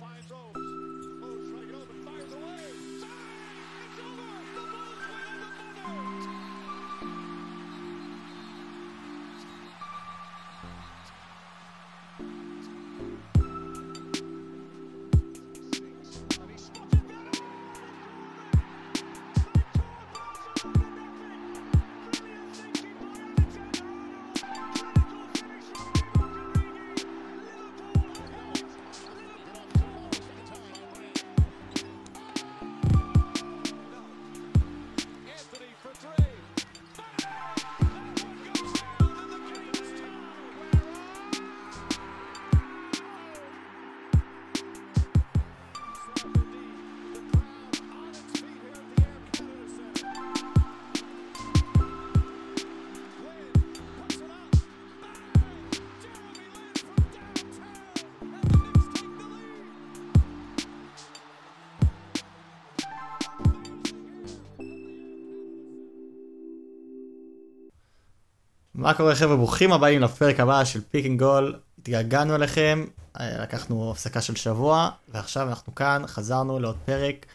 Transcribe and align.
finds 0.00 0.26
those. 0.28 0.91
מה 68.82 68.94
קורה 68.94 69.14
חבר'ה 69.14 69.36
ברוכים 69.36 69.72
הבאים 69.72 70.00
לפרק 70.00 70.40
הבא 70.40 70.64
של 70.64 70.80
Pick 70.90 71.06
and 71.06 71.18
Goal 71.18 71.54
התגעגענו 71.78 72.34
אליכם 72.34 72.84
אה, 73.20 73.42
לקחנו 73.42 73.90
הפסקה 73.90 74.20
של 74.20 74.36
שבוע 74.36 74.90
ועכשיו 75.08 75.48
אנחנו 75.48 75.74
כאן 75.74 76.02
חזרנו 76.06 76.58
לעוד 76.58 76.76
פרק. 76.84 77.26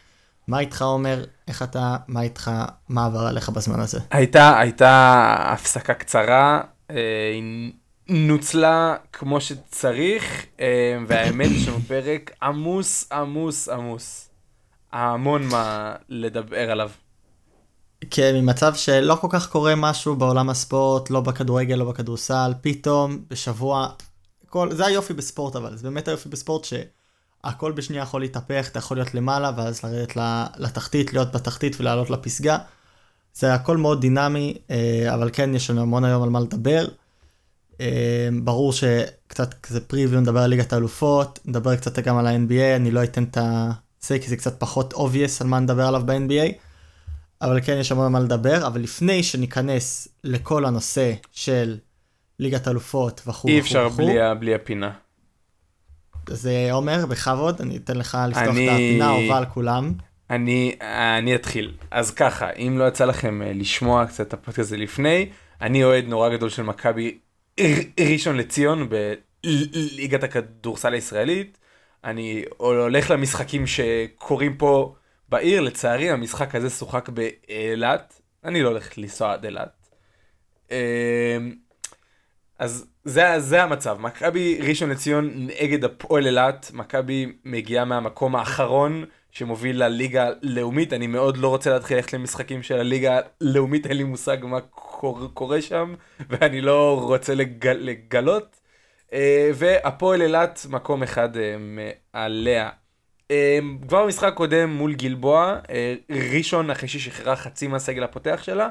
מה 0.48 0.58
איתך 0.58 0.82
עומר 0.82 1.24
איך 1.48 1.62
אתה 1.62 1.96
מה 2.08 2.22
איתך 2.22 2.50
מה 2.88 3.06
עבר 3.06 3.26
עליך 3.26 3.48
בזמן 3.48 3.80
הזה. 3.80 4.00
הייתה 4.10 4.58
הייתה 4.58 5.36
הפסקה 5.40 5.94
קצרה 5.94 6.60
אה, 6.90 6.96
היא 7.32 7.72
נוצלה 8.08 8.96
כמו 9.12 9.40
שצריך 9.40 10.46
אה, 10.60 10.98
והאמת 11.06 11.50
יש 11.50 11.68
לנו 11.68 11.80
פרק 11.80 12.30
עמוס 12.42 13.12
עמוס 13.12 13.68
עמוס. 13.68 14.30
המון 14.92 15.46
מה 15.46 15.94
לדבר 16.08 16.70
עליו. 16.70 16.90
כן, 18.10 18.34
ממצב 18.34 18.74
שלא 18.74 19.14
כל 19.14 19.26
כך 19.30 19.48
קורה 19.50 19.74
משהו 19.74 20.16
בעולם 20.16 20.50
הספורט, 20.50 21.10
לא 21.10 21.20
בכדורגל, 21.20 21.74
לא 21.74 21.84
בכדורסל, 21.84 22.52
פתאום 22.60 23.18
בשבוע, 23.30 23.88
כל, 24.48 24.72
זה 24.72 24.86
היופי 24.86 25.14
בספורט 25.14 25.56
אבל, 25.56 25.76
זה 25.76 25.82
באמת 25.82 26.08
היופי 26.08 26.28
בספורט 26.28 26.64
שהכל 26.64 27.72
בשנייה 27.72 28.02
יכול 28.02 28.20
להתהפך, 28.20 28.68
אתה 28.68 28.78
יכול 28.78 28.96
להיות 28.96 29.14
למעלה 29.14 29.50
ואז 29.56 29.82
לרדת 29.84 30.16
לתחתית, 30.58 31.12
להיות 31.12 31.32
בתחתית 31.32 31.80
ולעלות 31.80 32.10
לפסגה. 32.10 32.58
זה 33.34 33.54
הכל 33.54 33.76
מאוד 33.76 34.00
דינמי, 34.00 34.54
אה, 34.70 35.14
אבל 35.14 35.30
כן, 35.32 35.54
יש 35.54 35.70
לנו 35.70 35.80
המון 35.80 36.04
היום 36.04 36.22
על 36.22 36.28
מה 36.28 36.40
לדבר. 36.40 36.88
אה, 37.80 38.28
ברור 38.42 38.72
שקצת 38.72 39.54
כזה 39.54 39.80
פריוויו, 39.80 40.20
נדבר 40.20 40.40
על 40.40 40.50
ליגת 40.50 40.72
האלופות, 40.72 41.38
נדבר 41.44 41.76
קצת 41.76 41.98
גם 41.98 42.16
על 42.16 42.26
ה-NBA, 42.26 42.76
אני 42.76 42.90
לא 42.90 43.04
אתן 43.04 43.24
את 43.24 43.38
זה, 44.00 44.18
כי 44.18 44.28
זה 44.28 44.36
קצת 44.36 44.60
פחות 44.60 44.94
obvious 44.94 45.40
על 45.40 45.46
מה 45.46 45.60
נדבר 45.60 45.86
עליו 45.86 46.02
ב-NBA. 46.06 46.67
אבל 47.42 47.60
כן 47.60 47.76
יש 47.80 47.92
המון 47.92 48.12
מה 48.12 48.20
לדבר, 48.20 48.66
אבל 48.66 48.80
לפני 48.80 49.22
שניכנס 49.22 50.08
לכל 50.24 50.64
הנושא 50.64 51.12
של 51.32 51.78
ליגת 52.38 52.68
אלופות 52.68 53.22
וכו' 53.26 53.48
אי 53.48 53.60
אפשר 53.60 53.88
בלי, 53.88 54.14
בלי 54.40 54.54
הפינה. 54.54 54.90
אז 56.26 56.46
אה, 56.46 56.72
עומר, 56.72 57.06
בכבוד, 57.06 57.60
אני 57.60 57.76
אתן 57.76 57.96
לך 57.96 58.18
לפתוח 58.28 58.48
אני... 58.48 58.68
את 58.68 58.72
הפינה 58.72 59.06
האהובה 59.06 59.38
על 59.38 59.44
כולם. 59.46 59.92
אני, 60.30 60.76
אני 61.20 61.34
אתחיל. 61.34 61.74
אז 61.90 62.10
ככה, 62.10 62.50
אם 62.50 62.76
לא 62.78 62.88
יצא 62.88 63.04
לכם 63.04 63.42
אה, 63.42 63.52
לשמוע 63.52 64.06
קצת 64.06 64.20
את 64.20 64.32
הפודקאסט 64.32 64.58
הזה 64.58 64.76
לפני, 64.76 65.28
אני 65.60 65.84
אוהד 65.84 66.04
נורא 66.04 66.28
גדול 66.28 66.48
של 66.48 66.62
מכבי 66.62 67.18
ראשון 68.12 68.36
לציון 68.36 68.88
בליגת 68.88 70.22
הכדורסל 70.22 70.92
הישראלית. 70.92 71.58
אני 72.04 72.44
הולך 72.56 73.10
למשחקים 73.10 73.66
שקורים 73.66 74.56
פה 74.56 74.94
בעיר, 75.28 75.60
לצערי, 75.60 76.10
המשחק 76.10 76.54
הזה 76.54 76.70
שוחק 76.70 77.08
באילת. 77.08 78.20
אני 78.44 78.62
לא 78.62 78.68
הולך 78.68 78.98
לנסוע 78.98 79.32
עד 79.32 79.44
אילת. 79.44 79.88
אמ, 80.70 80.76
אז 82.58 82.86
זה, 83.04 83.40
זה 83.40 83.62
המצב, 83.62 83.96
מכבי 84.00 84.58
ראשון 84.68 84.90
לציון 84.90 85.30
נגד 85.34 85.84
הפועל 85.84 86.26
אילת, 86.26 86.70
מכבי 86.74 87.32
מגיעה 87.44 87.84
מהמקום 87.84 88.36
האחרון 88.36 89.04
שמוביל 89.30 89.84
לליגה 89.84 90.30
לאומית, 90.42 90.92
אני 90.92 91.06
מאוד 91.06 91.36
לא 91.36 91.48
רוצה 91.48 91.70
להתחיל 91.70 91.96
ללכת 91.96 92.12
למשחקים 92.12 92.62
של 92.62 92.80
הליגה 92.80 93.20
הלאומית, 93.40 93.86
אין 93.86 93.96
לי 93.96 94.04
מושג 94.04 94.36
מה 94.42 94.60
קורה, 94.60 95.28
קורה 95.28 95.62
שם, 95.62 95.94
ואני 96.28 96.60
לא 96.60 97.00
רוצה 97.02 97.34
לגל, 97.34 97.78
לגלות. 97.80 98.60
אה, 99.12 99.50
והפועל 99.54 100.22
אילת 100.22 100.66
מקום 100.70 101.02
אחד 101.02 101.36
אה, 101.36 101.56
מעליה. 101.58 102.70
אמ, 103.30 103.78
כבר 103.88 104.04
במשחק 104.04 104.24
הקודם 104.24 104.70
מול 104.70 104.94
גלבוע, 104.94 105.58
אה, 105.70 105.94
ראשון 106.32 106.70
אחרי 106.70 106.88
ששחררה 106.88 107.36
חצי 107.36 107.66
מהסגל 107.66 108.02
הפותח 108.02 108.40
שלה, 108.42 108.68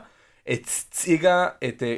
הציגה 0.47 1.47
את 1.67 1.83
אה, 1.83 1.95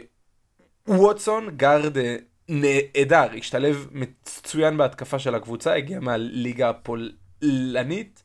ווטסון, 0.88 1.50
גארד 1.58 1.98
אה, 1.98 2.16
נהדר, 2.50 3.28
השתלב 3.38 3.88
מצוין 3.92 4.78
בהתקפה 4.78 5.20
של 5.20 5.36
הקבוצה, 5.36 5.74
הגיע 5.74 6.00
מהליגה 6.00 6.70
הפולנית, 6.70 8.24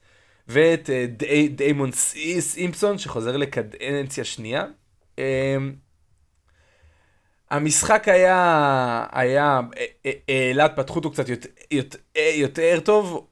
ואת 0.49 0.91
דיימון 1.51 1.91
סימפסון 2.41 2.99
שחוזר 2.99 3.37
לקדנציה 3.37 4.25
שנייה. 4.25 4.65
אמ, 5.19 5.75
המשחק 7.51 8.09
היה, 8.09 9.07
היה, 9.13 9.61
אילת 10.29 10.73
פתחו 10.77 10.95
אותו 10.95 11.11
קצת 11.11 11.25
יותר 12.35 12.81
טוב, 12.81 13.29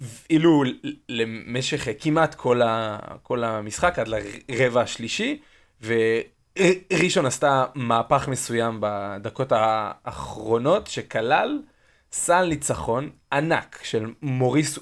הובילו 0.00 0.62
למשך 1.08 1.88
כמעט 2.00 2.34
כל, 2.34 2.62
ה, 2.62 2.98
כל 3.22 3.44
המשחק 3.44 3.98
עד 3.98 4.08
לרבע 4.08 4.80
השלישי, 4.80 5.40
וראשון 5.82 7.26
עשתה 7.26 7.64
מהפך 7.74 8.28
מסוים 8.28 8.78
בדקות 8.80 9.52
האחרונות, 9.52 10.86
שכלל 10.86 11.58
סל 12.12 12.46
ניצחון 12.46 13.10
ענק 13.32 13.78
של 13.82 14.06
מוריס 14.22 14.78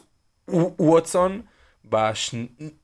ווטסון, 0.78 1.42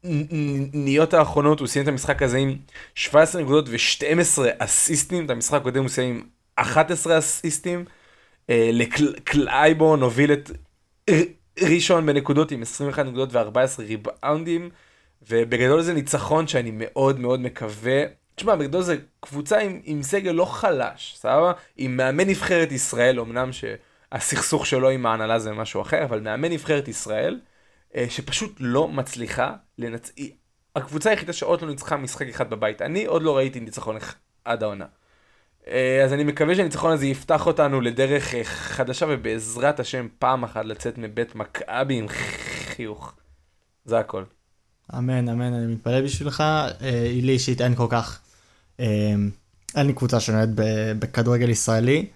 בשניות 0.04 1.14
האחרונות 1.14 1.60
הוא 1.60 1.68
סיים 1.68 1.82
את 1.82 1.88
המשחק 1.88 2.22
הזה 2.22 2.38
עם 2.38 2.56
17 2.94 3.42
נקודות 3.42 3.68
ו-12 3.68 4.42
אסיסטים, 4.58 5.24
את 5.24 5.30
המשחק 5.30 5.60
הקודם 5.60 5.82
הוא 5.82 5.88
סיים 5.88 6.14
עם 6.14 6.22
11 6.56 7.18
אסיסטים. 7.18 7.84
אה, 8.50 8.70
לקלייבון 8.72 10.02
הוביל 10.02 10.32
את 10.32 10.50
ראשון 11.58 12.06
בנקודות 12.06 12.50
עם 12.50 12.62
21 12.62 13.06
נקודות 13.06 13.28
ו-14 13.32 13.82
ריבאונדים, 13.82 14.70
ובגדול 15.28 15.82
זה 15.82 15.94
ניצחון 15.94 16.46
שאני 16.46 16.70
מאוד 16.74 17.20
מאוד 17.20 17.40
מקווה. 17.40 18.02
תשמע, 18.34 18.56
בגדול 18.56 18.82
זה 18.82 18.96
קבוצה 19.20 19.58
עם, 19.58 19.80
עם 19.84 20.02
סגל 20.02 20.30
לא 20.30 20.44
חלש, 20.44 21.14
סבבה? 21.16 21.52
עם 21.76 21.96
מאמן 21.96 22.28
נבחרת 22.28 22.72
ישראל, 22.72 23.20
אמנם 23.20 23.50
שהסכסוך 23.52 24.66
שלו 24.66 24.88
עם 24.88 25.06
ההנהלה 25.06 25.38
זה 25.38 25.52
משהו 25.52 25.82
אחר, 25.82 26.04
אבל 26.04 26.20
מאמן 26.20 26.52
נבחרת 26.52 26.88
ישראל. 26.88 27.40
אה, 27.96 28.06
שפשוט 28.08 28.56
לא 28.60 28.88
מצליחה 28.88 29.52
לנצ... 29.78 30.12
הקבוצה 30.76 31.10
היחידה 31.10 31.32
שעוד 31.32 31.62
לא 31.62 31.68
ניצחה 31.68 31.96
משחק 31.96 32.28
אחד 32.28 32.50
בבית. 32.50 32.82
אני 32.82 33.04
עוד 33.04 33.22
לא 33.22 33.36
ראיתי 33.36 33.60
ניצחון 33.60 33.96
עד 34.44 34.62
העונה. 34.62 34.86
אה, 35.68 36.04
אז 36.04 36.12
אני 36.12 36.24
מקווה 36.24 36.54
שהניצחון 36.54 36.92
הזה 36.92 37.06
יפתח 37.06 37.46
אותנו 37.46 37.80
לדרך 37.80 38.34
אה, 38.34 38.44
חדשה 38.44 39.06
ובעזרת 39.08 39.80
השם 39.80 40.08
פעם 40.18 40.44
אחת 40.44 40.64
לצאת 40.64 40.98
מבית 40.98 41.34
מכבי 41.34 41.94
עם 41.94 42.06
חיוך. 42.74 43.12
זה 43.84 43.98
הכל. 43.98 44.22
אמן 44.98 45.28
אמן 45.28 45.52
אני 45.52 45.74
מתפלל 45.74 46.04
בשבילך. 46.04 46.44
לי 47.22 47.32
אישית 47.32 47.60
אין 47.60 47.74
כל 47.74 47.86
כך. 47.90 48.20
אין 48.78 49.86
לי 49.86 49.92
קבוצה 49.92 50.20
שנוהדת 50.20 50.50
בכדורגל 50.98 51.50
ישראלי. 51.50 52.06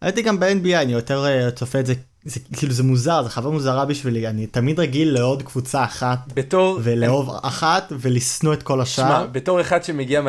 הייתי 0.00 0.22
גם 0.22 0.40
ב-NBA 0.40 0.82
אני 0.82 0.92
יותר 0.92 1.50
צופה 1.50 1.80
את 1.80 1.86
זה 1.86 1.94
זה 2.24 2.40
כאילו 2.52 2.72
זה 2.72 2.82
מוזר 2.82 3.22
זה 3.22 3.30
חוויה 3.30 3.52
מוזרה 3.52 3.84
בשבילי 3.84 4.28
אני 4.28 4.46
תמיד 4.46 4.80
רגיל 4.80 5.10
לעוד 5.10 5.42
קבוצה 5.42 5.84
אחת 5.84 6.18
בתור 6.34 6.80
ולאהוב 6.82 7.30
אני... 7.30 7.38
אחת 7.42 7.92
ולשנוא 8.00 8.54
את 8.54 8.62
כל 8.62 8.80
השאר. 8.80 9.04
שמה, 9.04 9.26
בתור 9.26 9.60
אחד 9.60 9.84
שמגיע 9.84 10.20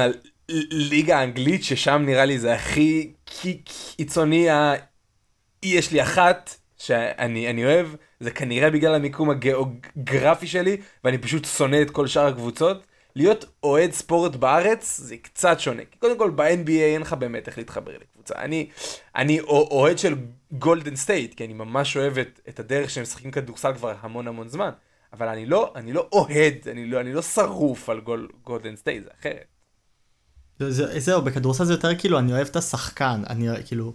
מהליגה 0.49 1.19
האנגלית 1.19 1.63
ששם 1.63 2.03
נראה 2.05 2.25
לי 2.25 2.39
זה 2.39 2.53
הכי 2.53 3.13
קיצוני 3.95 4.49
ה... 4.49 4.73
יש 5.63 5.91
לי 5.91 6.01
אחת 6.01 6.55
שאני 6.77 7.49
אני 7.49 7.65
אוהב, 7.65 7.87
זה 8.19 8.31
כנראה 8.31 8.69
בגלל 8.69 8.95
המיקום 8.95 9.29
הגיאוגרפי 9.29 10.47
שלי, 10.47 10.77
ואני 11.03 11.17
פשוט 11.17 11.45
שונא 11.45 11.81
את 11.81 11.91
כל 11.91 12.07
שאר 12.07 12.27
הקבוצות. 12.27 12.85
להיות 13.15 13.45
אוהד 13.63 13.91
ספורט 13.91 14.35
בארץ 14.35 14.97
זה 14.97 15.17
קצת 15.17 15.59
שונה. 15.59 15.81
כי 15.91 15.97
קודם 15.99 16.17
כל 16.17 16.29
ב-NBA 16.29 16.69
אין 16.69 17.01
לך 17.01 17.13
באמת 17.13 17.47
איך 17.47 17.57
להתחבר 17.57 17.97
לקבוצה. 18.01 18.33
אני, 18.37 18.69
אני 19.15 19.39
אוהד 19.39 19.97
של 19.99 20.15
גולדן 20.51 20.95
סטייט, 20.95 21.33
כי 21.33 21.45
אני 21.45 21.53
ממש 21.53 21.97
אוהב 21.97 22.17
את, 22.17 22.39
את 22.49 22.59
הדרך 22.59 22.89
שהם 22.89 23.03
משחקים 23.03 23.31
כדורסל 23.31 23.73
כבר 23.73 23.95
המון 24.01 24.27
המון 24.27 24.47
זמן. 24.47 24.71
אבל 25.13 25.27
אני 25.27 25.45
לא, 25.45 25.73
אני 25.75 25.93
לא 25.93 26.07
אוהד, 26.11 26.55
אני 26.71 26.85
לא, 26.85 27.01
אני 27.01 27.13
לא 27.13 27.21
שרוף 27.21 27.89
על 27.89 27.99
גול, 27.99 28.29
גולדן 28.43 28.75
סטייט, 28.75 29.03
זה 29.03 29.09
אחרת. 29.19 29.58
זה, 30.59 30.99
זהו, 30.99 31.21
בכדורסל 31.21 31.65
זה 31.65 31.73
יותר 31.73 31.95
כאילו, 31.95 32.19
אני 32.19 32.33
אוהב 32.33 32.47
את 32.47 32.55
השחקן, 32.55 33.21
אני 33.29 33.47
כאילו, 33.65 33.93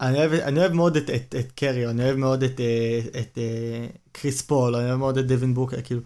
אני 0.00 0.18
אוהב, 0.18 0.32
אני 0.32 0.60
אוהב 0.60 0.72
מאוד 0.72 0.96
את, 0.96 1.10
את, 1.10 1.34
את 1.38 1.52
קרי, 1.52 1.86
אני 1.86 2.04
אוהב 2.04 2.16
מאוד 2.16 2.42
את, 2.42 2.60
אה, 2.60 3.00
את, 3.08 3.16
את 3.16 3.38
אה, 3.38 3.86
קריס 4.12 4.42
פול, 4.42 4.76
אני 4.76 4.88
אוהב 4.88 4.98
מאוד 4.98 5.18
את 5.18 5.26
דווין 5.26 5.54
בוקר, 5.54 5.76
כאילו, 5.84 6.00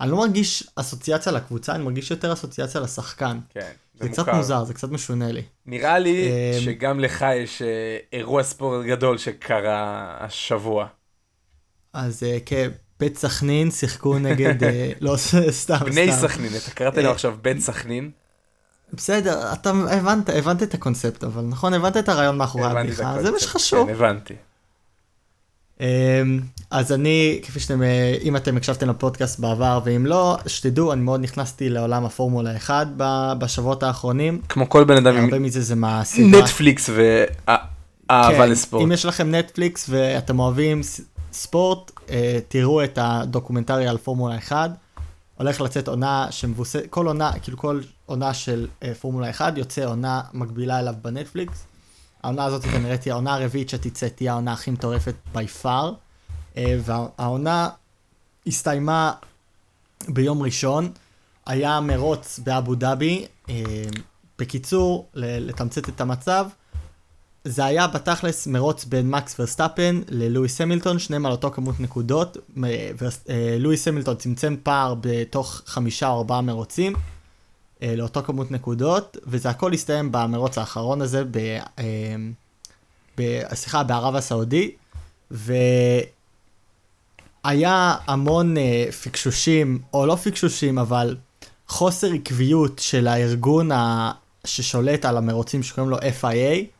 אני 0.00 0.10
לא 0.10 0.16
מרגיש 0.16 0.64
אסוציאציה 0.76 1.32
לקבוצה, 1.32 1.74
אני 1.74 1.84
מרגיש 1.84 2.10
יותר 2.10 2.32
אסוציאציה 2.32 2.80
לשחקן. 2.80 3.38
כן, 3.48 3.70
זה, 3.94 4.04
זה 4.04 4.10
קצת 4.10 4.28
מוזר, 4.28 4.64
זה 4.64 4.74
קצת 4.74 4.90
משונה 4.90 5.32
לי. 5.32 5.42
נראה 5.66 5.98
לי 5.98 6.28
אמ, 6.28 6.60
שגם 6.60 7.00
לך 7.00 7.24
יש 7.36 7.62
אה, 7.62 7.98
אירוע 8.12 8.42
ספורט 8.42 8.86
גדול 8.86 9.18
שקרה 9.18 10.16
השבוע. 10.20 10.86
אז 11.92 12.22
כן, 12.46 12.70
בית 13.00 13.16
סכנין 13.16 13.70
שיחקו 13.70 14.18
נגד, 14.18 14.54
לא 15.00 15.16
סתם, 15.16 15.50
סתם. 15.62 15.78
בני 15.84 16.12
סכנין, 16.12 16.50
אתה 16.56 16.70
קראת 16.70 16.96
לו 16.96 17.10
עכשיו 17.10 17.36
בית 17.42 17.60
סכנין. 17.60 18.10
בסדר, 18.92 19.52
אתה 19.52 19.70
הבנת, 19.70 20.28
הבנת 20.28 20.62
את 20.62 20.74
הקונספט, 20.74 21.24
אבל 21.24 21.42
נכון, 21.42 21.74
הבנת 21.74 21.96
את 21.96 22.08
הרעיון 22.08 22.38
מאחורי 22.38 22.66
הבדיחה, 22.66 23.22
זה 23.22 23.30
מה 23.30 23.38
שחשוב. 23.38 23.88
כן, 23.88 23.94
הבנתי. 23.94 24.34
אמ, 25.80 26.40
אז 26.70 26.92
אני, 26.92 27.40
כפי 27.42 27.60
שאתם, 27.60 27.82
אה, 27.82 28.18
אם 28.22 28.36
אתם 28.36 28.56
הקשבתם 28.56 28.90
לפודקאסט 28.90 29.40
בעבר, 29.40 29.80
ואם 29.84 30.06
לא, 30.06 30.36
שתדעו, 30.46 30.92
אני 30.92 31.00
מאוד 31.00 31.20
נכנסתי 31.20 31.68
לעולם 31.68 32.04
הפורמולה 32.04 32.56
1 32.56 32.86
בשבועות 33.38 33.82
האחרונים. 33.82 34.40
כמו 34.48 34.68
כל 34.68 34.84
בן 34.84 34.96
אדם. 34.96 35.16
הרבה 35.24 35.38
מזה 35.38 35.60
זה 35.60 35.74
מהסדרה. 35.74 36.42
נטפליקס 36.42 36.90
ואהבה 36.90 38.44
כן, 38.44 38.50
לספורט. 38.50 38.82
אם 38.82 38.92
יש 38.92 39.04
לכם 39.04 39.34
נטפליקס 39.34 39.86
ואתם 39.88 40.38
אוהבים 40.38 40.80
ספורט, 41.32 41.90
אה, 42.10 42.38
תראו 42.48 42.84
את 42.84 42.98
הדוקומנטרי 43.02 43.88
על 43.88 43.98
פורמולה 43.98 44.38
1. 44.38 44.70
הולך 45.38 45.60
לצאת 45.60 45.88
עונה 45.88 46.26
שמבוססת, 46.30 46.86
כל 46.90 47.06
עונה, 47.06 47.32
כאילו 47.42 47.58
כל 47.58 47.80
עונה 48.06 48.34
של 48.34 48.68
uh, 48.80 48.86
פורמולה 49.00 49.30
1 49.30 49.58
יוצא 49.58 49.84
עונה 49.84 50.22
מקבילה 50.32 50.78
אליו 50.78 50.94
בנטפליקס. 51.02 51.66
העונה 52.22 52.44
הזאת 52.44 52.62
כנראה 52.62 52.96
תהיה 52.96 53.14
העונה 53.14 53.34
הרביעית 53.34 53.68
שתצא, 53.68 54.08
תהיה 54.08 54.32
העונה 54.32 54.52
הכי 54.52 54.70
מטורפת 54.70 55.14
by 55.34 55.62
far. 55.62 55.92
Uh, 56.54 56.58
והעונה 56.84 57.68
הסתיימה 58.46 59.12
ביום 60.08 60.42
ראשון, 60.42 60.92
היה 61.46 61.80
מרוץ 61.80 62.38
באבו 62.38 62.74
דאבי. 62.74 63.26
Uh, 63.46 63.50
בקיצור, 64.38 65.08
לתמצת 65.14 65.88
את 65.88 66.00
המצב, 66.00 66.46
זה 67.48 67.64
היה 67.64 67.86
בתכלס 67.86 68.46
מרוץ 68.46 68.84
בין 68.84 69.10
מקס 69.10 69.40
ורסטאפן 69.40 70.00
ללואיס 70.08 70.60
המילטון, 70.60 70.98
שניהם 70.98 71.26
על 71.26 71.32
אותו 71.32 71.50
כמות 71.50 71.80
נקודות. 71.80 72.36
אה, 72.64 73.56
לואיס 73.58 73.88
המילטון 73.88 74.16
צמצם 74.16 74.56
פער 74.62 74.94
בתוך 75.00 75.62
חמישה 75.66 76.08
או 76.08 76.18
ארבעה 76.18 76.40
מרוצים 76.40 76.92
אה, 77.82 77.96
לאותו 77.96 78.22
כמות 78.22 78.50
נקודות, 78.50 79.16
וזה 79.26 79.50
הכל 79.50 79.72
הסתיים 79.72 80.12
במרוץ 80.12 80.58
האחרון 80.58 81.02
הזה, 81.02 81.24
ב, 81.30 81.36
אה, 81.78 83.44
סליחה, 83.54 83.82
בערב 83.82 84.14
הסעודי, 84.14 84.70
והיה 85.30 85.66
המון 88.06 88.54
פיקשושים, 89.02 89.78
או 89.94 90.06
לא 90.06 90.16
פיקשושים, 90.16 90.78
אבל 90.78 91.16
חוסר 91.68 92.12
עקביות 92.12 92.78
של 92.78 93.06
הארגון 93.06 93.70
ששולט 94.44 95.04
על 95.04 95.16
המרוצים 95.16 95.62
שקוראים 95.62 95.90
לו 95.90 95.98
FIA. 95.98 96.77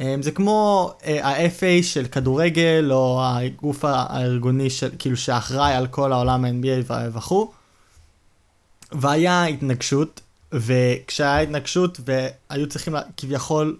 אמ, 0.00 0.22
זה 0.22 0.30
כמו 0.30 0.92
אה, 1.04 1.28
ה-FA 1.28 1.82
של 1.82 2.06
כדורגל, 2.06 2.88
או 2.92 3.20
הגוף 3.24 3.84
הארגוני 3.84 4.70
של, 4.70 4.90
כאילו 4.98 5.16
שאחראי 5.16 5.74
על 5.74 5.86
כל 5.86 6.12
העולם 6.12 6.44
ה-NBA 6.44 6.92
וכו'. 7.12 7.52
והיה 8.92 9.44
התנגשות, 9.44 10.20
וכשהיה 10.52 11.40
התנגשות 11.40 12.00
והיו 12.04 12.68
צריכים 12.68 12.94
כביכול, 13.16 13.78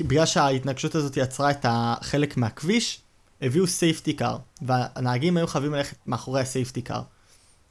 בגלל 0.00 0.26
שההתנגשות 0.26 0.94
הזאת 0.94 1.16
יצרה 1.16 1.50
את 1.50 1.66
החלק 1.68 2.36
מהכביש, 2.36 3.00
הביאו 3.42 3.66
safety 3.66 4.12
car, 4.12 4.36
והנהגים 4.62 5.36
היו 5.36 5.46
חייבים 5.46 5.74
ללכת 5.74 5.96
מאחורי 6.06 6.40
ה 6.40 6.46
safety 6.46 6.82
car. 6.82 7.02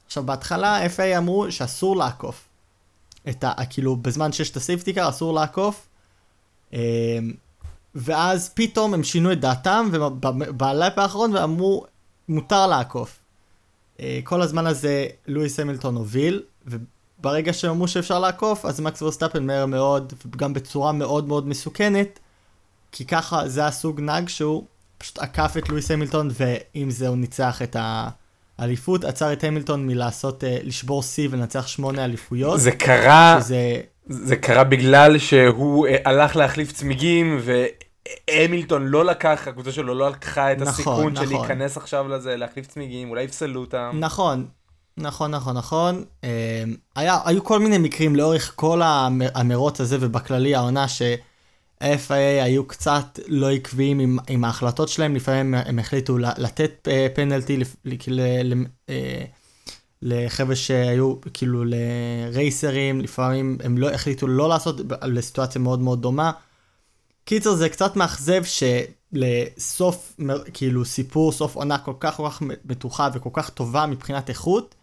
עכשיו 0.06 0.22
בהתחלה 0.22 0.86
FIA 0.86 1.18
אמרו 1.18 1.52
שאסור 1.52 1.96
לעקוף. 1.96 2.48
את 3.28 3.44
ה... 3.44 3.52
כאילו 3.70 3.96
בזמן 3.96 4.32
שיש 4.32 4.50
את 4.50 4.56
ה 4.56 4.61
safety 4.61 4.92
car 4.92 5.08
אסור 5.08 5.34
לעקוף. 5.34 5.86
ואז 7.96 8.50
פתאום 8.54 8.94
הם 8.94 9.04
שינו 9.04 9.32
את 9.32 9.40
דעתם, 9.40 9.88
וב 9.92 10.34
lap 10.34 10.98
האחרון 10.98 11.36
ואמרו, 11.36 11.84
מותר 12.28 12.66
לעקוף. 12.66 13.18
אה, 14.00 14.20
כל 14.24 14.42
הזמן 14.42 14.66
הזה 14.66 15.06
לואיס 15.26 15.60
המילטון 15.60 15.96
הוביל, 15.96 16.42
וברגע 16.66 17.52
שהם 17.52 17.70
אמרו 17.70 17.88
שאפשר 17.88 18.18
לעקוף, 18.18 18.64
אז 18.64 18.80
מקס 18.80 19.02
ורסטאפן 19.02 19.46
מהר 19.46 19.66
מאוד, 19.66 20.12
וגם 20.26 20.54
בצורה 20.54 20.92
מאוד 20.92 21.28
מאוד 21.28 21.48
מסוכנת, 21.48 22.18
כי 22.92 23.04
ככה 23.04 23.48
זה 23.48 23.66
הסוג 23.66 24.00
נהג 24.00 24.28
שהוא 24.28 24.64
פשוט 24.98 25.18
עקף 25.18 25.54
את 25.58 25.68
לואיס 25.68 25.90
המילטון, 25.90 26.28
ועם 26.32 26.90
זה 26.90 27.08
הוא 27.08 27.16
ניצח 27.16 27.62
את 27.62 27.76
האליפות, 28.58 29.04
עצר 29.04 29.32
את 29.32 29.44
המילטון 29.44 29.86
מלעשות, 29.86 30.44
אה, 30.44 30.58
לשבור 30.62 31.02
שיא 31.02 31.28
ולנצח 31.30 31.66
שמונה 31.66 32.04
אליפויות. 32.04 32.60
זה 32.60 32.70
קרה... 32.70 33.38
שזה... 33.40 33.80
זה 34.08 34.36
קרה 34.36 34.64
בגלל 34.64 35.18
שהוא 35.18 35.86
אה, 35.86 35.96
הלך 36.04 36.36
להחליף 36.36 36.72
צמיגים 36.72 37.38
המילטון 38.30 38.86
לא 38.86 39.04
לקח, 39.04 39.44
הקבוצה 39.46 39.72
שלו 39.72 39.94
לא 39.94 40.10
לקחה 40.10 40.52
את 40.52 40.56
נכון, 40.56 40.68
הסיכון 40.68 41.12
נכון. 41.12 41.26
של 41.26 41.36
להיכנס 41.36 41.76
עכשיו 41.76 42.08
לזה, 42.08 42.36
להחליף 42.36 42.66
צמיגים, 42.66 43.10
אולי 43.10 43.22
יפסלו 43.22 43.60
אותם. 43.60 43.96
נכון, 44.00 44.46
נכון, 44.96 45.30
נכון, 45.30 45.56
נכון. 45.56 46.04
אמ, 46.24 46.28
היה, 46.96 47.18
היו 47.24 47.44
כל 47.44 47.58
מיני 47.58 47.78
מקרים 47.78 48.16
לאורך 48.16 48.52
כל 48.56 48.80
המרוץ 49.34 49.80
הזה 49.80 49.96
ובכללי 50.00 50.54
העונה 50.54 50.88
ש-FIA 50.88 52.42
היו 52.42 52.66
קצת 52.66 53.18
לא 53.26 53.50
עקביים 53.50 53.98
עם, 53.98 54.18
עם 54.28 54.44
ההחלטות 54.44 54.88
שלהם, 54.88 55.16
לפעמים 55.16 55.54
הם 55.54 55.78
החליטו 55.78 56.18
לתת 56.18 56.88
אה, 56.90 57.06
פנלטי 57.14 57.58
אה, 58.88 59.24
לחבר'ה 60.02 60.56
שהיו 60.56 61.14
כאילו 61.34 61.64
לרייסרים, 61.64 63.00
לפעמים 63.00 63.58
הם 63.64 63.78
לא 63.78 63.90
החליטו 63.90 64.26
לא 64.26 64.48
לעשות 64.48 64.80
לסיטואציה 65.02 65.60
מאוד 65.60 65.80
מאוד 65.80 66.02
דומה. 66.02 66.30
קיצר 67.26 67.54
זה 67.54 67.68
קצת 67.68 67.96
מאכזב 67.96 68.42
שלסוף, 69.12 70.16
כאילו 70.54 70.84
סיפור, 70.84 71.32
סוף 71.32 71.56
עונה 71.56 71.78
כל 71.78 71.92
כך 72.00 72.16
כל 72.16 72.28
כך 72.30 72.42
בטוחה 72.64 73.08
וכל 73.14 73.30
כך 73.32 73.50
טובה 73.50 73.86
מבחינת 73.86 74.28
איכות 74.28 74.74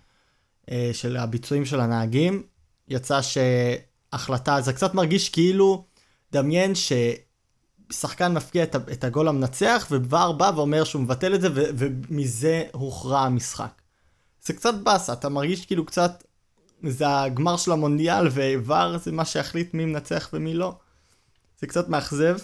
אה, 0.72 0.90
של 0.94 1.18
הביצועים 1.18 1.66
של 1.66 1.80
הנהגים, 1.80 2.44
יצא 2.88 3.20
שהחלטה, 3.22 4.62
זה 4.62 4.74
קצת 4.74 4.94
מרגיש 4.94 5.30
כאילו, 5.30 5.86
דמיין 6.32 6.74
ששחקן 6.76 8.34
מפקיע 8.34 8.64
את, 8.64 8.76
את 8.76 9.04
הגול 9.04 9.28
המנצח 9.28 9.88
ובר 9.92 10.32
בא 10.32 10.52
ואומר 10.56 10.84
שהוא 10.84 11.02
מבטל 11.02 11.36
את 11.36 11.42
זה 11.42 11.50
ומזה 11.54 12.64
הוכרע 12.72 13.20
המשחק. 13.20 13.82
זה 14.46 14.54
קצת 14.54 14.74
באסה, 14.74 15.14
אתה 15.14 15.30
מרגיש 15.30 15.66
כאילו 15.66 15.86
קצת, 15.86 16.24
זה 16.84 17.20
הגמר 17.20 17.58
של 17.58 17.72
המונדיאל 17.72 18.28
ובר 18.32 18.98
זה 18.98 19.12
מה 19.12 19.26
שיחליט 19.26 19.74
מי 19.74 19.86
מנצח 19.86 20.30
ומי 20.34 20.54
לא. 20.54 20.76
זה 21.64 21.68
קצת 21.68 21.90
מאכזב, 21.90 22.38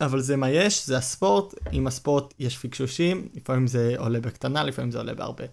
אבל 0.00 0.20
זה 0.20 0.36
מה 0.36 0.50
יש, 0.50 0.86
זה 0.86 0.96
הספורט, 0.96 1.54
עם 1.72 1.86
הספורט 1.86 2.34
יש 2.38 2.58
פיקשושים, 2.58 3.28
לפעמים 3.34 3.66
זה 3.66 3.94
עולה 3.98 4.20
בקטנה, 4.20 4.64
לפעמים 4.64 4.90
זה 4.90 4.98
עולה 4.98 5.14
בהרבה. 5.14 5.44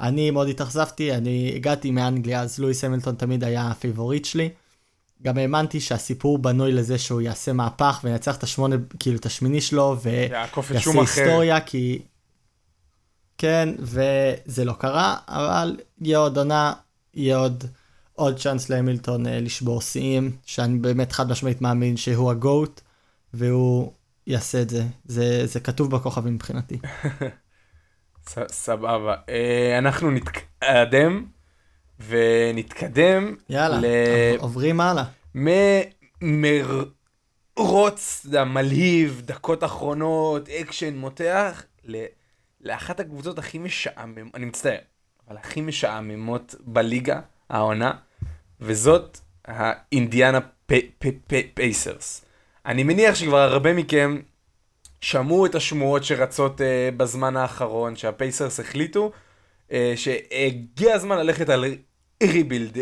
אני 0.00 0.30
מאוד 0.30 0.48
התאכזבתי, 0.48 1.14
אני 1.14 1.52
הגעתי 1.54 1.90
מאנגליה, 1.90 2.40
אז 2.40 2.58
לואיס 2.58 2.84
המילטון 2.84 3.14
תמיד 3.14 3.44
היה 3.44 3.68
ה 3.70 3.76
favorite 3.76 4.24
שלי. 4.24 4.48
גם 5.22 5.38
האמנתי 5.38 5.80
שהסיפור 5.80 6.38
בנוי 6.38 6.72
לזה 6.72 6.98
שהוא 6.98 7.20
יעשה 7.20 7.52
מהפך 7.52 8.00
וינצח 8.04 8.36
את 8.36 8.42
השמונה, 8.42 8.76
כאילו 8.98 9.16
את 9.16 9.26
השמיני 9.26 9.60
שלו, 9.60 9.96
ויעשה 10.02 10.90
היסטוריה, 11.00 11.60
כי... 11.60 12.02
כן, 13.38 13.68
וזה 13.78 14.64
לא 14.64 14.72
קרה, 14.72 15.16
אבל 15.28 15.76
יהיה 16.00 16.18
עוד 16.18 16.38
עונה, 16.38 16.72
יהיה 17.14 17.36
עוד... 17.36 17.64
עוד 18.16 18.38
צ'אנס 18.38 18.70
להמילטון 18.70 19.26
אה, 19.26 19.40
לשבור 19.40 19.80
שיאים, 19.80 20.36
שאני 20.46 20.78
באמת 20.78 21.12
חד 21.12 21.30
משמעית 21.30 21.60
מאמין 21.60 21.96
שהוא 21.96 22.30
ה 22.30 22.38
GOAT, 22.38 22.80
והוא 23.34 23.92
יעשה 24.26 24.62
את 24.62 24.70
זה. 24.70 24.84
זה, 25.04 25.46
זה 25.46 25.60
כתוב 25.60 25.90
בכוכבים 25.90 26.34
מבחינתי. 26.34 26.78
סבבה. 28.50 29.14
אה, 29.28 29.78
אנחנו 29.78 30.10
נתקדם, 30.10 31.26
ונתקדם. 32.08 33.36
יאללה, 33.48 33.80
ל... 33.80 33.84
עוברים 34.38 34.80
הלאה. 34.80 35.04
מ... 35.34 35.48
מר... 36.20 36.84
רוץ, 37.56 38.16
אתה 38.20 38.28
יודע, 38.28 38.44
מלהיב, 38.44 39.22
דקות 39.24 39.64
אחרונות, 39.64 40.48
אקשן, 40.48 40.96
מותח, 40.96 41.64
ל- 41.84 42.04
לאחת 42.60 43.00
הקבוצות 43.00 43.38
הכי 43.38 43.58
משעממות, 43.58 44.34
אני 44.34 44.44
מצטער, 44.44 44.78
אבל 45.28 45.36
הכי 45.36 45.60
משעממות 45.60 46.54
בליגה, 46.60 47.20
העונה, 47.50 47.90
וזאת 48.60 49.18
האינדיאנה 49.44 50.38
פייסרס. 51.54 52.24
אני 52.66 52.82
מניח 52.82 53.14
שכבר 53.14 53.38
הרבה 53.38 53.72
מכם 53.72 54.20
שמעו 55.00 55.46
את 55.46 55.54
השמועות 55.54 56.04
שרצות 56.04 56.60
uh, 56.60 56.64
בזמן 56.96 57.36
האחרון, 57.36 57.96
שהפייסרס 57.96 58.60
החליטו 58.60 59.12
uh, 59.68 59.72
שהגיע 59.96 60.94
הזמן 60.94 61.18
ללכת 61.18 61.48
על 61.48 61.64
ריבילד, 62.22 62.78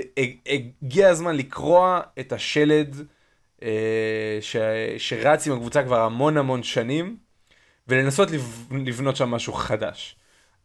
הגיע 0.83 1.09
הזמן 1.09 1.37
לקרוע 1.37 2.00
את 2.21 2.33
השלד 2.33 2.97
uh, 3.61 3.64
ש, 4.40 4.57
שרץ 4.99 5.47
עם 5.47 5.52
הקבוצה 5.52 5.83
כבר 5.83 6.00
המון 6.00 6.37
המון 6.37 6.62
שנים, 6.62 7.16
ולנסות 7.88 8.28
לבנות 8.71 9.16
שם 9.16 9.31
משהו 9.31 9.52
חדש. 9.52 10.16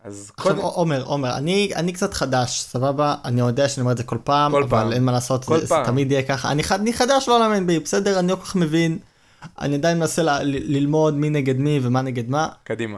אז 0.03 0.31
עכשיו 0.37 0.55
קודם... 0.55 0.65
עומר, 0.65 1.03
עומר, 1.03 1.37
אני, 1.37 1.71
אני 1.75 1.93
קצת 1.93 2.13
חדש, 2.13 2.61
סבבה? 2.61 3.15
אני 3.25 3.41
יודע 3.41 3.69
שאני 3.69 3.81
אומר 3.81 3.91
את 3.91 3.97
זה 3.97 4.03
כל 4.03 4.17
פעם, 4.23 4.51
כל 4.51 4.63
אבל 4.63 4.69
פעם. 4.69 4.91
אין 4.91 5.03
מה 5.03 5.11
לעשות, 5.11 5.43
זה, 5.43 5.65
זה 5.65 5.75
תמיד 5.85 6.11
יהיה 6.11 6.23
ככה. 6.23 6.51
אני, 6.51 6.63
אני 6.71 6.93
חדש 6.93 7.27
לעולם 7.27 7.67
NBA, 7.67 7.83
בסדר? 7.83 8.19
אני 8.19 8.27
לא 8.27 8.35
כל 8.35 8.41
כך 8.41 8.55
מבין. 8.55 8.99
אני 9.59 9.75
עדיין 9.75 9.99
מנסה 9.99 10.23
ל, 10.23 10.29
ל, 10.29 10.77
ללמוד 10.77 11.13
מי 11.13 11.29
נגד 11.29 11.57
מי 11.57 11.79
ומה 11.83 12.01
נגד 12.01 12.29
מה. 12.29 12.47
קדימה. 12.63 12.97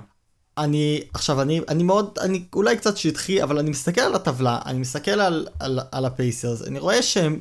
אני, 0.58 1.02
עכשיו, 1.14 1.42
אני, 1.42 1.62
אני 1.68 1.84
מאוד, 1.84 2.18
אני 2.22 2.44
אולי 2.54 2.78
קצת 2.78 2.98
שטחי, 2.98 3.44
אבל 3.44 3.60
אני 3.60 3.70
מסתכל 3.70 4.02
על 4.02 4.16
הטבלה, 4.16 4.60
אני 4.66 4.80
מסתכל 4.80 5.12
על, 5.12 5.48
על, 5.60 5.80
על 5.92 6.06
הפייסרס, 6.06 6.62
אני 6.62 6.80
רואה 6.80 7.02
שהם, 7.02 7.40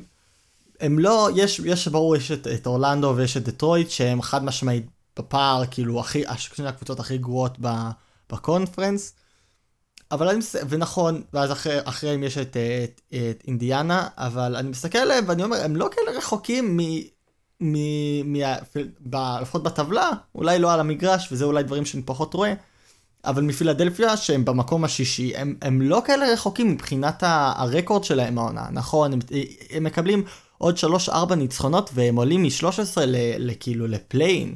הם 0.79 0.99
לא, 0.99 1.29
יש, 1.35 1.61
יש 1.65 1.87
ברור, 1.87 2.15
יש 2.15 2.31
את, 2.31 2.47
את 2.47 2.67
אורלנדו 2.67 3.13
ויש 3.17 3.37
את 3.37 3.43
דטרויט, 3.43 3.89
שהם 3.89 4.21
חד 4.21 4.43
משמעית 4.43 4.85
בפער, 5.19 5.63
כאילו, 5.71 5.99
הכי, 5.99 6.23
הקבוצות 6.65 6.99
הכי 6.99 7.17
גרועות 7.17 7.57
בקונפרנס. 8.29 9.13
אבל 10.11 10.27
אני 10.27 10.37
מסתכל, 10.37 10.65
ונכון, 10.69 11.21
ואז 11.33 11.51
אחרי, 11.51 11.77
אחריהם 11.83 12.23
יש 12.23 12.37
את, 12.37 12.57
את, 12.57 13.01
את 13.09 13.43
אינדיאנה, 13.47 14.07
אבל 14.17 14.55
אני 14.55 14.69
מסתכל 14.69 14.97
עליהם 14.97 15.23
ואני 15.27 15.43
אומר, 15.43 15.57
הם 15.63 15.75
לא 15.75 15.89
כאלה 15.91 16.17
רחוקים 16.17 16.77
מ... 16.77 16.79
מ, 17.61 17.75
מ 18.33 18.35
ב, 19.01 19.15
לפחות 19.41 19.63
בטבלה, 19.63 20.09
אולי 20.35 20.59
לא 20.59 20.73
על 20.73 20.79
המגרש, 20.79 21.31
וזה 21.31 21.45
אולי 21.45 21.63
דברים 21.63 21.85
שאני 21.85 22.03
פחות 22.03 22.33
רואה, 22.33 22.53
אבל 23.25 23.41
מפילדלפיה, 23.41 24.17
שהם 24.17 24.45
במקום 24.45 24.83
השישי, 24.83 25.35
הם, 25.35 25.55
הם 25.61 25.81
לא 25.81 26.01
כאלה 26.05 26.33
רחוקים 26.33 26.71
מבחינת 26.71 27.23
הרקורד 27.25 28.03
שלהם 28.03 28.37
העונה, 28.37 28.65
נכון, 28.71 29.13
הם, 29.13 29.19
הם 29.69 29.83
מקבלים 29.83 30.23
עוד 30.57 30.75
3-4 31.07 31.35
ניצחונות, 31.35 31.89
והם 31.93 32.15
עולים 32.15 32.43
מ-13 32.43 32.97
לכאילו 33.37 33.87
לפליין. 33.87 34.55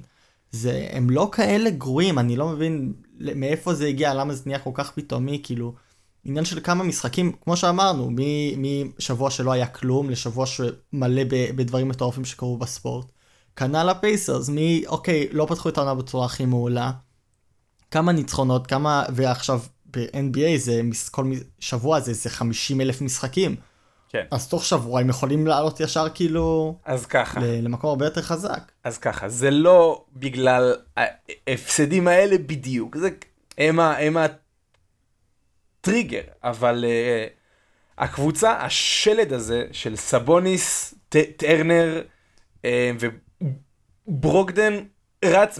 זה, 0.51 0.87
הם 0.91 1.09
לא 1.09 1.29
כאלה 1.31 1.69
גרועים, 1.69 2.19
אני 2.19 2.35
לא 2.35 2.47
מבין 2.47 2.93
מאיפה 3.19 3.73
זה 3.73 3.87
הגיע, 3.87 4.13
למה 4.13 4.33
זה 4.33 4.43
נהיה 4.45 4.59
כל 4.59 4.71
כך 4.73 4.91
פתאומי, 4.91 5.41
כאילו, 5.43 5.73
עניין 6.25 6.45
של 6.45 6.59
כמה 6.63 6.83
משחקים, 6.83 7.31
כמו 7.41 7.57
שאמרנו, 7.57 8.11
משבוע 8.97 9.31
שלא 9.31 9.51
היה 9.51 9.67
כלום 9.67 10.09
לשבוע 10.09 10.45
שמלא 10.45 11.21
בדברים 11.29 11.89
מטורפים 11.89 12.25
שקרו 12.25 12.57
בספורט. 12.57 13.11
כנ"ל 13.55 13.89
הפייסרס, 13.89 14.49
מי, 14.49 14.83
אוקיי, 14.87 15.27
לא 15.31 15.45
פתחו 15.49 15.69
את 15.69 15.77
העונה 15.77 15.95
בצורה 15.95 16.25
הכי 16.25 16.45
מעולה. 16.45 16.91
כמה 17.91 18.11
ניצחונות, 18.11 18.67
כמה, 18.67 19.03
ועכשיו 19.15 19.59
ב-NBA 19.91 20.57
זה, 20.57 20.81
כל 21.11 21.31
שבוע 21.59 21.99
זה, 21.99 22.13
זה 22.13 22.29
50 22.29 22.81
אלף 22.81 23.01
משחקים. 23.01 23.55
כן. 24.15 24.25
אז 24.31 24.49
תוך 24.49 24.65
שבוע 24.65 25.01
הם 25.01 25.09
יכולים 25.09 25.47
לעלות 25.47 25.79
ישר 25.79 26.07
כאילו... 26.13 26.77
אז 26.85 27.05
ככה. 27.05 27.39
למקום 27.43 27.89
הרבה 27.89 28.05
יותר 28.05 28.21
חזק. 28.21 28.71
אז 28.83 28.97
ככה, 28.97 29.29
זה 29.29 29.51
לא 29.51 30.05
בגלל 30.13 30.75
ההפסדים 30.97 32.07
האלה 32.07 32.37
בדיוק, 32.37 32.97
זה 32.97 33.09
הם, 33.57 33.79
הם 33.79 34.17
הטריגר, 35.81 36.21
אבל 36.43 36.85
אה, 36.85 37.29
הקבוצה, 37.97 38.51
השלד 38.51 39.33
הזה 39.33 39.65
של 39.71 39.95
סבוניס, 39.95 40.95
טרנר 41.37 42.01
אה, 42.61 42.65
וברוקדן 44.07 44.73
רץ 45.25 45.59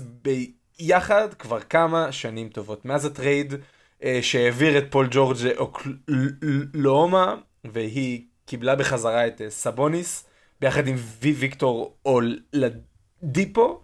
ביחד 0.80 1.34
כבר 1.34 1.60
כמה 1.60 2.12
שנים 2.12 2.50
טובות. 2.50 2.86
מאז 2.86 3.06
ה 3.06 3.14
trade 3.14 3.54
אה, 3.54 4.06
שהעביר 4.22 4.78
את 4.78 4.86
פול 4.90 5.08
ג'ורג' 5.12 5.38
לאוקלהומה, 5.44 7.36
והיא 7.66 8.22
קיבלה 8.46 8.76
בחזרה 8.76 9.28
את 9.28 9.42
אה, 9.42 9.50
סבוניס, 9.50 10.26
ביחד 10.62 10.88
עם 10.88 10.96
וי 11.22 11.32
ויקטור 11.32 11.96
אולדיפו. 12.06 13.82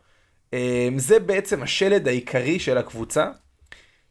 אמ, 0.49 0.53
זה 0.97 1.19
בעצם 1.19 1.63
השלד 1.63 2.07
העיקרי 2.07 2.59
של 2.59 2.77
הקבוצה, 2.77 3.25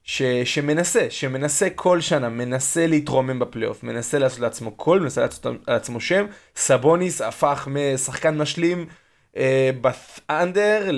ש, 0.02 0.22
שמנסה, 0.22 1.06
שמנסה 1.10 1.70
כל 1.74 2.00
שנה, 2.00 2.28
מנסה 2.28 2.86
להתרומם 2.86 3.38
בפלייאוף, 3.38 3.82
מנסה 3.82 4.18
לעשות 4.18 4.40
לעצמו 4.40 4.70
קול, 4.70 5.00
מנסה 5.00 5.20
לעשות 5.20 5.46
לעצמו 5.68 6.00
שם. 6.00 6.26
סבוניס 6.56 7.20
הפך 7.20 7.68
משחקן 7.70 8.38
משלים 8.38 8.86
uh, 9.34 9.38
בת'אנדר 9.80 10.90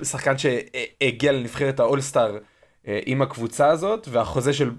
לשחקן 0.00 0.34
שהגיע 0.38 1.32
לנבחרת 1.32 1.80
האולסטאר 1.80 2.38
uh, 2.38 2.88
עם 3.06 3.22
הקבוצה 3.22 3.68
הזאת, 3.68 4.08
והחוזה 4.10 4.52
של 4.52 4.70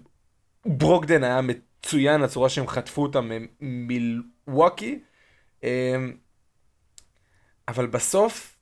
ברוקדן 0.66 1.24
היה 1.24 1.42
מצוין, 1.86 2.24
הצורה 2.24 2.50
שהם 2.50 2.68
חטפו 2.68 3.04
אותם 3.04 3.30
מלווקי. 3.62 5.00
אמ, 5.64 6.14
אבל 7.68 7.86
בסוף, 7.86 8.58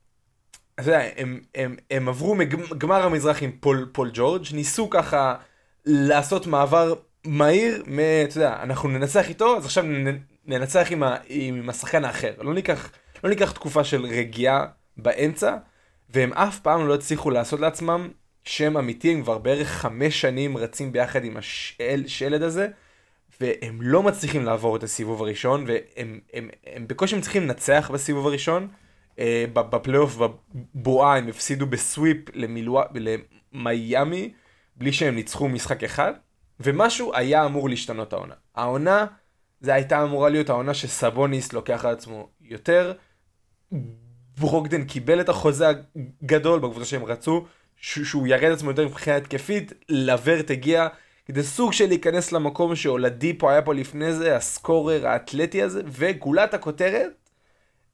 אתה 0.75 0.81
יודע, 0.89 1.01
הם, 1.17 1.39
הם, 1.55 1.75
הם 1.91 2.09
עברו 2.09 2.35
מגמר 2.35 3.03
המזרח 3.03 3.43
עם 3.43 3.51
פול, 3.59 3.89
פול 3.91 4.11
ג'ורג', 4.13 4.43
ניסו 4.53 4.89
ככה 4.89 5.35
לעשות 5.85 6.47
מעבר 6.47 6.93
מהיר, 7.25 7.83
מ, 7.87 7.99
אתה 7.99 8.37
יודע, 8.37 8.63
אנחנו 8.63 8.89
ננצח 8.89 9.29
איתו, 9.29 9.57
אז 9.57 9.65
עכשיו 9.65 9.83
ננצח 10.45 10.87
עם, 10.91 11.03
ה, 11.03 11.15
עם 11.27 11.69
השחקן 11.69 12.05
האחר. 12.05 12.31
לא 12.41 12.53
ניקח, 12.53 12.91
לא 13.23 13.29
ניקח 13.29 13.51
תקופה 13.51 13.83
של 13.83 14.05
רגיעה 14.05 14.65
באמצע, 14.97 15.57
והם 16.09 16.33
אף 16.33 16.59
פעם 16.59 16.87
לא 16.87 16.95
הצליחו 16.95 17.29
לעשות 17.29 17.59
לעצמם 17.59 18.09
שם 18.43 18.77
אמיתי, 18.77 19.13
הם 19.13 19.23
כבר 19.23 19.37
בערך 19.37 19.67
חמש 19.67 20.21
שנים 20.21 20.57
רצים 20.57 20.91
ביחד 20.91 21.23
עם 21.23 21.37
השלד 21.37 22.41
הזה. 22.41 22.67
והם 23.41 23.81
לא 23.81 24.03
מצליחים 24.03 24.45
לעבור 24.45 24.75
את 24.75 24.83
הסיבוב 24.83 25.21
הראשון, 25.21 25.65
והם 25.67 26.19
הם, 26.33 26.49
הם 26.65 26.87
בקושי 26.87 27.15
מצליחים 27.15 27.43
לנצח 27.43 27.91
בסיבוב 27.93 28.27
הראשון. 28.27 28.67
Uh, 29.15 29.21
בפלייאוף 29.53 30.17
בבועה 30.75 31.17
הם 31.17 31.27
הפסידו 31.27 31.65
בסוויפ 31.65 32.17
למילוא... 32.33 32.83
למיאמי, 33.53 34.33
בלי 34.75 34.93
שהם 34.93 35.15
ניצחו 35.15 35.49
משחק 35.49 35.83
אחד, 35.83 36.13
ומשהו 36.59 37.15
היה 37.15 37.45
אמור 37.45 37.69
להשתנות 37.69 38.13
העונה. 38.13 38.33
העונה, 38.55 39.05
זה 39.61 39.73
הייתה 39.73 40.03
אמורה 40.03 40.29
להיות 40.29 40.49
העונה 40.49 40.73
שסבוניס 40.73 41.53
לוקח 41.53 41.85
על 41.85 41.93
עצמו 41.93 42.29
יותר. 42.41 42.93
ברוקדן 44.39 44.83
קיבל 44.83 45.21
את 45.21 45.29
החוזה 45.29 45.65
הגדול 46.23 46.59
בקבוצה 46.59 46.85
שהם 46.85 47.05
רצו, 47.05 47.45
שהוא 47.77 48.27
ירד 48.27 48.51
עצמו 48.51 48.69
יותר 48.69 48.85
מבחינה 48.85 49.17
התקפית, 49.17 49.73
לברט 49.89 50.51
הגיע. 50.51 50.87
כדי 51.29 51.43
סוג 51.43 51.73
של 51.73 51.87
להיכנס 51.87 52.31
למקום 52.31 52.75
שאולדיפו 52.75 53.49
היה 53.49 53.61
פה 53.61 53.73
לפני 53.73 54.13
זה, 54.13 54.35
הסקורר 54.35 55.07
האתלטי 55.07 55.63
הזה, 55.63 55.81
וגולת 55.85 56.53
הכותרת, 56.53 57.29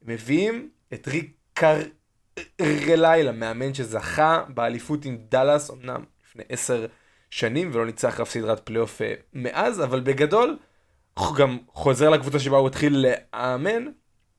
מביאים 0.02 0.70
את 0.94 1.08
ריק 1.08 1.34
קרלילה, 1.54 3.32
מאמן 3.32 3.74
שזכה 3.74 4.44
באליפות 4.48 5.06
עם 5.06 5.18
דאלאס, 5.30 5.72
אמנם 5.72 6.04
לפני 6.26 6.44
עשר 6.50 6.86
שנים, 7.30 7.70
ולא 7.74 7.86
ניצח 7.86 8.20
אף 8.20 8.30
סדרת 8.30 8.60
פלייאוף 8.60 9.02
אה, 9.02 9.14
מאז, 9.34 9.84
אבל 9.84 10.00
בגדול, 10.00 10.58
גם 11.38 11.58
חוזר 11.68 12.10
לקבוצה 12.10 12.40
שבה 12.40 12.58
הוא 12.58 12.68
התחיל 12.68 13.06
לאמן, 13.34 13.86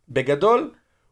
בגדול, 0.09 0.71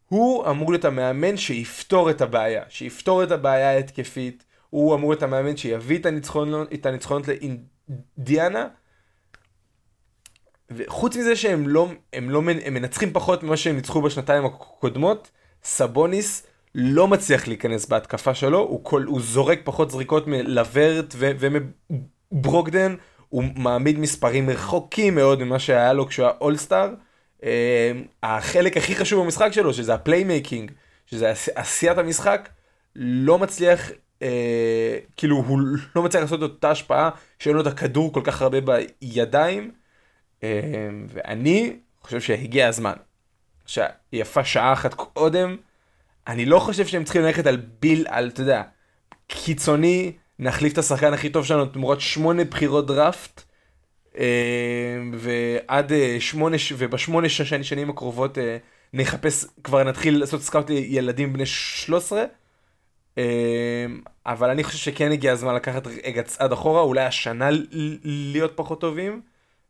הוא 0.09 0.51
אמור 0.51 0.73
להיות 0.73 0.85
המאמן 0.85 1.37
שיפתור 1.37 2.11
את 2.11 2.21
הבעיה, 2.21 2.63
שיפתור 2.69 3.23
את 3.23 3.31
הבעיה 3.31 3.71
ההתקפית, 3.71 4.45
הוא 4.71 4.95
אמור 4.95 5.11
להיות 5.11 5.23
המאמן 5.23 5.57
שיביא 5.57 5.99
את 5.99 6.07
הניצחונות, 6.07 6.73
את 6.75 6.87
הניצחונות 6.87 7.29
לאינדיאנה. 8.19 8.69
וחוץ 10.71 11.17
מזה 11.17 11.37
שהם 11.37 11.69
לא, 11.69 11.89
הם 12.13 12.31
לא, 12.31 12.43
הם 12.65 12.75
מנצחים 12.75 13.13
פחות 13.13 13.43
ממה 13.43 13.57
שהם 13.57 13.77
ניצחו 13.77 14.03
בשנתיים 14.03 14.45
הקודמות, 14.45 15.31
סבוניס 15.65 16.47
לא 16.75 17.09
מצליח 17.09 17.49
להיכנס 17.49 17.87
בהתקפה 17.87 18.35
שלו, 18.35 18.59
הוא, 18.59 18.85
כל, 18.85 19.03
הוא 19.03 19.21
זורק 19.21 19.61
פחות 19.65 19.91
זריקות 19.91 20.27
מלוורט 20.27 21.15
ומברוקדן, 21.19 22.95
הוא 23.29 23.45
מעמיד 23.57 23.99
מספרים 23.99 24.51
רחוקים 24.51 25.15
מאוד 25.15 25.43
ממה 25.43 25.59
שהיה 25.59 25.93
לו 25.93 26.07
כשהוא 26.07 26.27
היה 26.27 26.35
all-star. 26.41 26.95
אה, 27.41 27.45
החלק 28.23 28.77
הכי 28.77 28.95
חשוב 28.95 29.25
במשחק 29.25 29.53
שלו, 29.53 29.75
שזה 29.75 29.95
ה 29.95 30.01
playmaking, 30.01 30.71
שזה 31.07 31.33
עשיית 31.55 31.99
המשחק, 31.99 32.49
לא 32.97 33.39
מצליח 33.39 33.91
אה, 34.23 34.99
כאילו 35.17 35.37
הוא 35.37 35.61
לא 35.97 36.03
מצליח 36.03 36.23
לעשות 36.23 36.43
אותה 36.43 36.71
השפעה 36.71 37.11
שאין 37.39 37.55
לו 37.55 37.63
את 37.63 37.67
הכדור 37.67 38.13
כל 38.13 38.21
כך 38.25 38.43
הרבה 38.43 38.59
בידיים. 38.61 39.71
אה, 40.43 40.61
ואני 41.09 41.77
חושב 42.01 42.21
שהגיע 42.21 42.69
הזמן. 42.69 42.95
שיפה 43.67 44.45
שעה 44.45 44.73
אחת 44.73 44.95
קודם, 44.95 45.57
אני 46.27 46.45
לא 46.47 46.59
חושב 46.59 46.87
שהם 46.87 47.05
צריכים 47.05 47.23
ללכת 47.23 47.47
על 47.47 47.57
ביל, 47.81 48.07
על, 48.09 48.29
אתה 48.29 48.41
יודע, 48.43 48.63
קיצוני, 49.29 50.13
נחליף 50.39 50.73
את 50.73 50.79
השחקן 50.79 51.13
הכי 51.13 51.31
טוב 51.31 51.45
שלנו 51.45 51.67
תמורת 51.67 52.01
שמונה 52.01 52.45
בחירות 52.45 52.87
דראפט, 52.87 53.43
אה, 54.19 54.25
ועד 55.15 55.93
אה, 55.93 56.17
שמונה, 56.21 56.57
ובשמונה 56.79 57.29
שנים- 57.29 57.63
שנים 57.63 57.91
הקרובות 57.91 58.39
אה, 58.39 58.57
נחפש, 58.93 59.45
כבר 59.65 59.85
נתחיל 59.85 60.19
לעשות 60.19 60.43
סקאוט 60.43 60.71
לילדים 60.71 61.33
בני 61.33 61.47
13. 61.47 62.25
אה, 63.19 63.87
אבל 64.27 64.51
אני 64.51 64.65
חושב 64.65 64.79
שכן 64.79 65.13
הגיע 65.13 65.33
הזמן 65.33 65.55
לקחת 65.55 65.87
רגע 65.87 66.23
צעד 66.23 66.53
אחורה, 66.53 66.81
אולי 66.81 67.05
השנה 67.05 67.49
להיות 68.05 68.53
פחות 68.55 68.81
טובים, 68.81 69.23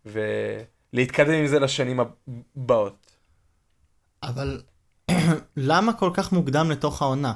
ולהתקדם 0.06 1.32
עם 1.32 1.46
זה 1.46 1.58
לשנים 1.58 2.00
הבאות. 2.00 3.06
אבל 4.22 4.62
למה 5.56 5.92
כל 5.92 6.10
כך 6.14 6.32
מוקדם 6.32 6.70
לתוך 6.70 7.02
העונה? 7.02 7.32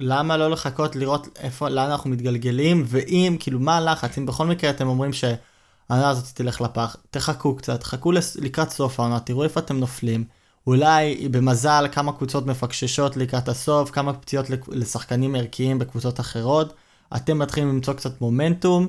למה 0.00 0.36
לא 0.36 0.50
לחכות 0.50 0.96
לראות 0.96 1.38
איפה, 1.40 1.68
לאן 1.68 1.90
אנחנו 1.90 2.10
מתגלגלים, 2.10 2.84
ואם, 2.86 3.36
כאילו, 3.40 3.60
מה 3.60 3.76
הלחץ? 3.76 4.18
אם 4.18 4.26
בכל 4.26 4.46
מקרה 4.46 4.70
אתם 4.70 4.88
אומרים 4.88 5.12
שהעונה 5.12 6.10
הזאת 6.10 6.36
תלך 6.36 6.60
לפח, 6.60 6.96
תחכו 7.10 7.56
קצת, 7.56 7.82
חכו 7.82 8.12
לקראת 8.40 8.70
סוף 8.70 9.00
העונה, 9.00 9.20
תראו 9.20 9.44
איפה 9.44 9.60
אתם 9.60 9.76
נופלים. 9.76 10.24
אולי 10.70 11.28
במזל 11.30 11.84
כמה 11.92 12.12
קבוצות 12.12 12.46
מפקששות 12.46 13.16
לקראת 13.16 13.48
הסוף, 13.48 13.90
כמה 13.90 14.12
פציעות 14.12 14.46
לשחקנים 14.68 15.34
ערכיים 15.34 15.78
בקבוצות 15.78 16.20
אחרות. 16.20 16.74
אתם 17.16 17.38
מתחילים 17.38 17.68
למצוא 17.68 17.94
קצת 17.94 18.20
מומנטום, 18.20 18.88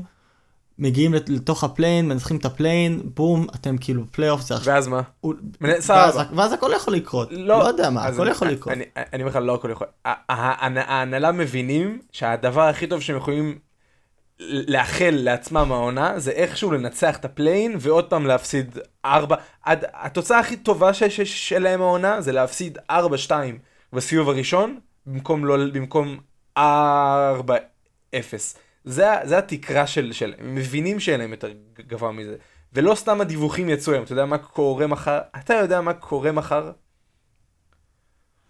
מגיעים 0.80 1.14
לת- 1.14 1.30
לתוך 1.30 1.64
ה 1.64 1.69
play-in, 1.69 2.08
מנצחים 2.08 2.38
את 2.38 2.46
ה 2.46 2.52
play-in, 2.52 3.02
בום, 3.16 3.48
אתם 3.56 3.78
כאילו 3.78 4.04
פלייאוף 4.12 4.42
זה 4.42 4.56
עכשיו. 4.56 4.74
ואז 4.74 4.88
מה? 4.88 5.02
הוא- 5.22 5.34
מנ- 5.62 5.80
סבבה. 5.82 6.12
ואז, 6.16 6.28
ואז 6.36 6.54
הכל 6.54 6.72
יכול 6.76 6.94
לקרות. 6.94 7.28
לא, 7.32 7.60
לא 7.60 7.64
יודע 7.68 7.90
מה, 7.90 8.04
הכל 8.06 8.22
אני- 8.22 8.32
יכול 8.32 8.48
לקרות. 8.48 8.74
אני, 8.74 8.84
אומר 9.24 9.32
לך, 9.32 9.40
לא 9.42 9.56
הכל 9.56 9.70
יכול. 9.72 9.88
ההנהלה 10.30 11.32
מבינים 11.32 12.00
שהדבר 12.12 12.62
הכי 12.62 12.88
טוב 12.88 13.02
שהם 13.02 13.18
יכולים 13.18 13.58
לאחל 14.50 15.14
לעצמם 15.14 15.72
העונה 15.72 16.20
זה 16.20 16.32
איכשהו 16.32 16.72
לנצח 16.72 17.18
את 17.18 17.26
ה 17.26 17.32
play-in 17.32 17.76
ועוד 17.80 18.10
פעם 18.10 18.26
להפסיד 18.26 18.78
4. 19.06 19.36
עד, 19.64 19.86
התוצאה 19.94 20.40
הכי 20.40 20.58
טובה 20.58 20.94
ש- 20.94 21.04
ש- 21.04 21.50
שלהם 21.50 21.82
העונה 21.82 22.22
זה 22.22 22.32
להפסיד 22.32 22.78
4-2 22.92 23.32
בסיבוב 23.94 24.30
הראשון 24.30 24.80
במקום 25.06 25.46
לא 25.46 25.58
במקום 25.74 26.18
4-0. 26.58 26.62
זה, 28.84 29.06
זה 29.24 29.38
התקרה 29.38 29.88
של, 29.88 30.12
של, 30.12 30.34
הם 30.40 30.56
מבינים 30.56 31.00
שאין 31.00 31.20
להם 31.20 31.32
יותר 31.32 31.52
גבוה 31.88 32.12
מזה. 32.12 32.36
ולא 32.74 32.96
סתם 32.96 33.22
הדיווחים 33.22 33.70
יצאו 33.70 33.94
היום, 33.94 34.04
אתה 34.04 34.14
יודע 34.14 34.26
מה 34.26 34.38
קורה 34.38 34.88
מחר? 34.88 35.20
אתה 35.40 35.54
יודע 35.54 35.82
מה 35.82 35.94
קורה 35.94 36.32
מחר? 36.32 36.72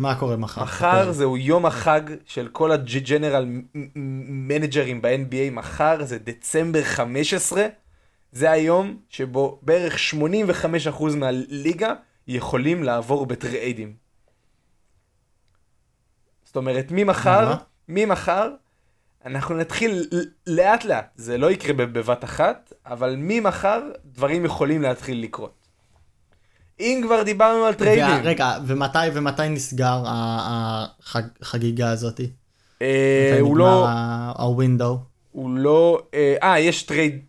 מה 0.01 0.15
קורה 0.15 0.35
מחר? 0.35 0.63
מחר 0.63 1.11
זהו 1.11 1.37
יום 1.37 1.65
החג 1.65 2.01
של 2.25 2.47
כל 2.47 2.71
הג'נרל 2.71 3.45
מנג'רים 4.25 5.01
ב-NBA, 5.01 5.51
מחר 5.51 6.05
זה 6.05 6.19
דצמבר 6.19 6.83
15, 6.83 7.65
זה 8.31 8.51
היום 8.51 8.97
שבו 9.09 9.59
בערך 9.61 9.97
85% 10.89 11.15
מהליגה 11.15 11.93
יכולים 12.27 12.83
לעבור 12.83 13.25
בטריידים. 13.25 13.93
זאת 16.43 16.55
אומרת, 16.55 16.87
ממחר? 16.91 17.53
ממחר, 17.87 18.49
אנחנו 19.25 19.57
נתחיל 19.57 20.07
לאט 20.47 20.85
לאט, 20.85 21.11
זה 21.15 21.37
לא 21.37 21.51
יקרה 21.51 21.73
בבת 21.73 22.23
אחת, 22.23 22.73
אבל 22.85 23.15
ממחר 23.17 23.81
דברים 24.05 24.45
יכולים 24.45 24.81
להתחיל 24.81 25.23
לקרות. 25.23 25.60
אם 26.81 27.01
כבר 27.03 27.23
דיברנו 27.23 27.65
על 27.65 27.73
טריידים. 27.73 28.03
וה- 28.05 28.21
רגע, 28.23 28.51
ומתי, 28.67 28.97
ומתי 29.13 29.49
נסגר 29.49 30.03
החגיגה 31.41 31.89
הזאת? 31.91 32.19
אה, 32.81 33.37
הוא 33.39 33.57
לא, 33.57 33.85
ה 34.37 34.45
window. 34.45 34.99
הוא 35.31 35.49
לא, 35.57 36.01
אה, 36.13 36.35
אה, 36.43 36.59
יש 36.59 36.83
trade 36.83 37.21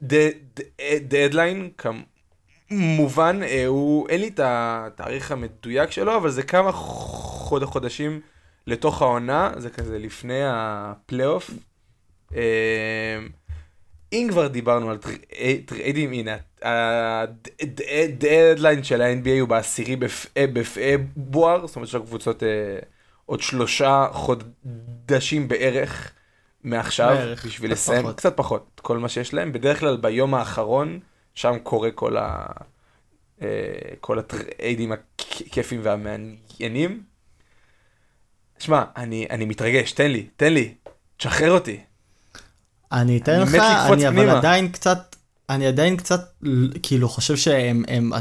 deadline, 1.09 1.71
כמובן, 1.78 3.40
אה, 3.42 3.66
הוא, 3.66 4.09
אין 4.09 4.20
לי 4.20 4.29
את 4.29 4.40
התאריך 4.42 5.33
המדויק 5.33 5.90
שלו, 5.90 6.16
אבל 6.16 6.31
זה 6.31 6.42
כמה 6.42 6.72
חוד, 6.72 7.64
חודשים 7.64 8.20
לתוך 8.66 9.03
העונה, 9.03 9.50
זה 9.57 9.70
כזה 9.70 9.98
לפני 9.98 10.40
הפלייאוף. 10.46 11.50
אה, 12.37 13.18
אם 14.12 14.29
כבר 14.31 14.46
דיברנו 14.48 14.90
על 14.90 14.96
טרי- 14.96 15.18
טריידים, 15.66 16.12
הנה, 16.12 16.37
הדדליין 16.64 18.05
של 18.85 19.03
ה-NBA 19.03 19.40
הוא 19.40 19.48
בעשירי 19.48 19.96
בפ- 19.96 20.27
בפברואר, 20.37 21.66
זאת 21.66 21.77
אומרת 21.77 21.88
שהקבוצות 21.88 22.42
אה, 22.42 22.48
עוד 23.27 23.40
שלושה 23.40 24.07
חודשים 24.12 25.48
בערך 25.48 26.12
מעכשיו, 26.64 27.09
בערך, 27.09 27.46
בשביל 27.46 27.70
קצת 27.75 27.81
לסיים, 27.81 28.03
פחות. 28.03 28.16
קצת 28.16 28.37
פחות, 28.37 28.81
כל 28.83 28.98
מה 28.98 29.09
שיש 29.09 29.35
להם. 29.35 29.53
בדרך 29.53 29.81
כלל 29.81 29.96
ביום 29.96 30.35
האחרון, 30.35 31.01
שם 31.35 31.59
קורה 31.62 31.90
כל 31.90 32.16
ה... 32.16 32.46
אה, 33.42 33.46
כל 34.01 34.18
הטריידים 34.18 34.92
הכיפים 34.92 35.81
והמעניינים. 35.83 37.03
שמע, 38.59 38.85
אני, 38.96 39.27
אני 39.31 39.44
מתרגש, 39.44 39.92
תן 39.92 40.11
לי, 40.11 40.27
תן 40.37 40.53
לי, 40.53 40.75
תשחרר 41.16 41.51
אותי. 41.53 41.81
אני 42.92 43.18
אתן 43.18 43.33
אני 43.33 43.42
לך, 43.44 43.55
אני 43.92 44.09
אבל 44.09 44.16
פנימה. 44.16 44.38
עדיין 44.38 44.68
קצת, 44.72 45.12
אני 45.55 45.67
עדיין 45.67 45.97
קצת, 45.97 46.21
כאילו, 46.83 47.09
חושב 47.09 47.37
שהם, 47.37 47.85
הם, 47.88 48.12
אה, 48.12 48.21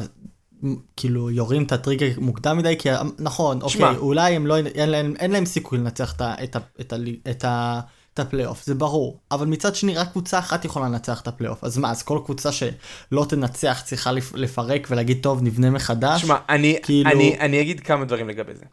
כאילו, 0.98 1.30
יורים 1.32 1.64
את 1.64 1.72
הטריגר 1.72 2.08
מוקדם 2.20 2.58
מדי, 2.58 2.76
כי 2.80 2.90
נכון, 3.20 3.60
שמע. 3.70 3.88
אוקיי, 3.88 4.00
אולי 4.00 4.36
הם 4.36 4.48
לא, 4.48 4.58
אין 4.58 4.90
להם, 4.90 5.14
אין 5.20 5.32
להם 5.32 5.46
סיכוי 5.46 5.78
לנצח 5.78 6.14
את 6.16 6.22
ה- 6.22 6.36
את 6.44 6.56
ה- 6.56 6.60
את 6.82 6.94
ה- 6.94 6.98
את 7.32 7.46
ה... 7.46 7.80
את 8.14 8.20
הפלייאוף, 8.20 8.66
זה 8.66 8.76
ברור. 8.76 9.20
אבל 9.32 9.48
מצד 9.48 9.76
שני, 9.76 9.96
רק 9.96 10.12
קבוצה 10.12 10.40
אחת 10.40 10.66
יכולה 10.66 10.86
לנצח 10.90 11.22
את 11.22 11.28
הפלייאוף. 11.28 11.64
אז 11.64 11.78
מה, 11.78 11.92
אז 11.92 12.04
כל 12.04 12.20
קבוצה 12.26 12.50
שלא 12.52 13.26
תנצח 13.30 13.82
צריכה 13.86 14.12
לפ- 14.12 14.34
לפרק 14.36 14.88
ולהגיד, 14.92 15.20
טוב, 15.24 15.42
נבנה 15.42 15.70
מחדש? 15.70 16.22
שמע, 16.22 16.36
אני, 16.50 16.78
כאילו- 16.84 17.10
אני, 17.12 17.40
אני 17.40 17.62
אגיד 17.62 17.80
כמה 17.80 18.06
דברים 18.06 18.30
לגבי 18.30 18.56
זה. 18.56 18.66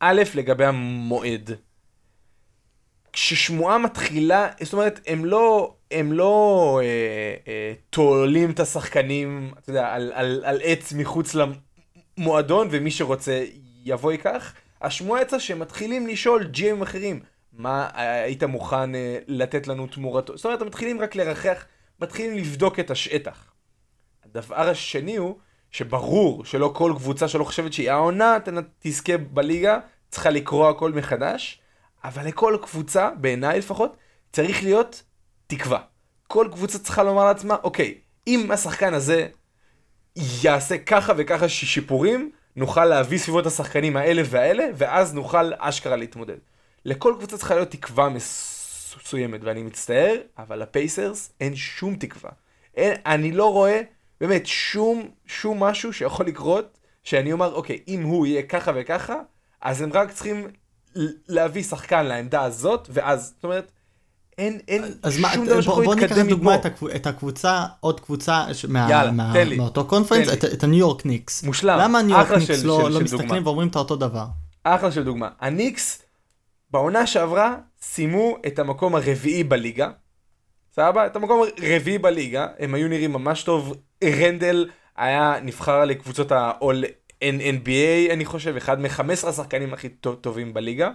א', 0.00 0.22
לגבי 0.34 0.64
המועד. 0.64 1.50
כששמועה 3.12 3.78
מתחילה, 3.78 4.48
זאת 4.62 4.72
אומרת, 4.72 5.00
הם 5.06 5.24
לא, 5.24 5.74
הם 5.92 6.12
לא 6.12 6.80
אה, 6.82 7.34
אה, 7.48 7.72
תולים 7.90 8.50
את 8.50 8.60
השחקנים, 8.60 9.50
אתה 9.58 9.70
יודע, 9.70 9.88
על, 9.88 10.12
על, 10.14 10.42
על 10.44 10.60
עץ 10.62 10.92
מחוץ 10.92 11.34
למועדון, 12.18 12.68
ומי 12.70 12.90
שרוצה 12.90 13.44
יבוא 13.84 14.12
ייקח. 14.12 14.54
השמועה 14.82 15.22
יצאה 15.22 15.40
שהם 15.40 15.58
מתחילים 15.58 16.06
לשאול 16.06 16.44
ג'ים 16.44 16.82
אחרים, 16.82 17.20
מה 17.52 17.88
אה, 17.94 18.22
היית 18.22 18.42
מוכן 18.42 18.94
אה, 18.94 19.18
לתת 19.26 19.66
לנו 19.66 19.86
תמורתו? 19.86 20.36
זאת 20.36 20.44
אומרת, 20.44 20.60
הם 20.60 20.66
מתחילים 20.66 21.00
רק 21.00 21.14
לרחח, 21.14 21.64
מתחילים 22.00 22.36
לבדוק 22.36 22.80
את 22.80 22.90
השטח. 22.90 23.52
הדבר 24.24 24.68
השני 24.68 25.16
הוא 25.16 25.36
שברור 25.70 26.44
שלא 26.44 26.72
כל 26.74 26.92
קבוצה 26.96 27.28
שלא 27.28 27.44
חושבת 27.44 27.72
שהיא 27.72 27.90
העונה 27.90 28.38
תזכה 28.78 29.18
בליגה, 29.18 29.78
צריכה 30.10 30.30
לקרוא 30.30 30.68
הכל 30.68 30.92
מחדש, 30.92 31.60
אבל 32.04 32.26
לכל 32.26 32.56
קבוצה, 32.62 33.10
בעיניי 33.20 33.58
לפחות, 33.58 33.96
צריך 34.32 34.62
להיות 34.62 35.02
תקווה. 35.56 35.80
כל 36.26 36.48
קבוצה 36.52 36.78
צריכה 36.78 37.02
לומר 37.02 37.24
לעצמה, 37.24 37.56
אוקיי, 37.62 37.94
אם 38.26 38.50
השחקן 38.50 38.94
הזה 38.94 39.28
יעשה 40.16 40.78
ככה 40.78 41.12
וככה 41.16 41.48
שיפורים, 41.48 42.30
נוכל 42.56 42.84
להביא 42.84 43.18
סביבו 43.18 43.40
את 43.40 43.46
השחקנים 43.46 43.96
האלה 43.96 44.22
והאלה, 44.26 44.64
ואז 44.74 45.14
נוכל 45.14 45.52
אשכרה 45.58 45.96
להתמודד. 45.96 46.36
לכל 46.84 47.14
קבוצה 47.18 47.38
צריכה 47.38 47.54
להיות 47.54 47.70
תקווה 47.70 48.08
מסוימת, 48.08 49.40
ואני 49.44 49.62
מצטער, 49.62 50.16
אבל 50.38 50.58
לפייסרס 50.62 51.32
אין 51.40 51.56
שום 51.56 51.96
תקווה. 51.96 52.30
אין, 52.76 52.96
אני 53.06 53.32
לא 53.32 53.52
רואה 53.52 53.80
באמת 54.20 54.46
שום, 54.46 55.10
שום 55.26 55.62
משהו 55.62 55.92
שיכול 55.92 56.26
לקרות, 56.26 56.78
שאני 57.02 57.32
אומר, 57.32 57.54
אוקיי, 57.54 57.78
אם 57.88 58.02
הוא 58.02 58.26
יהיה 58.26 58.42
ככה 58.42 58.72
וככה, 58.74 59.16
אז 59.60 59.82
הם 59.82 59.92
רק 59.92 60.12
צריכים 60.12 60.46
להביא 61.28 61.62
שחקן 61.62 62.06
לעמדה 62.06 62.42
הזאת, 62.42 62.88
ואז, 62.92 63.32
זאת 63.34 63.44
אומרת, 63.44 63.72
אין, 64.38 64.58
אין 64.68 64.84
אז 65.02 65.18
מה, 65.18 65.32
שום 65.34 65.44
דבר 65.46 65.54
בוא, 65.54 65.62
שיכול 65.62 65.84
בוא 65.84 65.94
ניקח 65.94 66.06
להתקדם 66.06 66.26
לדוגמה 66.26 66.50
מפה. 66.56 66.60
את, 66.60 66.66
הקב... 66.66 66.86
את 66.86 67.06
הקבוצה, 67.06 67.64
עוד 67.80 68.00
קבוצה 68.00 68.54
ש... 68.54 68.64
מה... 68.64 68.86
יאללה, 68.90 69.10
מה... 69.12 69.30
תן 69.34 69.48
לי. 69.48 69.56
מאותו 69.56 69.84
conference, 69.86 70.28
את. 70.32 70.44
את 70.44 70.64
הניו 70.64 70.78
יורק 70.78 71.06
ניקס. 71.06 71.42
מושלם. 71.42 71.78
למה 71.80 71.98
הניו 71.98 72.16
יורק 72.18 72.30
ניקס 72.30 72.46
של- 72.60 72.66
לא, 72.66 72.80
של- 72.82 72.88
לא 72.88 72.98
של 72.98 73.04
מסתכלים 73.04 73.28
דוגמה. 73.28 73.48
ואומרים 73.48 73.68
את 73.68 73.76
אותו 73.76 73.96
דבר? 73.96 74.24
אחלה 74.64 74.92
של 74.92 75.04
דוגמה. 75.04 75.28
הניקס, 75.40 76.02
בעונה 76.70 77.06
שעברה, 77.06 77.56
סיימו 77.82 78.36
את 78.46 78.58
המקום 78.58 78.94
הרביעי 78.94 79.44
בליגה. 79.44 79.90
סבבה? 80.76 81.06
את 81.06 81.16
המקום 81.16 81.42
הרביעי 81.62 81.98
בליגה, 81.98 82.46
הם 82.58 82.74
היו 82.74 82.88
נראים 82.88 83.12
ממש 83.12 83.42
טוב. 83.42 83.74
רנדל 84.04 84.68
היה 84.96 85.34
נבחר 85.42 85.84
לקבוצות 85.84 86.32
ה-all 86.32 86.84
NBA, 87.24 88.12
אני 88.12 88.24
חושב, 88.24 88.56
אחד 88.56 88.80
מ-15 88.80 89.00
השחקנים 89.28 89.74
הכי 89.74 89.88
טוב- 89.88 90.14
טובים 90.20 90.54
בליגה. 90.54 90.90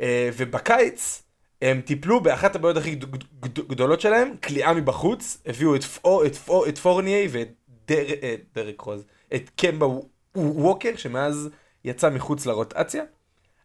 אה, 0.00 0.30
ובקיץ, 0.36 1.22
הם 1.62 1.80
טיפלו 1.80 2.20
באחת 2.20 2.56
הבעיות 2.56 2.76
הכי 2.76 2.94
גד- 2.94 3.24
גד- 3.40 3.68
גדולות 3.68 4.00
שלהם, 4.00 4.34
כליאה 4.42 4.74
מבחוץ, 4.74 5.38
הביאו 5.46 5.74
את, 5.76 5.84
פור, 5.84 6.26
את, 6.26 6.36
פור, 6.36 6.68
את 6.68 6.78
פורניי 6.78 7.28
ואת 7.30 7.48
דר, 7.88 8.04
אה, 8.22 8.34
דרק 8.54 8.80
רוז, 8.80 9.04
את 9.34 9.50
קמבה 9.56 9.86
ווקר, 10.36 10.90
שמאז 10.96 11.48
יצא 11.84 12.10
מחוץ 12.10 12.46
לרוטציה. 12.46 13.02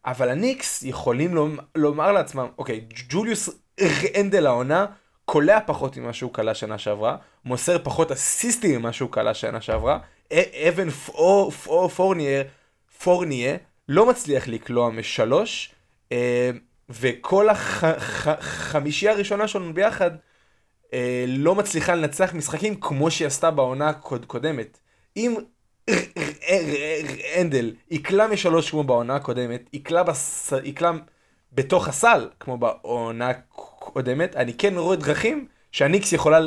אבל 0.05 0.29
הניקס 0.29 0.83
יכולים 0.83 1.35
לומר 1.75 2.11
לעצמם, 2.11 2.47
אוקיי, 2.57 2.81
ג'וליוס 3.09 3.49
רנדל 4.17 4.45
העונה, 4.45 4.85
קולע 5.25 5.59
פחות 5.65 5.97
ממה 5.97 6.13
שהוא 6.13 6.33
קלע 6.33 6.53
שנה 6.53 6.77
שעברה, 6.77 7.15
מוסר 7.45 7.77
פחות 7.83 8.11
אסיסטים 8.11 8.79
ממה 8.79 8.93
שהוא 8.93 9.11
קלע 9.11 9.33
שנה 9.33 9.61
שעברה, 9.61 9.99
אבן 10.69 10.89
פור, 10.89 11.51
פור, 11.51 11.87
פורניה, 11.87 12.43
פורניה 13.03 13.57
לא 13.89 14.05
מצליח 14.05 14.47
לקלוע 14.47 14.89
משלוש, 14.89 15.71
אה, 16.11 16.51
וכל 16.89 17.47
החמישייה 17.49 19.11
הראשונה 19.11 19.47
שלנו 19.47 19.73
ביחד 19.73 20.11
אה, 20.93 21.25
לא 21.27 21.55
מצליחה 21.55 21.95
לנצח 21.95 22.33
משחקים 22.33 22.75
כמו 22.79 23.11
שהיא 23.11 23.27
עשתה 23.27 23.51
בעונה 23.51 23.89
הקודמת. 23.89 24.79
אם 25.17 25.35
אנדל 27.39 27.73
יקלע 27.91 28.27
משלוש 28.27 28.69
כמו 28.69 28.83
בעונה 28.83 29.15
הקודמת, 29.15 29.69
יקלע, 29.73 30.03
בס... 30.03 30.53
יקלע 30.63 30.91
בתוך 31.53 31.87
הסל 31.87 32.29
כמו 32.39 32.57
בעונה 32.57 33.29
הקודמת, 33.29 34.35
אני 34.35 34.53
כן 34.53 34.77
רואה 34.77 34.95
דרכים 34.95 35.47
שהניקס 35.71 36.13
יכולה 36.13 36.39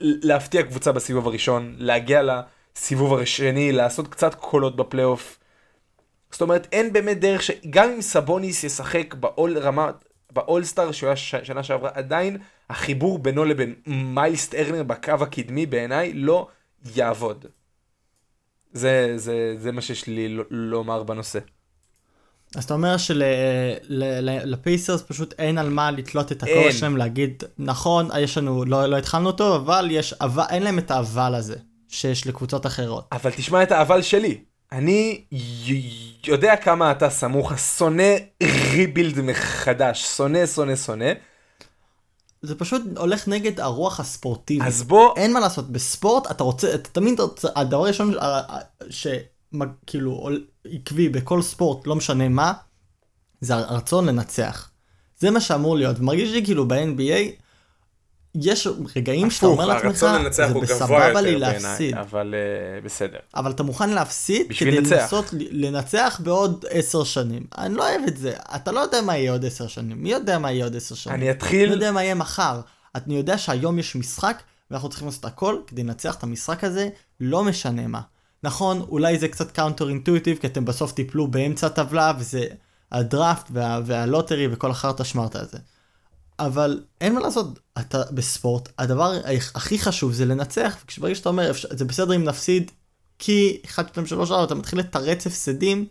להפתיע 0.00 0.62
קבוצה 0.62 0.92
בסיבוב 0.92 1.26
הראשון, 1.26 1.74
להגיע 1.78 2.22
לסיבוב 2.22 3.18
השני, 3.18 3.72
לעשות 3.72 4.08
קצת 4.08 4.34
קולות 4.34 4.76
בפלייאוף. 4.76 5.38
זאת 6.32 6.40
אומרת, 6.40 6.68
אין 6.72 6.92
באמת 6.92 7.20
דרך 7.20 7.42
שגם 7.42 7.90
אם 7.90 8.02
סבוניס 8.02 8.64
ישחק 8.64 9.14
באול 9.14 9.58
רמה, 9.58 9.90
באולסטאר 10.32 10.92
שהוא 10.92 11.06
היה 11.06 11.16
שנה 11.16 11.62
שעברה, 11.62 11.90
עדיין 11.94 12.36
החיבור 12.70 13.18
בינו 13.18 13.44
לבין 13.44 13.74
מיילס 13.86 14.48
טרנר 14.48 14.82
בקו 14.82 15.12
הקדמי 15.20 15.66
בעיניי 15.66 16.12
לא 16.12 16.48
יעבוד. 16.94 17.46
זה, 18.72 19.12
זה, 19.16 19.54
זה 19.58 19.72
מה 19.72 19.80
שיש 19.80 20.06
לי 20.06 20.36
לומר 20.50 21.02
בנושא. 21.02 21.38
אז 22.56 22.64
אתה 22.64 22.74
אומר 22.74 22.96
שלפייסרס 23.76 25.02
פשוט 25.02 25.34
אין 25.38 25.58
על 25.58 25.70
מה 25.70 25.90
לתלות 25.90 26.32
את 26.32 26.42
הקור 26.42 26.70
שלהם, 26.70 26.96
להגיד, 26.96 27.42
נכון, 27.58 28.08
יש 28.18 28.38
לנו, 28.38 28.64
לא, 28.64 28.86
לא 28.86 28.96
התחלנו 28.96 29.32
טוב, 29.32 29.70
אבל 29.70 29.88
יש, 29.90 30.12
אבל, 30.12 30.44
אין 30.50 30.62
להם 30.62 30.78
את 30.78 30.90
האבל 30.90 31.34
הזה 31.34 31.56
שיש 31.88 32.26
לקבוצות 32.26 32.66
אחרות. 32.66 33.08
אבל 33.12 33.30
תשמע 33.30 33.62
את 33.62 33.72
האבל 33.72 34.02
שלי. 34.02 34.40
אני 34.72 35.24
יודע 36.26 36.56
כמה 36.56 36.90
אתה 36.90 37.10
סמוך, 37.10 37.58
שונא 37.58 38.12
ריבילד 38.72 39.20
מחדש, 39.20 40.04
שונא, 40.16 40.46
שונא, 40.46 40.76
שונא. 40.76 41.12
זה 42.42 42.54
פשוט 42.58 42.82
הולך 42.96 43.28
נגד 43.28 43.60
הרוח 43.60 44.00
הספורטיבית. 44.00 44.66
אז 44.68 44.82
בוא... 44.82 45.16
אין 45.16 45.32
מה 45.32 45.40
לעשות, 45.40 45.70
בספורט 45.70 46.30
אתה 46.30 46.44
רוצה, 46.44 46.74
אתה 46.74 46.90
תמיד 46.90 47.20
רוצה, 47.20 47.48
הדבר 47.56 47.84
הראשון 47.84 48.14
שכאילו 48.90 50.28
עקבי 50.64 51.08
בכל 51.08 51.42
ספורט, 51.42 51.86
לא 51.86 51.96
משנה 51.96 52.28
מה, 52.28 52.52
זה 53.40 53.54
הרצון 53.54 54.06
לנצח. 54.06 54.70
זה 55.18 55.30
מה 55.30 55.40
שאמור 55.40 55.76
להיות. 55.76 56.00
מרגיש 56.00 56.32
לי 56.32 56.44
כאילו 56.44 56.68
ב-NBA, 56.68 57.42
יש 58.42 58.68
רגעים 58.96 59.30
שאתה 59.30 59.46
אומר 59.46 59.66
לעצמך, 59.66 60.04
זה 60.30 60.46
בסבבה 60.62 61.20
לי 61.20 61.38
להפסיד. 61.38 61.94
אבל 61.94 62.34
אה, 62.34 62.84
בסדר. 62.84 63.18
אבל 63.34 63.50
אתה 63.50 63.62
מוכן 63.62 63.90
להפסיד 63.90 64.46
כדי 64.58 64.70
לנצח. 64.70 64.92
לנסות 64.92 65.34
לנצח 65.50 66.20
בעוד 66.24 66.64
עשר 66.70 67.04
שנים. 67.04 67.46
אני 67.58 67.74
לא 67.74 67.88
אוהב 67.88 68.02
את 68.08 68.16
זה. 68.16 68.32
אתה 68.54 68.72
לא 68.72 68.80
יודע 68.80 69.00
מה 69.00 69.16
יהיה 69.16 69.32
עוד 69.32 69.44
עשר 69.44 69.66
שנים. 69.66 70.02
מי 70.02 70.10
יודע 70.10 70.38
מה 70.38 70.52
יהיה 70.52 70.64
עוד 70.64 70.76
עשר 70.76 70.94
שנים? 70.94 71.16
אני 71.16 71.30
אתחיל... 71.30 71.64
אני 71.64 71.74
יודע 71.74 71.92
מה 71.92 72.02
יהיה 72.02 72.14
מחר. 72.14 72.60
אני 72.94 73.16
יודע 73.16 73.38
שהיום 73.38 73.78
יש 73.78 73.96
משחק, 73.96 74.42
ואנחנו 74.70 74.88
צריכים 74.88 75.08
לעשות 75.08 75.24
הכל 75.24 75.58
כדי 75.66 75.82
לנצח 75.82 76.14
את 76.14 76.22
המשחק 76.22 76.64
הזה, 76.64 76.88
לא 77.20 77.44
משנה 77.44 77.86
מה. 77.86 78.00
נכון, 78.42 78.80
אולי 78.88 79.18
זה 79.18 79.28
קצת 79.28 79.50
counter 79.50 79.88
intuitive, 79.88 80.38
כי 80.38 80.46
אתם 80.46 80.64
בסוף 80.64 80.92
תיפלו 80.92 81.28
באמצע 81.28 81.66
הטבלה, 81.66 82.12
וזה 82.18 82.46
הדראפט 82.92 83.48
וה, 83.50 83.80
וה 83.84 83.98
lottery 83.98 84.48
וכל 84.50 84.70
החרטה 84.70 85.04
שמרטה 85.04 85.40
הזה. 85.40 85.58
אבל 86.38 86.82
אין 87.00 87.14
מה 87.14 87.20
לעשות, 87.20 87.58
אתה 87.78 88.02
בספורט, 88.10 88.68
הדבר 88.78 89.12
הכי 89.54 89.78
חשוב 89.78 90.12
זה 90.12 90.24
לנצח, 90.24 90.76
וכשברגע 90.84 91.14
שאתה 91.14 91.28
אומר, 91.28 91.52
זה 91.70 91.84
בסדר 91.84 92.16
אם 92.16 92.24
נפסיד, 92.24 92.70
כי 93.18 93.60
1, 93.66 93.88
2, 93.88 94.06
3, 94.06 94.30
4, 94.30 94.44
אתה 94.44 94.54
מתחיל 94.54 94.78
לתרץ 94.78 95.26
הפסדים, 95.26 95.86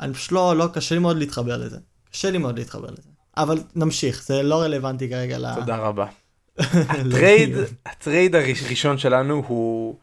אני 0.00 0.14
פשוט 0.14 0.32
לא, 0.32 0.56
לא, 0.56 0.66
קשה 0.74 0.94
לי 0.94 1.00
מאוד 1.00 1.16
להתחבר 1.16 1.56
לזה. 1.56 1.76
קשה 2.10 2.30
לי 2.30 2.38
מאוד 2.38 2.58
להתחבר 2.58 2.90
לזה. 2.90 3.08
אבל 3.36 3.58
נמשיך, 3.76 4.24
זה 4.26 4.42
לא 4.42 4.62
רלוונטי 4.62 5.08
כרגע 5.08 5.38
ל... 5.38 5.54
תודה 5.54 5.76
רבה. 5.76 6.06
הטרייד, 6.58 7.50
הטרייד 7.86 8.36
הראשון 8.36 8.98
שלנו 8.98 9.42
הוא, 9.46 9.96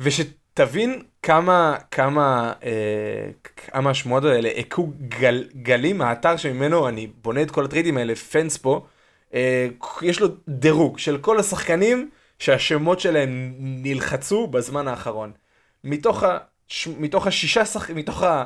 ושתבין 0.00 1.02
כמה, 1.22 1.76
כמה, 1.90 2.52
אה, 2.62 3.30
כמה 3.56 3.90
השמועות 3.90 4.24
האלה 4.24 4.50
הכו 4.58 4.92
גל, 5.08 5.44
גלים, 5.62 6.02
האתר 6.02 6.36
שממנו 6.36 6.88
אני 6.88 7.06
בונה 7.22 7.42
את 7.42 7.50
כל 7.50 7.64
הטריידים 7.64 7.96
האלה, 7.96 8.14
Fanspo, 8.14 8.86
יש 10.02 10.20
לו 10.20 10.28
דירוג 10.48 10.98
של 10.98 11.18
כל 11.18 11.40
השחקנים 11.40 12.10
שהשמות 12.38 13.00
שלהם 13.00 13.54
נלחצו 13.58 14.46
בזמן 14.46 14.88
האחרון. 14.88 15.32
מתוך, 15.84 16.22
ה, 16.22 16.38
ש, 16.68 16.88
מתוך 16.98 17.26
השישה 17.26 17.64
שחקנים, 17.64 17.98
מתוך 17.98 18.22
ה... 18.22 18.44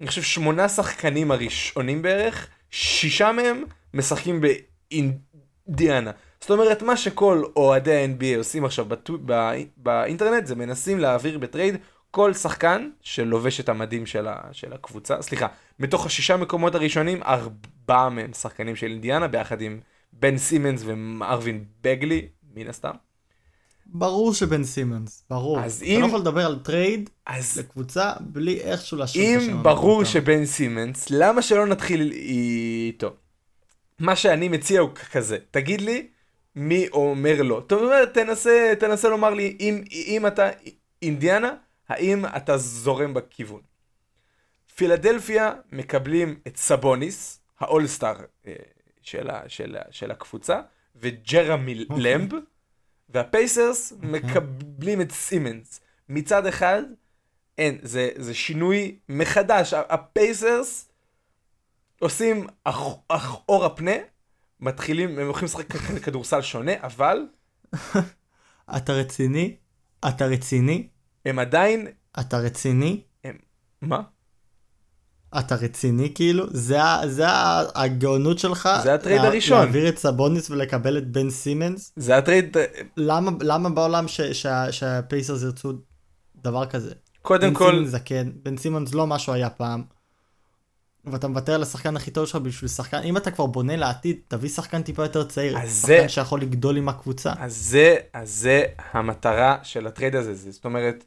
אני 0.00 0.06
חושב 0.06 0.22
שמונה 0.22 0.68
שחקנים 0.68 1.30
הראשונים 1.30 2.02
בערך, 2.02 2.48
שישה 2.70 3.32
מהם 3.32 3.64
משחקים 3.94 4.40
באינדיאנה. 4.40 6.10
זאת 6.40 6.50
אומרת, 6.50 6.82
מה 6.82 6.96
שכל 6.96 7.42
אוהדי 7.56 7.96
ה-NBA 7.96 8.38
עושים 8.38 8.64
עכשיו 8.64 8.84
בטו, 8.84 9.18
בא, 9.18 9.52
באינטרנט, 9.76 10.46
זה 10.46 10.54
מנסים 10.54 10.98
להעביר 10.98 11.38
בטרייד 11.38 11.76
כל 12.10 12.34
שחקן 12.34 12.90
שלובש 13.02 13.60
את 13.60 13.68
המדים 13.68 14.06
של, 14.06 14.28
ה, 14.28 14.40
של 14.52 14.72
הקבוצה, 14.72 15.22
סליחה, 15.22 15.46
מתוך 15.78 16.06
השישה 16.06 16.36
מקומות 16.36 16.74
הראשונים, 16.74 17.22
ארבעה 17.22 18.08
מהם 18.08 18.32
שחקנים 18.32 18.76
של 18.76 18.86
אינדיאנה, 18.86 19.28
ביחד 19.28 19.60
עם 19.60 19.80
בן 20.18 20.38
סימונס 20.38 20.82
ומרווין 20.84 21.64
באגלי, 21.82 22.28
מן 22.54 22.68
הסתם. 22.68 22.94
ברור 23.86 24.34
שבן 24.34 24.64
סימונס, 24.64 25.24
ברור. 25.30 25.60
אז 25.60 25.82
אם... 25.82 25.92
אתה 25.92 26.00
לא 26.00 26.06
יכול 26.06 26.20
לדבר 26.20 26.46
על 26.46 26.58
טרייד 26.58 27.10
אז... 27.26 27.58
לקבוצה 27.58 28.12
בלי 28.20 28.60
איכשהו 28.60 28.98
להשאיר 28.98 29.36
את 29.38 29.42
השם. 29.42 29.56
אם 29.56 29.62
ברור 29.62 30.04
שבן 30.04 30.44
סימונס, 30.44 31.06
למה 31.10 31.42
שלא 31.42 31.66
נתחיל 31.66 32.12
איתו? 32.12 33.10
מה 33.98 34.16
שאני 34.16 34.48
מציע 34.48 34.80
הוא 34.80 34.90
כזה, 35.12 35.38
תגיד 35.50 35.80
לי 35.80 36.06
מי 36.56 36.88
אומר 36.92 37.42
לא. 37.42 37.60
זאת 37.60 37.72
אומרת, 37.72 38.14
תנסה, 38.14 38.72
תנסה 38.80 39.08
לומר 39.08 39.34
לי, 39.34 39.56
אם, 39.60 39.82
אם 39.92 40.26
אתה 40.26 40.48
אינדיאנה, 41.02 41.54
האם 41.88 42.24
אתה 42.26 42.58
זורם 42.58 43.14
בכיוון. 43.14 43.60
פילדלפיה 44.74 45.52
מקבלים 45.72 46.38
את 46.46 46.56
סבוניס, 46.56 47.40
האולסטאר 47.60 48.16
אה, 48.46 48.52
של, 49.04 49.30
ה, 49.30 49.48
של, 49.48 49.76
של 49.90 50.10
הקבוצה, 50.10 50.60
וג'רמי 50.96 51.74
okay. 51.74 51.90
אוקיי. 51.90 52.14
למב, 52.14 52.32
והפייסרס. 53.08 53.92
אוקיי. 53.92 54.10
מקבלים 54.10 55.00
את 55.00 55.12
סימנס. 55.12 55.80
מצד 56.08 56.46
אחד, 56.46 56.82
אין, 57.58 57.78
זה, 57.82 58.10
זה 58.16 58.34
שינוי 58.34 58.98
מחדש. 59.08 59.74
הפייסרס 59.74 60.88
עושים 62.00 62.46
אח, 62.64 62.78
אח, 63.08 63.36
אור 63.48 63.64
הפנה, 63.64 63.92
מתחילים, 64.60 65.18
הם 65.18 65.26
הולכים 65.26 65.44
לשחק 65.44 65.72
כדורסל 66.02 66.42
שונה, 66.42 66.72
אבל... 66.82 67.26
אתה 68.76 68.92
רציני? 68.92 69.56
אתה 70.08 70.26
רציני? 70.26 70.88
הם 71.24 71.38
עדיין... 71.38 71.88
אתה 72.20 72.38
רציני? 72.38 73.02
הם... 73.24 73.38
מה? 73.82 74.02
אתה 75.38 75.54
רציני 75.54 76.12
כאילו? 76.14 76.44
זה, 76.50 76.78
זה 77.06 77.24
הגאונות 77.74 78.38
שלך? 78.38 78.68
זה 78.82 78.94
הטרייד 78.94 79.20
לה, 79.20 79.26
הראשון. 79.26 79.58
להעביר 79.58 79.88
את 79.88 79.98
סבוניס 79.98 80.50
ולקבל 80.50 80.98
את 80.98 81.06
בן 81.06 81.30
סימונס? 81.30 81.92
זה 81.96 82.16
הטרייד... 82.16 82.56
למה, 82.96 83.30
למה 83.40 83.70
בעולם 83.70 84.08
ש, 84.08 84.20
שה, 84.20 84.72
שהפייסרס 84.72 85.42
ירצו 85.42 85.72
דבר 86.36 86.66
כזה? 86.66 86.92
קודם 87.22 87.48
בן 87.48 87.54
כל... 87.54 87.64
בן 87.64 87.72
סימונס 87.76 87.90
זקן, 87.90 88.30
בן 88.42 88.56
סימונס 88.56 88.94
לא 88.94 89.06
מה 89.06 89.18
שהוא 89.18 89.34
היה 89.34 89.50
פעם. 89.50 89.82
ואתה 91.04 91.28
מוותר 91.28 91.54
על 91.54 91.62
השחקן 91.62 91.96
הכי 91.96 92.10
טוב 92.10 92.26
שלך 92.26 92.36
בשביל 92.36 92.68
שחקן, 92.68 93.02
אם 93.02 93.16
אתה 93.16 93.30
כבר 93.30 93.46
בונה 93.46 93.76
לעתיד, 93.76 94.16
תביא 94.28 94.48
שחקן 94.48 94.82
טיפה 94.82 95.02
יותר 95.02 95.24
צעיר, 95.24 95.52
שחקן 95.52 95.66
זה, 95.66 96.08
שיכול 96.08 96.40
לגדול 96.40 96.76
עם 96.76 96.88
הקבוצה. 96.88 97.32
אז 97.38 97.56
זה, 97.56 97.96
אז 98.12 98.30
זה 98.30 98.64
המטרה 98.92 99.56
של 99.62 99.86
הטרייד 99.86 100.16
הזה, 100.16 100.50
זאת 100.50 100.64
אומרת, 100.64 101.04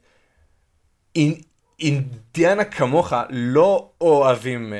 אינדיאנה 1.80 2.64
כמוך 2.64 3.12
לא 3.30 3.90
אוהבים 4.00 4.72
אה, 4.72 4.78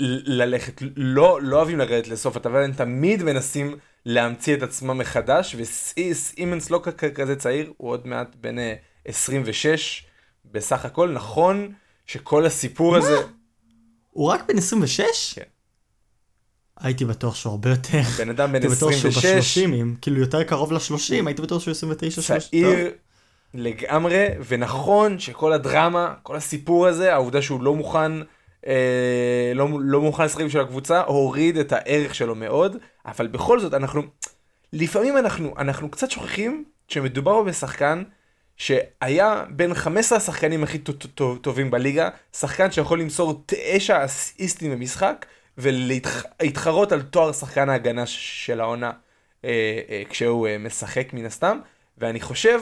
ללכת, 0.00 0.82
לא, 0.96 1.38
לא 1.42 1.56
אוהבים 1.56 1.78
לרדת 1.78 2.08
לסוף 2.08 2.36
הטבלה, 2.36 2.64
הם 2.64 2.72
תמיד 2.72 3.22
מנסים 3.22 3.76
להמציא 4.06 4.54
את 4.56 4.62
עצמם 4.62 4.98
מחדש, 4.98 5.56
וסימנס 5.58 6.70
לא 6.70 6.82
כזה 7.14 7.36
צעיר, 7.36 7.72
הוא 7.76 7.90
עוד 7.90 8.06
מעט 8.06 8.36
בן 8.40 8.56
26 9.04 9.66
אה, 9.66 10.08
בסך 10.52 10.84
הכל, 10.84 11.10
נכון 11.10 11.72
שכל 12.06 12.46
הסיפור 12.46 12.92
מה? 12.92 12.98
הזה... 12.98 13.16
הוא 14.10 14.28
רק 14.28 14.48
בן 14.48 14.58
26? 14.58 15.34
כן. 15.34 15.42
הייתי 16.80 17.04
בטוח 17.04 17.34
שהוא 17.34 17.50
הרבה 17.50 17.70
יותר. 17.70 18.00
בן 18.18 18.30
אדם 18.30 18.52
בן 18.52 18.62
26. 18.66 18.82
הייתי 18.82 19.08
בטוח 19.08 19.12
שהוא 19.12 19.32
בשלושים, 19.32 19.96
כאילו 20.00 20.18
יותר 20.18 20.42
קרוב 20.42 20.72
ל-30, 20.72 21.26
הייתי 21.26 21.42
בטוח 21.42 21.62
שהוא 21.62 21.72
29 21.72 22.22
30. 22.22 22.50
צעיר 22.50 22.90
לגמרי, 23.54 24.26
ונכון 24.48 25.18
שכל 25.18 25.52
הדרמה, 25.52 26.14
כל 26.22 26.36
הסיפור 26.36 26.86
הזה, 26.86 27.14
העובדה 27.14 27.42
שהוא 27.42 27.62
לא 27.62 27.74
מוכן 27.74 28.12
אה, 28.66 29.52
לא, 29.54 29.68
לא 29.80 30.00
מוכן 30.00 30.24
לשחק 30.24 30.44
בשביל 30.44 30.62
הקבוצה, 30.62 31.00
הוריד 31.00 31.56
את 31.56 31.72
הערך 31.72 32.14
שלו 32.14 32.34
מאוד, 32.34 32.76
אבל 33.06 33.26
בכל 33.26 33.60
זאת 33.60 33.74
אנחנו, 33.74 34.02
לפעמים 34.72 35.16
אנחנו, 35.16 35.54
אנחנו 35.58 35.90
קצת 35.90 36.10
שוכחים 36.10 36.64
שמדובר 36.88 37.42
בשחקן 37.42 38.02
שהיה 38.56 39.44
בין 39.50 39.74
15 39.74 40.18
השחקנים 40.18 40.62
הכי 40.62 40.78
טובים 41.40 41.70
בליגה, 41.70 42.08
שחקן 42.36 42.70
שיכול 42.70 43.00
למסור 43.00 43.42
9 43.46 44.04
אסיסטים 44.04 44.72
במשחק 44.72 45.26
ולהתחרות 45.58 46.92
על 46.92 47.02
תואר 47.02 47.32
שחקן 47.32 47.68
ההגנה 47.68 48.06
של 48.06 48.60
העונה 48.60 48.90
אה, 49.44 49.80
אה, 49.90 50.02
כשהוא 50.10 50.46
אה, 50.46 50.58
משחק 50.58 51.12
מן 51.12 51.24
הסתם, 51.24 51.58
ואני 51.98 52.20
חושב 52.20 52.60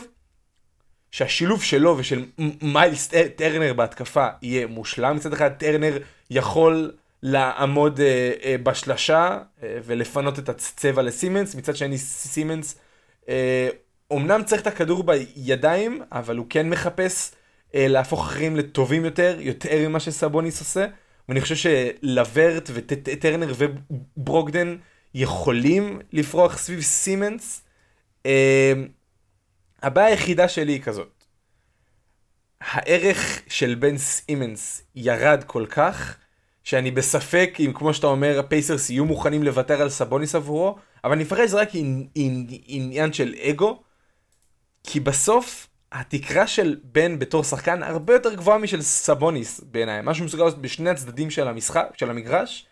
שהשילוב 1.16 1.62
שלו 1.62 1.94
ושל 1.98 2.24
מיילס 2.62 3.11
טרנר 3.37 3.72
בהתקפה 3.72 4.26
יהיה 4.42 4.66
מושלם. 4.66 5.16
מצד 5.16 5.33
אחד 5.33 5.48
טרנר 5.48 5.98
יכול 6.31 6.92
לעמוד 7.22 8.00
אה, 8.00 8.33
אה, 8.44 8.57
בשלשה 8.62 9.38
אה, 9.62 9.79
ולפנות 9.85 10.38
את 10.38 10.48
הצבע 10.48 11.02
לסימנס, 11.02 11.55
מצד 11.55 11.76
שני 11.76 11.98
סימנס 11.98 12.79
אה, 13.29 13.68
אומנם 14.11 14.42
צריך 14.44 14.62
את 14.62 14.66
הכדור 14.66 15.05
בידיים, 15.05 16.02
אבל 16.12 16.37
הוא 16.37 16.46
כן 16.50 16.70
מחפש 16.70 17.33
אה, 17.74 17.88
להפוך 17.88 18.26
אחרים 18.26 18.57
לטובים 18.57 19.05
יותר, 19.05 19.37
יותר 19.40 19.88
ממה 19.88 20.00
שסבוניס 20.00 20.61
עושה. 20.61 20.87
ואני 21.29 21.40
חושב 21.40 21.57
שלוורט 21.57 22.70
וטרנר 22.74 23.52
וברוקדן 23.57 24.76
יכולים 25.14 26.00
לפרוח 26.12 26.59
סביב 26.59 26.81
סימונס. 26.81 27.62
הבעיה 29.87 30.07
היחידה 30.07 30.49
שלי 30.49 30.72
היא 30.72 30.83
כזאת. 30.83 31.25
הערך 32.61 33.42
של 33.49 33.75
בן 33.75 33.99
סימונס 33.99 34.83
ירד 34.94 35.44
כל 35.46 35.66
כך, 35.66 36.16
שאני 36.64 36.90
בספק 36.90 37.57
אם 37.61 37.72
כמו 37.75 37.94
שאתה 37.94 38.07
אומר 38.07 38.38
הפייסרס 38.38 38.90
יהיו 38.90 39.05
מוכנים 39.05 39.42
לוותר 39.42 39.83
על 39.83 39.88
סבוניס 39.88 40.35
עבורו, 40.35 40.77
אבל 41.05 41.12
אני 41.12 41.25
מפחד 41.25 41.46
שזה 41.46 41.61
רק 41.61 41.68
עניין 42.66 43.12
של 43.12 43.35
אגו, 43.51 43.83
כי 44.85 45.01
בסוף 45.01 45.68
התקרה 45.92 46.46
של 46.46 46.77
בן 46.85 47.18
בתור 47.18 47.44
שחקן 47.44 47.83
הרבה 47.83 48.12
יותר 48.12 48.35
גבוהה 48.35 48.59
משל 48.59 48.83
סבוניס 48.83 49.61
בעיניי, 49.61 50.01
מה 50.05 50.10
שהוא 50.10 50.25
מסוגל 50.25 50.44
לעשות 50.44 50.62
בשני 50.62 50.90
הצדדים 50.90 51.31
של 51.31 51.49
המשחק, 51.49 51.87
של 51.96 52.11
המגרש, 52.11 52.66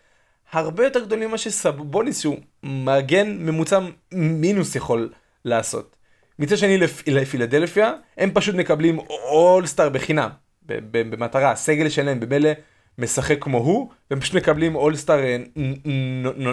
הרבה 0.51 0.83
יותר 0.85 1.05
גדולים 1.05 1.29
ממה 1.29 1.37
שסבוניס 1.37 2.21
שהוא 2.21 2.37
מגן 2.63 3.37
ממוצע 3.39 3.79
מינוס 4.11 4.75
יכול 4.75 5.13
לעשות. 5.45 5.94
מצד 6.39 6.57
שני 6.57 6.77
לפילדלפיה, 7.07 7.93
הם 8.17 8.31
פשוט 8.33 8.55
מקבלים 8.55 8.99
אולסטאר 8.99 9.89
בחינם, 9.89 10.29
במטרה, 10.65 11.51
הסגל 11.51 11.89
שלהם 11.89 12.19
במילא 12.19 12.49
משחק 12.97 13.37
כמו 13.41 13.57
הוא, 13.57 13.91
והם 14.09 14.19
פשוט 14.19 14.35
מקבלים 14.35 14.75
אולסטאר 14.75 15.19
אה, 15.19 15.37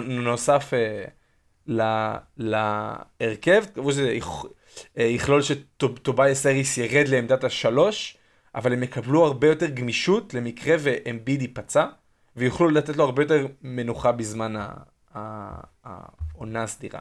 נוסף 0.07 0.71
אה, 0.73 1.05
להרכב, 2.37 3.63
קבעו 3.73 3.91
שזה 3.91 4.17
אה, 4.97 5.03
יכלול 5.03 5.41
שטובייס 5.41 6.45
אריס 6.45 6.77
ירד 6.77 7.07
לעמדת 7.07 7.43
השלוש, 7.43 8.17
אבל 8.55 8.73
הם 8.73 8.83
יקבלו 8.83 9.25
הרבה 9.25 9.47
יותר 9.47 9.67
גמישות 9.67 10.33
למקרה 10.33 10.75
ואמביד 10.79 11.41
ייפצע, 11.41 11.85
ויוכלו 12.35 12.69
לתת 12.69 12.97
לו 12.97 13.03
הרבה 13.03 13.23
יותר 13.23 13.47
מנוחה 13.61 14.11
בזמן 14.11 14.53
העונה 15.13 16.63
הסדירה. 16.63 16.99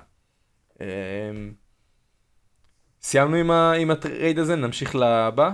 סיימנו 3.03 3.37
עם, 3.37 3.51
ה, 3.51 3.73
עם 3.73 3.91
הטרייד 3.91 4.39
הזה, 4.39 4.57
נמשיך 4.57 4.95
לבא? 4.95 5.51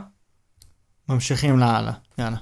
ממשיכים 1.09 1.59
להלאה, 1.59 1.93
יאללה. 2.19 2.37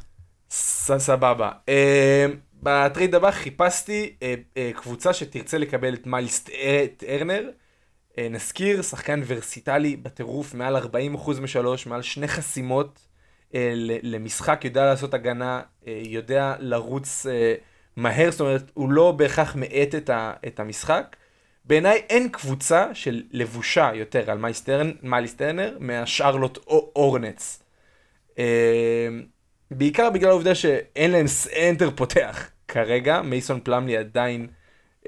סבבה. 0.50 1.50
אה, 1.50 2.36
בטרייד 2.62 3.14
הבא 3.14 3.30
חיפשתי 3.30 4.14
אה, 4.18 4.22
אה, 4.54 4.80
קבוצה 4.80 5.12
שתרצה 5.12 5.58
לקבל 5.58 5.94
את 5.94 6.06
מיילס 6.06 6.44
טרנר. 6.96 7.50
אה, 8.12 8.20
נזכיר, 8.30 8.82
שחקן 8.82 9.20
ורסטילי 9.26 9.96
בטירוף, 9.96 10.54
מעל 10.54 10.76
40% 10.76 11.40
משלוש, 11.40 11.86
מעל 11.86 12.02
שני 12.02 12.28
חסימות 12.28 13.06
אה, 13.50 13.54
למשחק, 14.02 14.60
יודע 14.64 14.84
לעשות 14.86 15.14
הגנה, 15.14 15.60
אה, 15.82 15.86
יודע 15.88 16.54
לרוץ 16.58 17.26
אה, 17.26 17.30
מהר, 17.96 18.30
זאת 18.30 18.40
אומרת, 18.40 18.70
הוא 18.74 18.92
לא 18.92 19.12
בהכרח 19.12 19.56
מאט 19.56 19.94
את, 19.94 20.10
את 20.46 20.60
המשחק. 20.60 21.16
בעיניי 21.66 22.02
אין 22.08 22.28
קבוצה 22.28 22.94
של 22.94 23.22
לבושה 23.30 23.90
יותר 23.94 24.30
על 24.30 24.38
מיילס 25.02 25.34
טרנר 25.34 25.76
מהשארלוט 25.80 26.58
הורנטס. 26.96 27.62
אה, 28.38 29.08
בעיקר 29.70 30.10
בגלל 30.10 30.30
העובדה 30.30 30.54
שאין 30.54 31.10
להם 31.10 31.26
סנטר 31.26 31.90
פותח 31.96 32.50
כרגע, 32.68 33.22
מייסון 33.22 33.60
פלמלי 33.60 33.96
עדיין 33.96 34.46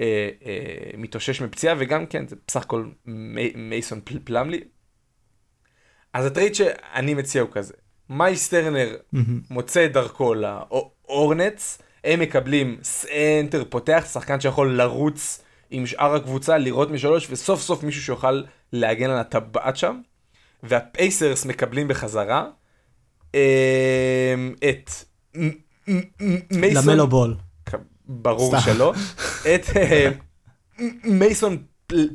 אה, 0.01 0.29
אה, 0.47 0.91
מתאושש 0.99 1.43
מפציעה, 1.43 1.75
וגם 1.79 2.07
כן, 2.07 2.29
זה 2.29 2.37
בסך 2.47 2.63
הכל 2.63 2.87
מי, 3.07 3.53
מייסון 3.57 4.01
פל, 4.05 4.19
פלמלי. 4.25 4.61
אז 6.13 6.27
הטרייד 6.27 6.55
שאני 6.55 7.15
מציע 7.15 7.43
הוא 7.43 7.51
כזה, 7.53 7.75
מיילס 8.09 8.49
טרנר 8.49 8.97
mm-hmm. 8.97 9.19
מוצא 9.51 9.85
את 9.85 9.93
דרכו 9.93 10.35
להורנטס, 10.35 11.79
הם 12.05 12.21
מקבלים 12.21 12.79
סנטר 12.83 13.65
פותח, 13.69 14.09
שחקן 14.13 14.41
שיכול 14.41 14.77
לרוץ 14.77 15.45
עם 15.71 15.87
שאר 15.87 16.15
הקבוצה, 16.15 16.59
לירות 16.59 16.91
משלוש, 16.91 17.27
וסוף 17.31 17.61
סוף 17.61 17.83
מישהו 17.83 18.03
שיוכל 18.03 18.43
להגן 18.73 19.11
על 19.11 19.19
הטבעת 19.19 19.77
שם. 19.77 20.01
והפייסרס 20.63 21.47
מקבלים 21.47 21.89
בחזרה 21.89 22.47
אה, 23.35 24.35
את 24.69 24.91
מייסון... 26.51 26.89
למלו 26.89 27.07
בול. 27.07 27.37
ברור 28.09 28.61
שלא. 28.61 28.93
את 29.55 29.77
אה, 29.77 30.11
מייסון 31.05 31.63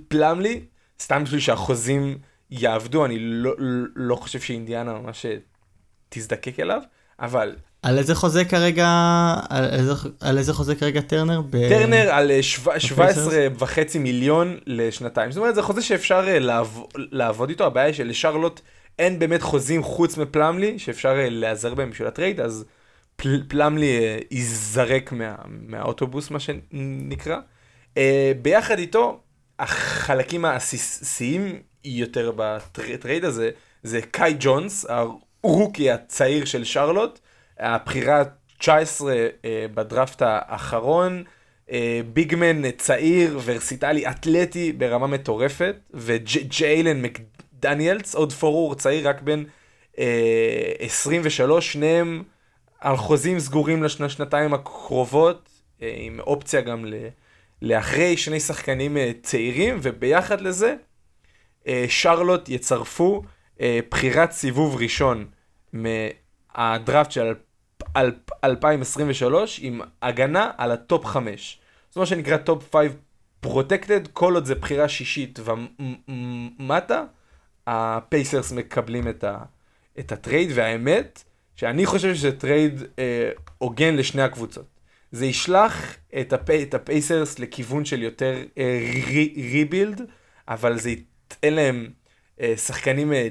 פלמלי, 0.07 0.65
סתם 0.99 1.23
בשביל 1.23 1.39
שהחוזים 1.39 2.17
יעבדו, 2.51 3.05
אני 3.05 3.19
לא, 3.19 3.51
לא 3.95 4.15
חושב 4.15 4.39
שאינדיאנה 4.39 4.93
ממש 4.93 5.25
תזדקק 6.09 6.59
אליו, 6.59 6.81
אבל 7.19 7.55
על 7.83 7.97
איזה 7.97 8.15
חוזה 8.15 8.45
כרגע, 8.45 8.87
על 9.49 9.65
איזה, 9.71 9.93
על 10.21 10.37
איזה 10.37 10.53
חוזה 10.53 10.75
כרגע 10.75 11.01
טרנר? 11.01 11.41
ב... 11.49 11.69
טרנר 11.69 12.09
על 12.11 12.31
17 12.41 13.33
אה, 13.33 13.47
וחצי 13.59 13.99
מיליון 13.99 14.57
לשנתיים. 14.67 15.31
זאת 15.31 15.37
אומרת, 15.37 15.55
זה 15.55 15.61
חוזה 15.61 15.81
שאפשר 15.81 16.25
אה, 16.27 16.39
לעב, 16.39 16.79
לעבוד 16.95 17.49
איתו, 17.49 17.65
הבעיה 17.65 17.85
היא 17.85 17.93
שלשרלוט 17.93 18.61
אין 18.99 19.19
באמת 19.19 19.41
חוזים 19.41 19.83
חוץ 19.83 20.17
מפלמלי, 20.17 20.79
שאפשר 20.79 21.19
אה, 21.19 21.29
להיעזר 21.29 21.73
בהם 21.73 21.89
בשביל 21.89 22.07
הטרייד, 22.07 22.39
אז 22.39 22.65
פל, 23.15 23.43
פלמלי 23.47 23.99
ייזרק 24.31 25.11
מה, 25.11 25.35
מהאוטובוס, 25.47 26.31
מה 26.31 26.39
שנקרא. 26.39 27.37
ביחד 28.41 28.79
איתו, 28.79 29.19
החלקים 29.59 30.45
העסיסיים 30.45 31.59
יותר 31.85 32.31
בטרייד 32.35 33.25
הזה, 33.25 33.49
זה 33.83 34.01
קאי 34.01 34.35
ג'ונס, 34.39 34.85
ה 35.43 35.50
rookie 35.50 35.91
הצעיר 35.91 36.45
של 36.45 36.63
שרלוט, 36.63 37.19
הבחירה 37.59 38.23
19 38.63 39.13
אה, 39.45 39.65
בדראפט 39.73 40.21
האחרון, 40.25 41.23
אה, 41.71 42.01
big 42.13 42.42
man 42.42 42.71
צעיר, 42.71 43.39
ורסטילי, 43.45 44.07
אתלטי 44.07 44.71
ברמה 44.71 45.07
מטורפת, 45.07 45.75
וג'יילן 45.93 47.01
מקדניאלס, 47.01 48.15
עוד 48.15 48.33
forward 48.33 48.75
צעיר, 48.75 49.09
רק 49.09 49.21
בן 49.21 49.43
23, 50.79 51.65
אה, 51.65 51.71
שניהם 51.71 52.23
על 52.79 52.97
חוזים 52.97 53.39
סגורים 53.39 53.83
לשנתיים 53.83 54.53
הקרובות, 54.53 55.49
עם 55.79 56.19
אופציה 56.19 56.61
גם 56.61 56.85
לאחרי 57.61 58.17
שני 58.17 58.39
שחקנים 58.39 58.97
צעירים, 59.21 59.79
וביחד 59.81 60.41
לזה, 60.41 60.75
שרלוט 61.87 62.49
יצרפו 62.49 63.21
בחירת 63.61 64.31
סיבוב 64.31 64.75
ראשון 64.75 65.25
הדראפט 66.55 67.11
של 67.11 67.33
2023 68.43 69.59
עם 69.63 69.81
הגנה 70.01 70.51
על 70.57 70.71
ה 70.71 70.80
top 70.80 71.05
5. 71.05 71.59
זה 71.93 71.99
מה 71.99 72.05
שנקרא 72.05 72.37
top 72.37 72.75
5 72.75 72.91
protected, 73.43 74.07
כל 74.07 74.33
עוד 74.33 74.45
זה 74.45 74.55
בחירה 74.55 74.89
שישית 74.89 75.39
ומטה, 76.59 77.03
הפייסרס 77.67 78.51
מקבלים 78.51 79.07
את, 79.07 79.23
ה, 79.23 79.37
את 79.99 80.11
הטרייד, 80.11 80.49
והאמת, 80.53 81.23
שאני 81.55 81.85
חושב 81.85 82.15
שזה 82.15 82.39
טרייד 82.39 82.83
אה, 82.99 83.29
הוגן 83.57 83.95
לשני 83.95 84.21
הקבוצות. 84.21 84.65
זה 85.11 85.25
ישלח 85.25 85.95
את, 86.19 86.33
הפי, 86.33 86.63
את 86.63 86.73
הפייסרס 86.73 87.39
לכיוון 87.39 87.85
של 87.85 88.01
יותר 88.01 88.43
אה, 88.57 88.91
rebuild, 89.35 90.01
אבל 90.47 90.79
זה 90.79 90.89
ייתן 90.89 91.53
להם 91.53 91.89
שחקנים 92.57 93.13
אה, 93.13 93.27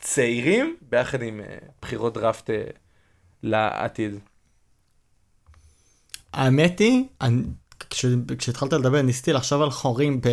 צעירים, 0.00 0.76
ביחד 0.90 1.22
עם 1.22 1.40
אה, 1.40 1.58
בחירות 1.82 2.14
דראפט 2.14 2.50
לעתיד. 3.42 4.14
האמת 6.32 6.78
היא, 6.78 7.04
אני, 7.20 7.42
כש, 7.90 8.06
כשהתחלת 8.38 8.72
לדבר 8.72 9.02
ניסיתי 9.02 9.32
לחשוב 9.32 9.62
על 9.62 9.70
חורים 9.70 10.20
ב, 10.20 10.28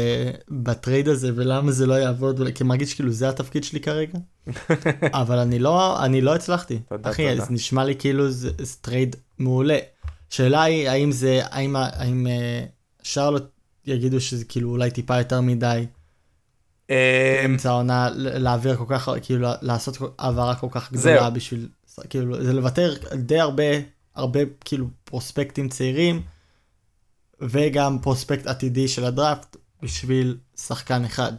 בטרייד 0.50 1.08
הזה 1.08 1.32
ולמה 1.36 1.71
זה 1.71 1.86
לא 1.88 1.93
יעבוד, 1.93 2.41
כי 2.56 2.63
מרגיש 2.63 2.93
כאילו 2.93 3.12
זה 3.12 3.30
התפקיד 3.30 3.63
שלי 3.63 3.80
כרגע, 3.80 4.19
אבל 5.21 5.39
אני 5.39 5.60
לא, 5.60 6.06
אני 6.06 6.21
לא 6.21 6.36
הצלחתי. 6.36 6.80
תודה, 6.89 7.10
אחי, 7.10 7.30
תודה. 7.32 7.45
זה 7.45 7.54
נשמע 7.54 7.84
לי 7.84 7.95
כאילו 7.95 8.32
זה, 8.32 8.50
זה 8.58 8.76
טרייד 8.82 9.15
מעולה. 9.39 9.78
שאלה 10.30 10.63
היא, 10.63 10.89
האם 10.89 11.12
זה, 11.12 11.39
האם, 11.43 11.76
האם 11.76 12.28
אה, 12.28 12.63
שרלוט 13.04 13.43
יגידו 13.86 14.21
שזה 14.21 14.45
כאילו 14.45 14.69
אולי 14.69 14.91
טיפה 14.91 15.17
יותר 15.17 15.41
מדי 15.41 15.65
אה, 15.65 16.01
אמצע 17.45 17.69
העונה 17.69 18.10
להעביר 18.15 18.75
כל 18.75 18.86
כך, 18.89 19.10
כאילו 19.21 19.47
לעשות 19.62 19.97
העברה 20.19 20.56
כל 20.56 20.67
כך 20.71 20.91
גדולה. 20.91 21.30
בשביל, 21.30 21.69
כאילו 22.10 22.43
זה 22.43 22.54
לוותר 22.54 22.93
די 23.15 23.39
הרבה, 23.39 23.63
הרבה 24.15 24.39
כאילו 24.65 24.88
פרוספקטים 25.04 25.69
צעירים, 25.69 26.21
וגם 27.41 27.99
prospect 28.02 28.47
עתידי 28.47 28.88
של 28.88 29.06
הדראפט 29.06 29.58
בשביל 29.82 30.38
שחקן 30.58 31.06
אחד. 31.06 31.34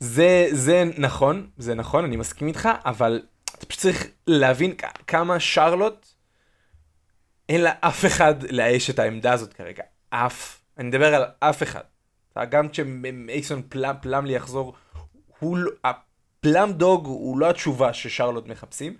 זה, 0.00 0.48
זה 0.52 0.84
נכון, 0.98 1.46
זה 1.58 1.74
נכון, 1.74 2.04
אני 2.04 2.16
מסכים 2.16 2.48
איתך, 2.48 2.68
אבל 2.84 3.22
אתה 3.44 3.66
פשוט 3.66 3.82
צריך 3.82 4.06
להבין 4.26 4.74
כמה 5.06 5.40
שרלוט, 5.40 6.06
אין 7.48 7.60
לה 7.60 7.72
אף 7.80 8.04
אחד 8.04 8.34
לאייש 8.50 8.90
את 8.90 8.98
העמדה 8.98 9.32
הזאת 9.32 9.52
כרגע. 9.52 9.82
אף. 10.10 10.60
אני 10.78 10.88
מדבר 10.88 11.14
על 11.14 11.24
אף 11.40 11.62
אחד. 11.62 11.80
גם 12.50 12.68
כשמייסון 12.68 13.62
פלאם, 13.68 13.94
פלאמלי 14.00 14.32
יחזור, 14.32 14.74
הוא 15.44 15.58
לא, 15.58 15.70
הפלאם 15.84 16.72
דוג 16.72 17.06
הוא 17.06 17.38
לא 17.38 17.50
התשובה 17.50 17.92
ששרלוט 17.92 18.46
מחפשים, 18.46 18.96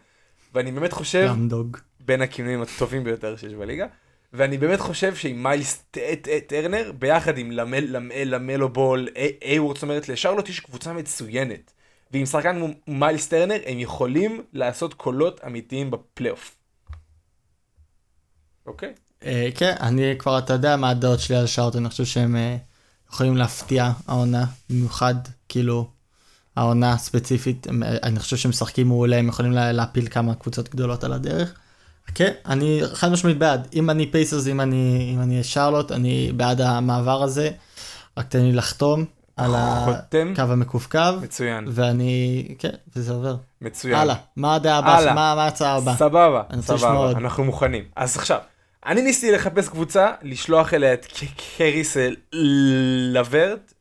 ואני 0.55 0.73
באמת 0.73 0.93
חושב... 0.93 1.29
למדוג. 1.31 1.77
בין 2.01 2.23
הכינויים 2.23 2.63
הטובים 2.63 3.05
ביותר 3.05 3.37
שיש 3.37 3.53
בליגה. 3.55 3.87
ואני 4.33 4.59
באמת 4.59 4.81
חושב 4.81 5.15
שעם 5.15 5.43
מיילס 5.43 5.85
טרנר, 6.47 6.93
ביחד 6.99 7.39
עם 7.39 7.51
למל, 7.51 7.85
למל, 7.89 8.25
למלו 8.25 8.69
בול, 8.69 9.09
איי-וורד, 9.43 9.77
זאת 9.77 9.83
אומרת, 9.83 10.09
לשרלוט 10.09 10.49
יש 10.49 10.61
קבוצה 10.61 10.93
מצוינת. 10.93 11.73
ועם 12.11 12.27
שחקן 12.27 12.57
כמו 12.57 12.69
מיילס 12.87 13.29
טרנר, 13.29 13.57
הם 13.67 13.79
יכולים 13.79 14.43
לעשות 14.53 14.95
קולות 14.95 15.41
אמיתיים 15.47 15.91
בפלייאוף. 15.91 16.57
אוקיי? 18.67 18.95
אה, 19.25 19.49
כן, 19.55 19.75
אני 19.81 20.15
כבר, 20.19 20.39
אתה 20.39 20.53
יודע 20.53 20.77
מה 20.77 20.91
הדעות 20.91 21.21
שלי 21.21 21.37
על 21.37 21.47
שרלוט, 21.47 21.77
אני 21.77 21.89
חושב 21.89 22.05
שהם 22.05 22.37
אה, 22.37 22.57
יכולים 23.13 23.37
להפתיע 23.37 23.91
העונה, 24.07 24.45
במיוחד, 24.71 25.15
כאילו, 25.49 25.91
העונה 26.57 26.97
ספציפית, 26.97 27.67
הם, 27.67 27.83
אה, 27.83 27.97
אני 28.03 28.19
חושב 28.19 28.37
שהם 28.37 28.51
משחקים 28.51 28.89
מעולה, 28.89 29.17
הם 29.17 29.29
יכולים 29.29 29.53
לה, 29.53 29.73
להפיל 29.73 30.09
כמה 30.09 30.35
קבוצות 30.35 30.69
גדולות 30.69 31.05
על 31.05 31.13
הדרך. 31.13 31.55
כן, 32.15 32.33
אני 32.47 32.81
חד 32.93 33.13
משמעית 33.13 33.39
בעד, 33.39 33.69
אם 33.75 33.91
אני 33.91 34.07
פייסרס, 34.07 34.47
אם 34.47 34.61
אני, 34.61 35.11
אם 35.15 35.21
אני 35.21 35.45
שרלוט, 35.45 35.93
אני 35.93 36.33
בעד 36.37 36.61
המעבר 36.61 37.23
הזה, 37.23 37.51
רק 38.17 38.29
תן 38.29 38.41
לי 38.41 38.53
לחתום 38.53 39.05
על. 39.37 39.51
הקו 39.55 40.43
המקווקו, 40.43 40.99
מצוין, 41.23 41.65
ואני, 41.69 42.45
כן, 42.59 42.71
וזה 42.97 43.13
עובר. 43.13 43.37
מצוין. 43.61 43.95
הלאה, 43.95 44.15
מה 44.37 44.55
הדעה 44.55 44.79
הבאה. 44.79 45.15
מה 45.15 45.35
מה 45.35 45.45
ההצעה 45.45 45.77
הבאה? 45.77 45.97
סבבה, 45.97 46.43
סבבה. 46.61 47.11
אנחנו 47.11 47.45
מוכנים. 47.45 47.85
אז 47.97 48.17
עכשיו, 48.17 48.39
אני 48.87 49.03
ניסיתי 49.03 49.33
לחפש 49.33 49.69
קבוצה, 49.69 50.13
לשלוח 50.23 50.75
אליה 50.75 50.93
את 50.93 51.07
קריס 51.57 51.97
אה, 51.97 52.09
לברט. 53.13 53.73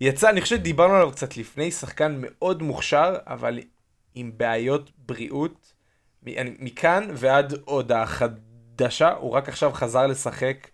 יצא, 0.00 0.30
אני 0.30 0.40
חושב 0.40 0.56
שדיברנו 0.56 0.94
עליו 0.94 1.12
קצת 1.12 1.36
לפני, 1.36 1.70
שחקן 1.70 2.16
מאוד 2.20 2.62
מוכשר, 2.62 3.16
אבל 3.26 3.60
עם 4.14 4.32
בעיות 4.36 4.90
בריאות. 4.98 5.72
מכאן 6.58 7.08
ועד 7.14 7.54
הודעה 7.64 8.06
חדשה, 8.06 9.12
הוא 9.12 9.30
רק 9.30 9.48
עכשיו 9.48 9.72
חזר 9.72 10.06
לשחק 10.06 10.70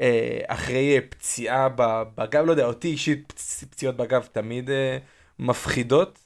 אה, 0.00 0.38
אחרי 0.46 0.96
אה, 0.96 1.00
פציעה 1.08 1.68
בגב, 2.14 2.44
לא 2.44 2.50
יודע, 2.50 2.66
אותי 2.66 2.88
אישית 2.88 3.32
פצ- 3.32 3.64
פציעות 3.70 3.96
בגב 3.96 4.28
תמיד 4.32 4.70
אה, 4.70 4.98
מפחידות. 5.38 6.18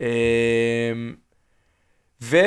אמ, 0.00 0.06
והוא 2.20 2.42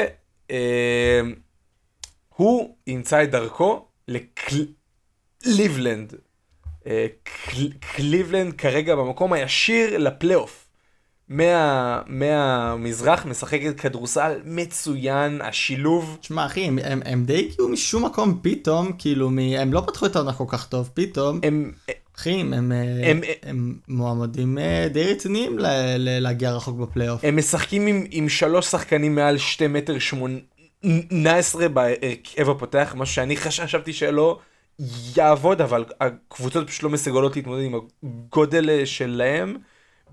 ימצא 2.87 3.23
את 3.23 3.31
דרכו 3.31 3.87
לקליבלנד. 4.07 6.13
אה, 6.87 7.05
קל- 7.23 7.71
קליבלנד 7.79 8.53
כרגע 8.53 8.95
במקום 8.95 9.33
הישיר 9.33 9.97
לפלייאוף. 9.97 10.61
מה, 11.29 12.01
מהמזרח 12.07 13.25
משחקת 13.25 13.79
כדורסל 13.79 14.31
מצוין, 14.45 15.41
השילוב, 15.41 16.17
תשמע 16.21 16.45
אחי, 16.45 16.61
הם, 16.65 16.79
הם, 16.83 17.01
הם 17.05 17.25
די 17.25 17.37
הגיעו 17.51 17.69
משום 17.69 18.05
מקום 18.05 18.39
פתאום, 18.41 18.91
כאילו, 18.99 19.29
מ, 19.29 19.39
הם 19.39 19.73
לא 19.73 19.83
פתחו 19.87 20.05
את 20.05 20.15
העונה 20.15 20.33
כל 20.33 20.43
כך 20.47 20.67
טוב, 20.67 20.89
פתאום, 20.93 21.39
הם, 21.43 21.71
אחי, 22.17 22.31
הם, 22.31 22.53
הם, 22.53 22.71
הם- 22.71 22.71
הם, 23.03 23.21
הם 23.43 23.77
מועמדים 23.87 24.57
אה, 24.57 24.87
די 24.91 25.03
רציניים 25.03 25.59
ל, 25.59 25.65
ל, 25.97 26.19
להגיע 26.19 26.51
רחוק 26.53 26.77
בפלייאוף. 26.79 27.23
הם 27.23 27.35
משחקים 27.37 27.87
עם, 27.87 28.05
עם 28.11 28.29
שלוש 28.29 28.65
שחקנים 28.65 29.15
מעל 29.15 29.37
שתי 29.37 29.67
מטר 29.67 29.99
שמונה 29.99 30.39
עשרה 31.37 31.67
בהרכב 31.67 32.49
הפותח, 32.49 32.93
משהו 32.97 33.15
שאני 33.15 33.37
חשבתי 33.37 33.93
שלא 33.93 34.39
יעבוד, 35.17 35.61
אבל 35.61 35.85
הקבוצות 36.01 36.67
פשוט 36.67 36.83
לא 36.83 36.89
מסוגלות 36.89 37.35
להתמודד 37.35 37.63
עם 37.63 37.75
הגודל 38.03 38.69
אה, 38.69 38.85
שלהם, 38.85 39.55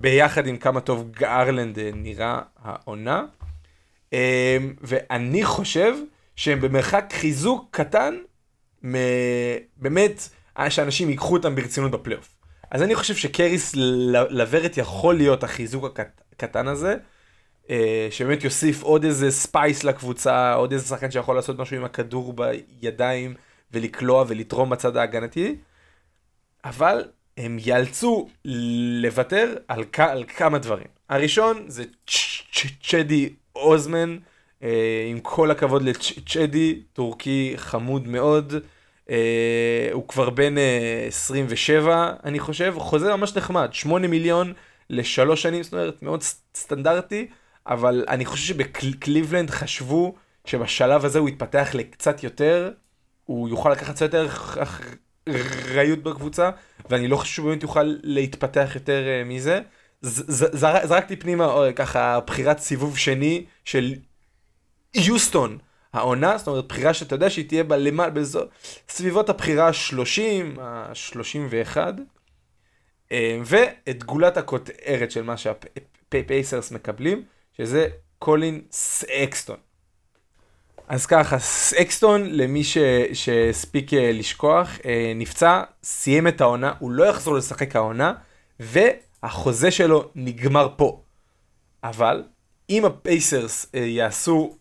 ביחד 0.01 0.47
עם 0.47 0.57
כמה 0.57 0.81
טוב 0.81 1.11
גארלנד 1.11 1.79
אה, 1.79 1.91
נראה 1.95 2.41
העונה. 2.63 3.25
אה, 4.13 4.57
ואני 4.81 5.45
חושב 5.45 5.95
שהם 6.37 6.61
במרחק 6.61 7.13
חיזוק 7.13 7.69
קטן, 7.71 8.15
באמת, 9.77 10.29
שאנשים 10.69 11.11
ייקחו 11.11 11.37
אותם 11.37 11.55
ברצינות 11.55 11.91
בפלייאוף. 11.91 12.29
אז 12.71 12.83
אני 12.83 12.95
חושב 12.95 13.15
שקריס 13.17 13.77
ל- 13.77 14.41
לברט 14.41 14.77
יכול 14.77 15.15
להיות 15.17 15.45
החיזוק 15.45 15.85
הקט- 15.85 16.23
הקטן 16.33 16.69
הזה, 16.69 16.97
אה, 17.71 18.09
שבאמת 18.11 18.45
יוסיף 18.45 18.83
עוד 18.83 19.05
איזה 19.05 19.31
space 19.31 19.85
לקבוצה, 19.85 20.55
עוד 20.55 20.73
איזה 20.73 20.87
שחקן 20.87 21.11
שיכול 21.11 21.37
לעשות 21.37 21.59
משהו 21.59 21.77
עם 21.77 21.85
הכדור 21.85 22.33
בידיים 22.33 23.35
ולקלוע 23.73 24.25
ולתרום 24.29 24.71
בצד 24.71 24.97
ההגנתי, 24.97 25.57
אבל 26.65 27.05
הם 27.37 27.57
ייאלצו 27.61 28.29
לוותר 29.03 29.55
על, 29.69 29.85
כ- 29.93 30.01
על 30.01 30.25
כמה 30.37 30.59
דברים. 30.59 30.87
הראשון 31.09 31.65
זה 31.69 31.85
צ'די 32.83 33.29
אוזמן, 33.57 34.17
אה, 34.63 35.07
עם 35.11 35.21
כל 35.21 35.51
הכבוד 35.51 35.83
לצ'די, 35.83 36.83
טורקי 36.93 37.53
חמוד 37.57 38.09
מאוד. 38.09 38.55
אה, 39.11 39.89
הוא 39.93 40.09
כבר 40.09 40.31
בן 40.31 40.59
אה, 40.59 41.05
27, 41.09 42.13
אני 42.25 42.41
חושב, 42.41 42.75
חוזה 42.79 43.17
ממש 43.17 43.37
נחמד, 43.37 43.69
8 43.73 44.09
מיליון 44.09 44.53
לשלוש 44.91 45.43
שנים, 45.43 45.63
זאת 45.63 45.73
אומרת, 45.73 46.03
מאוד 46.03 46.23
סטנדרטי, 46.57 47.27
אבל 47.67 48.05
אני 48.09 48.25
חושב 48.25 48.45
שבקליבלנד 48.45 49.51
חשבו 49.51 50.15
שבשלב 50.45 51.05
הזה 51.05 51.19
הוא 51.19 51.29
יתפתח 51.29 51.71
לקצת 51.75 52.25
יותר, 52.25 52.71
הוא 53.33 53.49
יוכל 53.49 53.71
לקחת 53.71 53.95
קצת 53.95 54.03
יותר 54.03 54.29
אחריות 55.27 55.99
בקבוצה, 56.03 56.51
ואני 56.91 57.09
לא 57.09 57.17
חושב 57.17 57.33
שהוא 57.33 57.49
באמת 57.49 57.63
יוכל 57.63 57.97
להתפתח 58.03 58.71
יותר 58.75 59.09
אה, 59.09 59.25
מזה. 59.25 59.61
זרקתי 60.01 61.17
פנימה 61.17 61.45
אה, 61.45 61.73
ככה 61.73 62.21
בחירת 62.21 62.59
סיבוב 62.59 62.99
שני 62.99 63.45
של 63.65 63.95
יוסטון 64.95 65.59
העונה, 65.93 66.39
זאת 66.39 66.47
אומרת 66.47 66.69
בחירה 66.69 66.95
שאתה 66.95 67.15
יודע 67.15 67.31
שהיא 67.31 67.49
תהיה 67.49 67.65
בלמעלה, 67.65 68.13
סביבות 68.89 69.29
הבחירה 69.29 69.69
ה-30, 69.69 70.61
ה-31, 70.61 71.77
ואת 73.45 74.05
גולת 74.05 74.37
הכותרת 74.37 75.11
של 75.11 75.23
מה 75.23 75.35
שהפייסרס 75.37 76.71
מקבלים, 76.71 77.23
שזה 77.57 77.89
קולין 78.19 78.63
סאקסטון. 78.71 79.57
אז 80.89 81.07
ככה, 81.07 81.39
סאקסטון, 81.39 82.31
למי 82.31 82.63
שהספיק 83.13 83.95
אה, 83.95 84.13
לשכוח, 84.13 84.79
אה, 84.85 85.13
נפצע, 85.15 85.63
סיים 85.83 86.29
את 86.29 86.41
העונה, 86.41 86.73
הוא 86.79 86.91
לא 86.91 87.05
יחזור 87.05 87.35
לשחק 87.35 87.77
העונה, 87.77 88.15
והחוזה 88.61 89.71
שלו 89.71 90.11
נגמר 90.15 90.69
פה. 90.77 91.03
אבל, 91.85 92.23
אם 92.71 92.85
הפייסרס 92.85 93.67
אה, 93.75 93.81
יעשו 93.81 94.57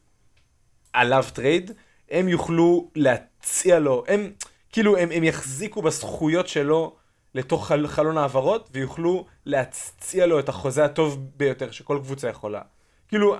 עליו 0.93 1.25
טרייד, 1.33 1.71
הם 2.09 2.27
יוכלו 2.27 2.89
להציע 2.95 3.79
לו, 3.79 4.03
הם 4.07 4.31
כאילו 4.71 4.97
הם, 4.97 5.11
הם 5.11 5.23
יחזיקו 5.23 5.81
בזכויות 5.81 6.47
שלו 6.47 6.95
לתוך 7.35 7.67
חל, 7.67 7.87
חלון 7.87 8.17
העברות 8.17 8.69
ויוכלו 8.73 9.25
להציע 9.45 10.25
לו 10.25 10.39
את 10.39 10.49
החוזה 10.49 10.85
הטוב 10.85 11.25
ביותר 11.37 11.71
שכל 11.71 11.99
קבוצה 12.03 12.29
יכולה. 12.29 12.61
כאילו 13.07 13.35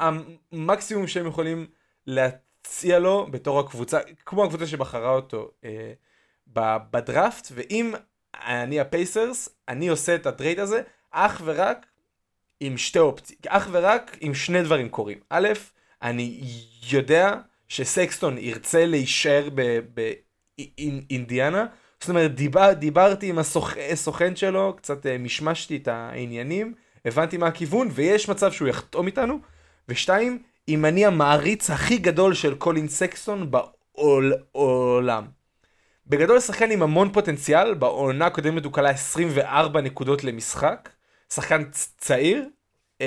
המקסימום 0.52 1.08
שהם 1.08 1.28
יכולים 1.28 1.66
להציע 2.08 2.51
לו 3.00 3.28
בתור 3.32 3.60
הקבוצה, 3.60 4.00
כמו 4.26 4.46
הקבוצה 4.46 4.68
שבחרה 4.68 5.10
אותו 5.10 5.52
אה, 5.66 5.94
בדראפט, 6.92 7.48
ואם 7.52 7.94
אני 8.34 8.80
הפייסרס, 8.80 9.50
אני 9.68 9.88
עושה 9.88 10.16
את 10.16 10.26
הטרייד 10.26 10.60
הזה 10.60 10.82
אך 11.12 11.42
ורק 11.46 11.86
עם 12.60 12.78
שתי 12.78 13.00
אופציות, 13.00 13.48
אך 13.48 13.68
ורק 13.72 14.18
עם 14.22 14.34
שני 14.34 14.64
דברים 14.64 14.90
קורים. 14.90 15.18
א', 15.30 15.50
אני 16.02 16.42
יודע 16.92 17.36
שסקסטון 17.68 18.38
ירצה 18.38 18.86
להישאר 18.86 19.50
באינדיאנה, 20.58 21.66
זאת 22.00 22.10
אומרת, 22.10 22.36
דיבר, 22.36 22.74
דיברתי 22.74 23.30
עם 23.30 23.40
הסוכ... 23.40 23.78
הסוכן 23.92 24.36
שלו, 24.36 24.74
קצת 24.78 25.06
אה, 25.06 25.18
משמשתי 25.18 25.78
את 25.78 25.88
העניינים, 25.88 26.74
הבנתי 27.06 27.38
מה 27.38 27.48
הכיוון, 27.48 27.90
ויש 27.92 28.30
מצב 28.30 28.52
שהוא 28.52 28.68
יחתום 28.68 29.08
איתנו. 29.08 29.40
ושתיים, 29.90 30.44
אם 30.68 30.86
אני 30.86 31.06
המעריץ 31.06 31.70
הכי 31.70 31.98
גדול 31.98 32.34
של 32.34 32.56
קולין 32.56 32.88
סקסטון 32.88 33.52
בעולם. 33.52 35.28
בגדול 36.08 36.40
שחקן 36.40 36.72
עם 36.72 36.82
המון 36.84 37.14
פוטנציאל, 37.14 37.74
בעונה 37.74 38.26
הקודמת 38.26 38.66
הוא 38.66 38.74
כלה 38.74 38.90
24 38.90 39.82
נקודות 39.82 40.24
למשחק, 40.24 40.90
שחקן 41.34 41.64
צעיר, 41.98 42.50
אמ, 43.02 43.06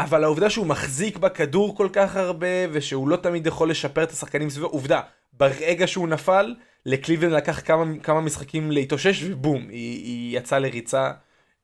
אבל 0.00 0.24
העובדה 0.24 0.50
שהוא 0.50 0.66
מחזיק 0.66 1.16
בכדור 1.16 1.76
כל 1.76 1.88
כך 1.92 2.16
הרבה, 2.16 2.46
ושהוא 2.72 3.08
לא 3.08 3.16
תמיד 3.16 3.46
יכול 3.46 3.70
לשפר 3.70 4.02
את 4.02 4.10
השחקנים 4.10 4.50
סביבו, 4.50 4.66
עובדה, 4.66 5.00
ברגע 5.32 5.86
שהוא 5.86 6.08
נפל, 6.08 6.54
לקליבלנד 6.86 7.32
לקח 7.32 7.60
כמה, 7.60 7.84
כמה 8.02 8.20
משחקים 8.20 8.70
להתאושש, 8.70 9.22
ובום, 9.22 9.68
היא, 9.68 10.04
היא 10.04 10.38
יצאה 10.38 10.58
לריצה 10.58 11.12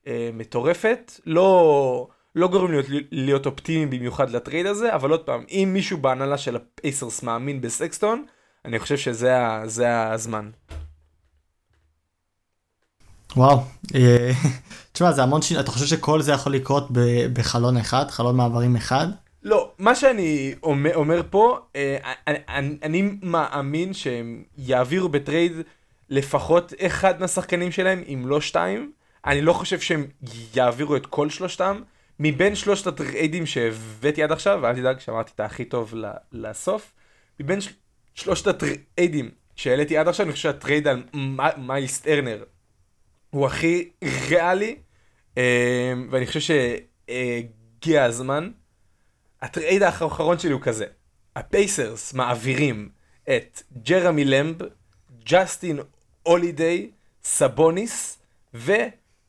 אה, 0.06 0.30
מטורפת. 0.32 1.12
לא, 1.26 2.08
לא 2.38 2.48
גורם 2.48 2.70
להיות, 2.70 2.86
להיות 3.10 3.46
אופטימי 3.46 3.86
במיוחד 3.86 4.30
לטרייד 4.30 4.66
הזה, 4.66 4.94
אבל 4.94 5.10
עוד 5.10 5.20
פעם, 5.20 5.44
אם 5.50 5.70
מישהו 5.72 5.98
בהנהלה 5.98 6.38
של 6.38 6.56
הפייסרס 6.56 7.22
מאמין 7.22 7.60
בסקסטון, 7.60 8.24
אני 8.64 8.78
חושב 8.78 8.96
שזה 8.96 10.12
הזמן. 10.12 10.50
וואו, 13.36 13.60
אה, 13.94 14.30
תשמע 14.92 15.12
זה 15.12 15.22
המון 15.22 15.42
שינוי, 15.42 15.62
אתה 15.62 15.70
חושב 15.70 15.86
שכל 15.86 16.22
זה 16.22 16.32
יכול 16.32 16.52
לקרות 16.52 16.88
בחלון 17.32 17.76
אחד, 17.76 18.10
חלון 18.10 18.36
מעברים 18.36 18.76
אחד? 18.76 19.06
לא, 19.42 19.70
מה 19.78 19.94
שאני 19.94 20.54
אומר, 20.62 20.94
אומר 20.94 21.22
פה, 21.30 21.58
אה, 21.76 21.96
אני, 22.26 22.38
אני, 22.48 22.76
אני 22.82 23.10
מאמין 23.22 23.94
שהם 23.94 24.42
יעבירו 24.58 25.08
בטרייד 25.08 25.52
לפחות 26.10 26.72
אחד 26.80 27.20
מהשחקנים 27.20 27.72
שלהם, 27.72 28.02
אם 28.08 28.22
לא 28.26 28.40
שתיים. 28.40 28.92
אני 29.26 29.42
לא 29.42 29.52
חושב 29.52 29.80
שהם 29.80 30.06
יעבירו 30.54 30.96
את 30.96 31.06
כל 31.06 31.30
שלושתם. 31.30 31.80
מבין 32.20 32.54
שלושת 32.54 32.86
הטריידים 32.86 33.46
שהבאתי 33.46 34.22
עד 34.22 34.32
עכשיו, 34.32 34.58
ואל 34.62 34.76
תדאג 34.76 34.98
שאמרתי 35.00 35.32
את 35.34 35.40
הכי 35.40 35.64
טוב 35.64 35.94
לסוף, 36.32 36.94
מבין 37.40 37.60
של... 37.60 37.70
שלושת 38.14 38.46
הטריידים 38.46 39.30
שהעליתי 39.56 39.96
עד 39.96 40.08
עכשיו, 40.08 40.26
אני 40.26 40.32
חושב 40.32 40.42
שהטרייד 40.42 40.88
על 40.88 41.02
מיילס 41.56 42.00
טרנר 42.00 42.44
הוא 43.30 43.46
הכי 43.46 43.90
ריאלי, 44.28 44.76
אה, 45.38 45.92
ואני 46.10 46.26
חושב 46.26 46.40
שהגיע 47.08 48.04
הזמן. 48.04 48.50
הטרייד 49.42 49.82
האחרון 49.82 50.38
שלי 50.38 50.52
הוא 50.52 50.60
כזה, 50.60 50.86
הפייסרס 51.36 52.14
מעבירים 52.14 52.88
את 53.24 53.62
ג'רמי 53.82 54.24
למב, 54.24 54.56
ג'סטין 55.24 55.78
הולידיי, 56.26 56.90
סבוניס, 57.24 58.18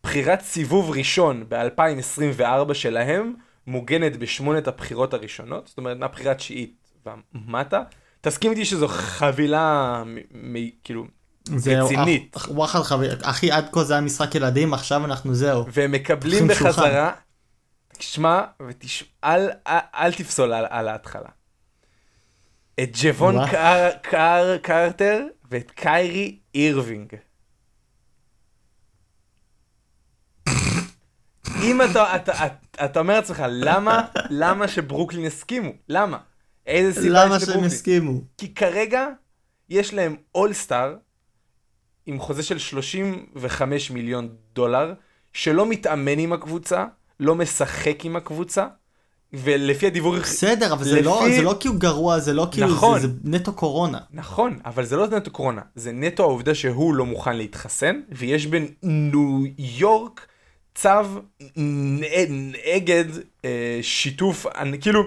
ובחירת 0.09 0.41
סיבוב 0.41 0.91
ראשון 0.91 1.45
ב-2024 1.49 2.73
שלהם, 2.73 3.33
מוגנת 3.67 4.17
בשמונת 4.17 4.67
הבחירות 4.67 5.13
הראשונות, 5.13 5.67
זאת 5.67 5.77
אומרת 5.77 5.97
מהבחירה 5.97 6.31
התשיעית 6.31 6.91
ומטה. 7.05 7.83
תסכים 8.21 8.51
איתי 8.51 8.65
שזו 8.65 8.87
חבילה, 8.87 10.03
כאילו, 10.83 11.05
רצינית. 11.67 12.35
וואחד 12.47 12.81
חבילה, 12.81 13.13
אחי 13.21 13.51
עד 13.51 13.69
כה 13.71 13.83
זה 13.83 13.93
היה 13.93 14.01
משחק 14.01 14.35
ילדים, 14.35 14.73
עכשיו 14.73 15.05
אנחנו 15.05 15.35
זהו. 15.35 15.65
והם 15.73 15.91
מקבלים 15.91 16.47
בחזרה, 16.47 17.11
תשמע 17.97 18.41
ותשאל, 18.67 19.49
אל 19.67 20.13
תפסול 20.13 20.53
על, 20.53 20.65
על 20.69 20.87
ההתחלה. 20.87 21.29
את 22.79 22.89
ג'וון 22.93 23.35
קרטר 24.61 25.21
ואת 25.51 25.71
קיירי 25.71 26.39
אירווינג. 26.55 27.13
אם 31.63 31.81
אתה, 31.81 32.15
אתה, 32.15 32.45
אתה, 32.45 32.85
אתה 32.85 32.99
אומר 32.99 33.13
לעצמך, 33.13 33.43
למה, 33.49 34.05
למה 34.29 34.67
שברוקלין 34.67 35.25
הסכימו? 35.25 35.71
למה? 35.89 36.17
איזה 36.67 37.01
סיבה 37.01 37.25
למה 37.25 37.39
שהם 37.39 37.63
הסכימו? 37.63 38.21
כי 38.37 38.53
כרגע 38.53 39.07
יש 39.69 39.93
להם 39.93 40.15
אולסטאר 40.35 40.95
עם 42.05 42.19
חוזה 42.19 42.43
של 42.43 42.59
35 42.59 43.91
מיליון 43.91 44.29
דולר, 44.53 44.93
שלא 45.33 45.65
מתאמן 45.65 46.19
עם 46.19 46.33
הקבוצה, 46.33 46.85
לא 47.19 47.35
משחק 47.35 48.05
עם 48.05 48.15
הקבוצה, 48.15 48.67
ולפי 49.33 49.87
הדיווח... 49.87 50.21
בסדר, 50.21 50.73
אבל 50.73 50.81
לפי... 50.81 50.89
זה, 50.89 51.01
לא, 51.01 51.25
זה 51.35 51.41
לא 51.41 51.55
כי 51.59 51.67
הוא 51.67 51.75
גרוע, 51.75 52.19
זה 52.19 52.33
לא 52.33 52.47
כי 52.51 52.61
נכון, 52.61 52.99
זה, 52.99 53.07
זה 53.07 53.13
נטו 53.23 53.53
קורונה. 53.53 53.99
נכון, 54.11 54.59
אבל 54.65 54.85
זה 54.85 54.95
לא 54.95 55.07
נטו 55.07 55.31
קורונה, 55.31 55.61
זה 55.75 55.91
נטו 55.91 56.23
העובדה 56.23 56.55
שהוא 56.55 56.95
לא 56.95 57.05
מוכן 57.05 57.37
להתחסן, 57.37 58.01
ויש 58.11 58.45
בניו 58.45 59.41
יורק 59.57 60.27
צו 60.79 61.21
נגד 62.65 63.05
אה, 63.45 63.79
שיתוף, 63.81 64.45
כאילו, 64.81 65.03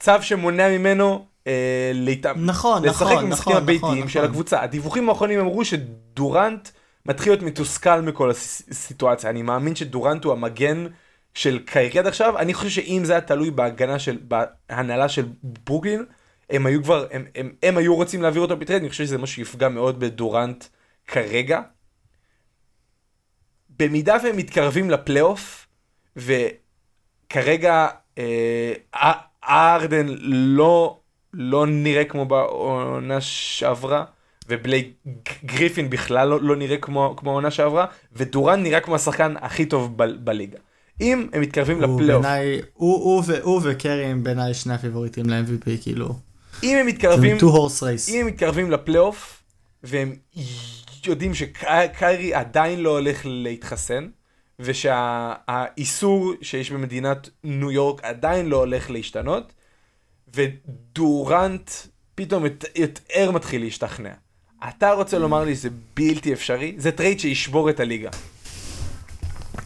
צו 0.00 0.12
שמונע 0.20 0.68
ממנו 0.68 1.26
אה, 1.46 1.90
להתאמ... 1.94 2.46
נכון, 2.46 2.84
לשחק 2.84 3.02
נכון, 3.02 3.24
במשחקים 3.24 3.52
נכון, 3.52 3.62
הביתיים 3.62 3.98
נכון, 3.98 4.08
של 4.08 4.18
נכון. 4.18 4.30
הקבוצה. 4.30 4.62
הדיווחים 4.62 5.08
האחרונים 5.08 5.40
אמרו 5.40 5.64
שדורנט 5.64 6.68
מתחיל 7.06 7.32
להיות 7.32 7.42
מתוסכל 7.42 8.00
מכל 8.00 8.30
הסיטואציה. 8.30 9.30
אני 9.30 9.42
מאמין 9.42 9.76
שדורנט 9.76 10.24
הוא 10.24 10.32
המגן 10.32 10.86
של 11.34 11.58
קיירי 11.66 11.98
עד 11.98 12.06
עכשיו. 12.06 12.38
אני 12.38 12.54
חושב 12.54 12.68
שאם 12.68 13.02
זה 13.04 13.12
היה 13.12 13.20
תלוי 13.20 13.50
בהגנה 13.50 13.98
של, 13.98 14.18
בהנהלה 14.22 15.08
של 15.08 15.26
ברוקלין, 15.42 16.04
הם 16.50 16.66
היו 16.66 16.82
כבר, 16.82 17.06
הם, 17.10 17.24
הם, 17.34 17.52
הם 17.62 17.76
היו 17.76 17.94
רוצים 17.94 18.22
להעביר 18.22 18.42
אותו 18.42 18.56
בטרייד, 18.56 18.82
אני 18.82 18.90
חושב 18.90 19.04
שזה 19.04 19.18
משהו 19.18 19.36
שיפגע 19.36 19.68
מאוד 19.68 20.00
בדורנט 20.00 20.64
כרגע. 21.06 21.60
במידה 23.82 24.16
והם 24.24 24.36
מתקרבים 24.36 24.90
לפלייאוף, 24.90 25.66
וכרגע 26.16 27.88
אה, 28.18 28.72
ארדן 29.48 30.06
לא, 30.28 30.98
לא 31.34 31.66
נראה 31.66 32.04
כמו 32.04 32.24
בעונה 32.24 33.20
שעברה, 33.20 34.04
ובלייק 34.48 34.92
גריפין 35.44 35.90
בכלל 35.90 36.28
לא, 36.28 36.40
לא 36.42 36.56
נראה 36.56 36.76
כמו, 36.76 37.14
כמו 37.16 37.30
העונה 37.30 37.50
שעברה, 37.50 37.86
ודורן 38.12 38.62
נראה 38.62 38.80
כמו 38.80 38.94
השחקן 38.94 39.34
הכי 39.40 39.66
טוב 39.66 39.92
ב, 39.96 40.04
בליגה. 40.24 40.58
אם 41.00 41.26
הם 41.32 41.40
מתקרבים 41.40 41.80
לפלייאוף. 41.80 42.26
הוא, 42.74 42.94
הוא, 43.04 43.22
הוא, 43.42 43.60
וקרי 43.64 44.04
הם 44.04 44.24
בעיניי 44.24 44.54
שני 44.54 44.74
הפיבוריטים 44.74 45.30
ל-MVP, 45.30 45.82
כאילו. 45.82 46.14
אם 46.62 46.76
הם 46.78 46.86
מתקרבים. 46.86 47.36
אם 48.08 48.20
הם 48.20 48.26
מתקרבים 48.26 48.70
לפלייאוף, 48.70 49.42
והם 49.82 50.14
יודעים 51.06 51.34
שקיירי 51.34 52.34
עדיין 52.34 52.80
לא 52.80 52.90
הולך 52.90 53.20
להתחסן, 53.24 54.08
ושהאיסור 54.58 56.34
שיש 56.42 56.70
במדינת 56.70 57.28
ניו 57.44 57.70
יורק 57.70 58.04
עדיין 58.04 58.46
לא 58.46 58.56
הולך 58.56 58.90
להשתנות, 58.90 59.52
ודורנט 60.34 61.70
פתאום 62.14 62.44
יותר 62.76 63.30
מתחיל 63.30 63.62
להשתכנע. 63.64 64.12
אתה 64.68 64.92
רוצה 64.92 65.18
לומר 65.18 65.44
לי 65.44 65.54
שזה 65.54 65.68
בלתי 65.96 66.32
אפשרי? 66.32 66.74
זה 66.76 66.92
טרייד 66.92 67.20
שישבור 67.20 67.70
את 67.70 67.80
הליגה. 67.80 68.10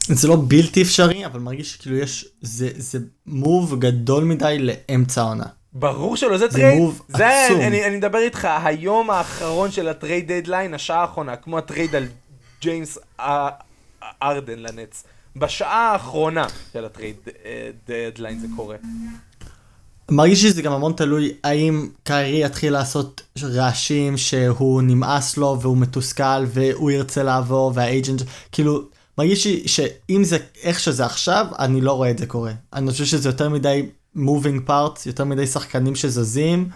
זה 0.00 0.28
לא 0.28 0.36
בלתי 0.48 0.82
אפשרי, 0.82 1.26
אבל 1.26 1.40
מרגיש 1.40 1.72
שכאילו 1.72 1.96
יש, 1.96 2.28
זה, 2.40 2.70
זה 2.76 2.98
move 3.26 3.80
גדול 3.80 4.24
מדי 4.24 4.56
לאמצע 4.58 5.22
העונה. 5.22 5.46
ברור 5.78 6.16
שלא, 6.16 6.38
זה 6.38 6.48
טרייד, 6.48 6.82
זה 7.08 7.48
אני, 7.66 7.86
אני 7.86 7.96
מדבר 7.96 8.18
איתך, 8.18 8.48
היום 8.64 9.10
האחרון 9.10 9.70
של 9.70 9.88
הטרייד 9.88 10.32
דדליין, 10.32 10.74
השעה 10.74 11.00
האחרונה, 11.00 11.36
כמו 11.36 11.58
הטרייד 11.58 11.94
על 11.94 12.06
ג'יימס 12.60 12.98
ארדן 14.22 14.58
לנטס. 14.58 15.04
בשעה 15.36 15.92
האחרונה 15.92 16.46
של 16.72 16.84
הטרייד 16.84 17.16
דדליין 17.88 18.38
זה 18.38 18.46
קורה. 18.56 18.76
מרגיש 20.10 20.42
שזה 20.42 20.62
גם 20.62 20.72
המון 20.72 20.92
תלוי 20.92 21.32
האם 21.44 21.88
קיירי 22.04 22.44
יתחיל 22.44 22.72
לעשות 22.72 23.22
רעשים 23.42 24.16
שהוא 24.16 24.82
נמאס 24.82 25.36
לו 25.36 25.58
והוא 25.60 25.76
מתוסכל 25.76 26.44
והוא 26.46 26.90
ירצה 26.90 27.22
לעבור 27.22 27.72
וה 27.74 27.88
agent 27.88 28.22
כאילו 28.52 28.82
מרגיש 29.18 29.46
לי 29.46 29.68
שאם 29.68 30.24
זה 30.24 30.38
איך 30.62 30.80
שזה 30.80 31.04
עכשיו 31.04 31.46
אני 31.58 31.80
לא 31.80 31.92
רואה 31.92 32.10
את 32.10 32.18
זה 32.18 32.26
קורה 32.26 32.52
אני 32.72 32.90
חושב 32.90 33.04
שזה 33.04 33.28
יותר 33.28 33.48
מדי 33.48 33.86
moving 34.16 34.68
parts 34.68 35.00
יותר 35.06 35.24
מדי 35.24 35.46
שחקנים 35.46 35.94
שזזים 35.96 36.68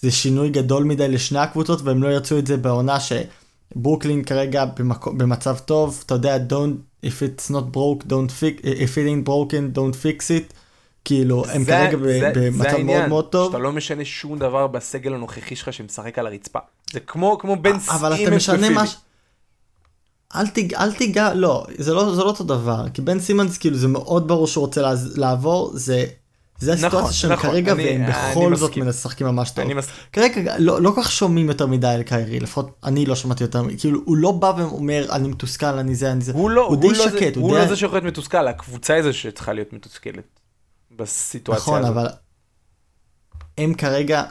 זה 0.00 0.10
שינוי 0.10 0.50
גדול 0.50 0.84
מדי 0.84 1.08
לשני 1.08 1.38
הקבוצות 1.38 1.82
והם 1.82 2.02
לא 2.02 2.08
ירצו 2.08 2.38
את 2.38 2.46
זה 2.46 2.56
בעונה 2.56 2.96
שברוקלין 3.00 4.24
כרגע 4.24 4.64
במק... 4.64 5.06
במצב 5.06 5.58
טוב 5.58 6.02
אתה 6.06 6.14
יודע 6.14 6.36
don't 6.36 7.06
if 7.06 7.10
it's 7.22 7.50
not 7.50 7.76
broke 7.76 8.04
don't 8.04 8.30
fix 8.40 8.62
if 8.64 8.94
it 8.94 9.06
ain't 9.06 9.28
broken 9.28 9.76
don't 9.78 9.94
fix 10.04 10.22
it. 10.28 10.52
כאילו 11.04 11.44
הם 11.46 11.64
זה- 11.64 11.70
כרגע 11.90 11.98
זה- 11.98 12.04
ב- 12.04 12.34
זה 12.34 12.50
במצב 12.50 12.64
העניין, 12.64 12.86
מאוד 12.98 13.08
מאוד 13.08 13.24
טוב. 13.28 13.52
שאתה 13.52 13.58
לא 13.62 13.72
משנה 13.72 14.04
שום 14.04 14.38
דבר 14.38 14.66
בסגל 14.66 15.14
הנוכחי 15.14 15.56
שלך 15.56 15.72
שמשחק 15.72 16.18
על 16.18 16.26
הרצפה. 16.26 16.58
זה 16.92 17.00
כמו, 17.00 17.38
כמו 17.38 17.56
בן 17.56 17.76
אבל 17.88 18.14
אתה 18.22 18.36
משנה. 18.36 18.86
ש- 18.86 18.96
אל 20.36 20.46
תיג... 20.46 20.74
אל 20.74 20.92
תיגע, 20.92 21.34
לא, 21.34 21.66
זה 21.78 21.94
לא, 21.94 22.14
זה 22.14 22.20
לא 22.20 22.26
אותו 22.26 22.44
דבר, 22.44 22.84
כי 22.94 23.02
בן 23.02 23.20
סימנס 23.20 23.58
כאילו 23.58 23.76
זה 23.76 23.88
מאוד 23.88 24.28
ברור 24.28 24.46
שהוא 24.46 24.62
רוצה 24.66 24.82
לעז... 24.82 25.18
לעבור, 25.18 25.70
זה, 25.74 26.04
זה 26.60 26.72
נכון, 26.74 26.84
הסיטואציה 26.84 27.12
שהם 27.12 27.32
נכון, 27.32 27.50
כרגע 27.50 27.72
אני- 27.72 27.84
והם 27.84 28.02
אני 28.02 28.12
בכל 28.34 28.56
זאת 28.56 28.68
מסכים. 28.70 28.88
משחקים 28.88 29.26
ממש 29.26 29.50
טוב. 29.50 29.64
אני 29.64 29.74
מסכים. 29.74 29.94
כרגע 30.12 30.54
לא, 30.58 30.82
לא 30.82 30.90
כל 30.90 31.02
כך 31.02 31.12
שומעים 31.12 31.48
יותר 31.48 31.66
מדי 31.66 31.86
על 31.86 32.02
קיירי, 32.02 32.40
לפחות 32.40 32.78
אני 32.84 33.06
לא 33.06 33.14
שמעתי 33.16 33.44
יותר, 33.44 33.62
כאילו 33.78 34.00
הוא 34.04 34.16
לא 34.16 34.32
בא 34.32 34.52
ואומר 34.56 35.06
אני 35.12 35.28
מתוסכל, 35.28 35.66
אני 35.66 35.94
זה, 35.94 36.12
אני 36.12 36.20
זה, 36.24 36.32
הוא 36.32 36.50
לא, 36.50 36.60
הוא 36.60 36.68
הוא 36.74 36.80
די 36.80 36.88
לא 36.88 36.94
זה- 37.10 37.18
שקט, 37.18 37.36
הוא 37.36 37.50
די... 37.54 37.58
לא 37.62 37.66
זה 37.68 37.76
שיכול 37.76 37.96
להיות 37.96 38.04
מתוסכל, 38.04 38.48
הקבוצה 38.48 38.94
היא 38.94 39.02
זו 39.02 39.12
שצריכה 39.14 39.52
להיות 39.52 39.72
מתוסכלת. 39.72 40.40
בסיטואציה 40.96 41.62
נכון, 41.62 41.78
הזאת. 41.84 41.90
אבל 41.96 42.06
הם 43.58 43.74
כרגע 43.74 44.22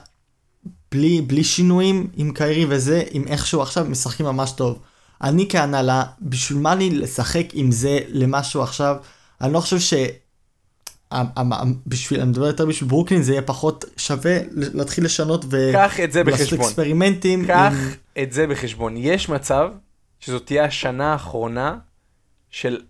בלי, 0.91 1.21
בלי 1.21 1.43
שינויים 1.43 2.07
עם 2.15 2.31
קיירי 2.33 2.65
וזה, 2.69 3.03
עם 3.11 3.27
איכשהו 3.27 3.61
עכשיו 3.61 3.85
משחקים 3.85 4.25
ממש 4.25 4.51
טוב. 4.51 4.79
אני 5.23 5.45
כהנהלה, 5.49 6.03
בשביל 6.21 6.59
מה 6.59 6.75
לי 6.75 6.89
לשחק 6.89 7.45
עם 7.53 7.71
זה 7.71 7.99
למשהו 8.07 8.61
עכשיו? 8.63 8.95
אני 9.41 9.53
לא 9.53 9.59
חושב 9.59 9.79
ש... 9.79 9.93
בשביל, 11.87 12.21
אני 12.21 12.29
מדבר 12.29 12.45
יותר 12.45 12.65
בשביל 12.65 12.89
ברוקלין, 12.89 13.21
זה 13.21 13.31
יהיה 13.31 13.41
פחות 13.41 13.85
שווה 13.97 14.37
להתחיל 14.51 15.05
לשנות 15.05 15.45
ו... 15.51 15.69
קח 15.73 15.99
את 15.99 16.11
זה 16.11 16.21
ולעשות 16.21 16.41
בחשבון. 16.41 16.65
אקספרימנטים. 16.65 17.47
קח 17.47 17.73
עם... 17.73 18.23
את 18.23 18.31
זה 18.31 18.47
בחשבון. 18.47 18.97
יש 18.97 19.29
מצב 19.29 19.69
שזאת 20.19 20.45
תהיה 20.45 20.65
השנה 20.65 21.11
האחרונה 21.11 21.77
של 22.49 22.81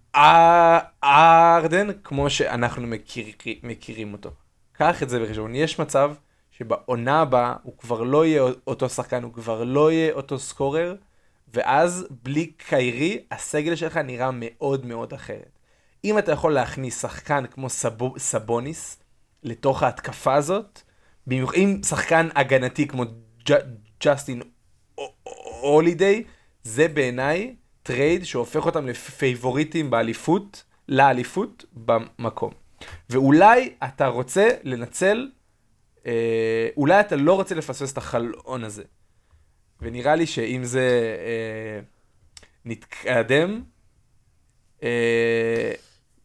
ארדן 1.03 1.87
כמו 2.03 2.29
שאנחנו 2.29 2.87
מכיר, 2.87 3.25
מכירים 3.63 4.13
אותו. 4.13 4.29
קח 4.73 5.03
את 5.03 5.09
זה 5.09 5.19
בחשבון. 5.19 5.55
יש 5.55 5.79
מצב 5.79 6.11
שבעונה 6.51 7.21
הבאה 7.21 7.53
הוא 7.63 7.73
כבר 7.77 8.03
לא 8.03 8.25
יהיה 8.25 8.43
אותו 8.67 8.89
שחקן, 8.89 9.23
הוא 9.23 9.33
כבר 9.33 9.63
לא 9.63 9.91
יהיה 9.91 10.13
אותו 10.13 10.39
סקורר, 10.39 10.95
ואז 11.53 12.07
בלי 12.23 12.45
קיירי, 12.45 13.19
הסגל 13.31 13.75
שלך 13.75 13.97
נראה 13.97 14.29
מאוד 14.33 14.85
מאוד 14.85 15.13
אחרת. 15.13 15.58
אם 16.03 16.17
אתה 16.17 16.31
יכול 16.31 16.53
להכניס 16.53 17.01
שחקן 17.01 17.45
כמו 17.51 17.69
סבו, 17.69 18.13
סבוניס 18.17 18.99
לתוך 19.43 19.83
ההתקפה 19.83 20.35
הזאת, 20.35 20.81
במיוחד 21.27 21.55
אם 21.57 21.81
שחקן 21.85 22.27
הגנתי 22.35 22.87
כמו 22.87 23.03
ג'סטין 24.03 24.41
הולידיי, 25.61 26.23
זה 26.63 26.87
בעיניי 26.87 27.55
טרייד 27.83 28.23
שהופך 28.23 28.65
אותם 28.65 28.87
לפייבוריטים 28.87 29.89
באליפות, 29.89 30.63
לאליפות 30.87 31.65
במקום. 31.73 32.53
ואולי 33.09 33.73
אתה 33.83 34.07
רוצה 34.07 34.49
לנצל, 34.63 35.29
אה, 36.05 36.67
אולי 36.77 36.99
אתה 36.99 37.15
לא 37.15 37.33
רוצה 37.33 37.55
לפספס 37.55 37.93
את 37.93 37.97
החלון 37.97 38.63
הזה. 38.63 38.83
ונראה 39.81 40.15
לי 40.15 40.27
שאם 40.27 40.63
זה 40.63 41.15
אה, 41.19 41.79
נתקדם, 42.65 43.61
אה, 44.83 45.71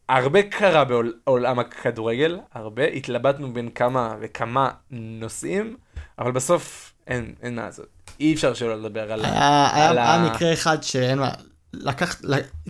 הרבה 0.09 0.43
קרה 0.43 0.83
בעולם 0.85 1.59
הכדורגל, 1.59 2.39
הרבה, 2.53 2.85
התלבטנו 2.87 3.53
בין 3.53 3.69
כמה 3.69 4.15
וכמה 4.21 4.69
נושאים, 4.91 5.75
אבל 6.19 6.31
בסוף 6.31 6.93
אין, 7.07 7.33
אין 7.41 7.55
מה 7.55 7.65
לעשות. 7.65 7.85
אי 8.19 8.33
אפשר 8.33 8.53
שלא 8.53 8.75
לדבר 8.75 9.11
על, 9.11 9.25
היה, 9.25 9.69
היה, 9.73 9.89
על 9.89 9.97
היה 9.97 10.29
מקרה 10.33 10.53
אחד 10.53 10.83
שאין 10.83 11.19
מה, 11.19 11.31
לקח, 11.73 12.21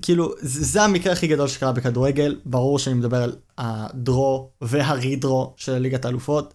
כאילו, 0.01 0.33
זה, 0.39 0.83
המקרה 0.83 1.13
הכי 1.13 1.27
גדול 1.27 1.47
שקרה 1.47 1.71
בכדורגל, 1.71 2.39
ברור 2.45 2.79
שאני 2.79 2.95
מדבר 2.95 3.23
על 3.23 3.35
הדרו 3.57 4.49
והרידרו 4.61 5.53
של 5.57 5.77
ליגת 5.77 6.05
האלופות. 6.05 6.53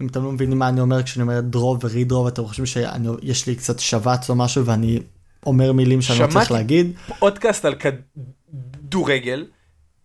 אם 0.00 0.06
אתם 0.06 0.24
לא 0.24 0.32
מבינים 0.32 0.58
מה 0.58 0.68
אני 0.68 0.80
אומר 0.80 1.02
כשאני 1.02 1.22
אומר 1.22 1.40
דרו 1.40 1.76
ורידרו 1.80 2.24
ואתם 2.24 2.44
חושבים 2.44 2.66
שיש 2.66 3.46
לי 3.46 3.56
קצת 3.56 3.78
שבץ 3.78 4.30
או 4.30 4.34
משהו 4.34 4.66
ואני 4.66 5.00
אומר 5.46 5.72
מילים 5.72 6.02
שאני 6.02 6.18
לא 6.18 6.26
צריך 6.26 6.52
להגיד. 6.52 6.92
פודקאסט 7.18 7.64
על 7.64 7.74
כדורגל, 7.74 9.46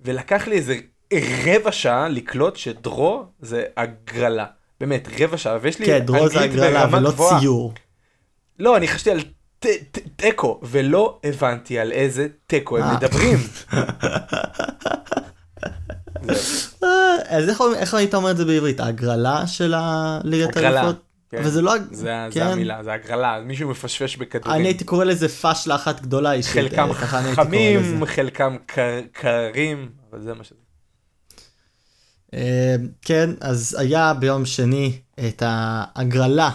ולקח 0.08 0.48
לי 0.48 0.56
איזה 0.56 0.76
רבע 1.46 1.72
שעה 1.72 2.10
לקלוט 2.10 2.56
שדרו 2.56 3.24
זה 3.40 3.64
הגרלה. 3.78 4.46
באמת, 4.80 5.08
רבע 5.20 5.38
שעה, 5.38 5.58
ויש 5.62 5.80
לי 5.80 5.86
כן, 5.86 6.00
דרו 6.00 6.30
זה 6.30 6.40
הגרלה 6.42 6.88
ולא 6.92 7.12
גבוהה. 7.12 7.40
ציור. 7.40 7.74
לא, 8.60 8.78
אני 8.78 8.88
חשבתי 8.88 9.12
על 9.12 9.20
תיקו, 10.16 10.60
ולא 10.64 11.20
הבנתי 11.24 11.80
על 11.80 11.92
איזה 11.92 12.28
תיקו 12.48 12.78
הם 12.78 12.84
אה. 12.84 12.94
מדברים. 12.96 13.38
אז 17.28 17.50
איך, 17.76 17.94
היית 17.94 18.14
אומר 18.16 18.32
את 18.32 18.38
זה 18.38 18.46
בעברית? 18.46 18.80
ההגרלה 18.80 19.48
של 19.48 19.74
הליגת 19.78 20.58
הגרלה, 20.58 20.80
האלופות? 20.82 21.02
כן. 21.30 21.38
אבל 21.38 21.50
זה 21.50 21.62
לא... 21.62 21.74
זה, 21.92 22.04
זה 22.32 22.40
כן. 22.40 22.48
המילה, 22.48 22.84
זה 22.84 22.94
הגרלה, 22.94 23.40
מישהו 23.46 23.70
מפשפש 23.70 24.16
בכדורים. 24.18 24.60
אני 24.60 24.68
הייתי 24.68 24.84
קורא 24.84 25.06
לזה 25.06 25.30
פאשלה 25.30 25.76
אחת 25.76 26.02
גדולה 26.02 26.32
אישית. 26.34 26.54
חלקם 26.54 26.90
אה. 26.90 26.94
חמים, 27.36 28.06
חלקם 28.06 28.56
קר- 28.66 29.02
קרים, 29.12 29.90
אבל 30.12 30.22
זה 30.22 30.34
מה 30.34 30.44
שזה. 30.44 30.60
אה, 32.34 32.76
כן, 33.02 33.30
אז 33.42 33.76
היה 33.80 34.14
ביום 34.14 34.46
שני 34.46 35.00
את 35.28 35.44
ההגרלה, 35.46 36.52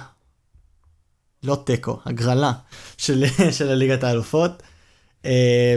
לא 1.42 1.62
תיקו, 1.66 2.00
הגרלה 2.04 2.52
של, 2.98 3.24
הליגת 3.70 4.04
האלופות. 4.04 4.62
אה, 5.24 5.76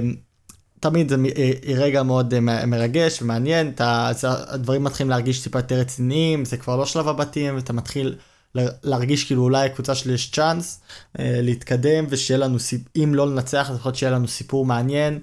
תמיד 0.80 1.10
זה 1.10 1.16
אה, 1.38 1.52
רגע 1.76 2.04
מאוד 2.04 2.40
מרגש 2.40 3.22
ומעניין, 3.22 3.70
אתה, 3.70 4.12
הדברים 4.24 4.84
מתחילים 4.84 5.10
להרגיש 5.10 5.44
טיפה 5.44 5.60
יותר 5.60 5.80
רציניים, 5.80 6.46
זה 6.46 6.58
כבר 6.58 6.76
לא 6.76 6.86
שלב 6.86 7.08
הבתים, 7.08 7.58
אתה 7.58 7.74
מתחיל 7.74 8.16
לה- 8.56 8.72
להרגיש 8.84 9.24
כאילו 9.24 9.44
אולי 9.44 9.66
הקבוצה 9.66 9.96
שלי 9.96 10.14
יש 10.14 10.32
צ'אנס 10.32 10.82
להתקדם 11.20 12.06
ושיהיה 12.10 12.38
לנו, 12.38 12.58
אם 12.96 13.16
לא 13.16 13.28
לנצח, 13.28 13.70
לפחות 13.74 13.96
שיהיה 13.96 14.12
לנו 14.12 14.28
סיפור 14.28 14.66
מעניין. 14.66 15.20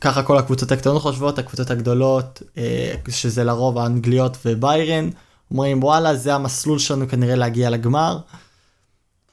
ככה 0.00 0.22
כל 0.22 0.38
הקבוצות 0.38 0.72
הקטנות 0.72 1.02
חושבות, 1.02 1.38
הקבוצות 1.38 1.70
הגדולות, 1.70 2.42
אה, 2.56 2.94
שזה 3.08 3.44
לרוב 3.44 3.78
האנגליות 3.78 4.36
וביירן, 4.46 5.10
אומרים 5.50 5.84
וואלה 5.84 6.14
זה 6.14 6.34
המסלול 6.34 6.78
שלנו 6.78 7.08
כנראה 7.08 7.34
להגיע 7.34 7.70
לגמר. 7.70 8.18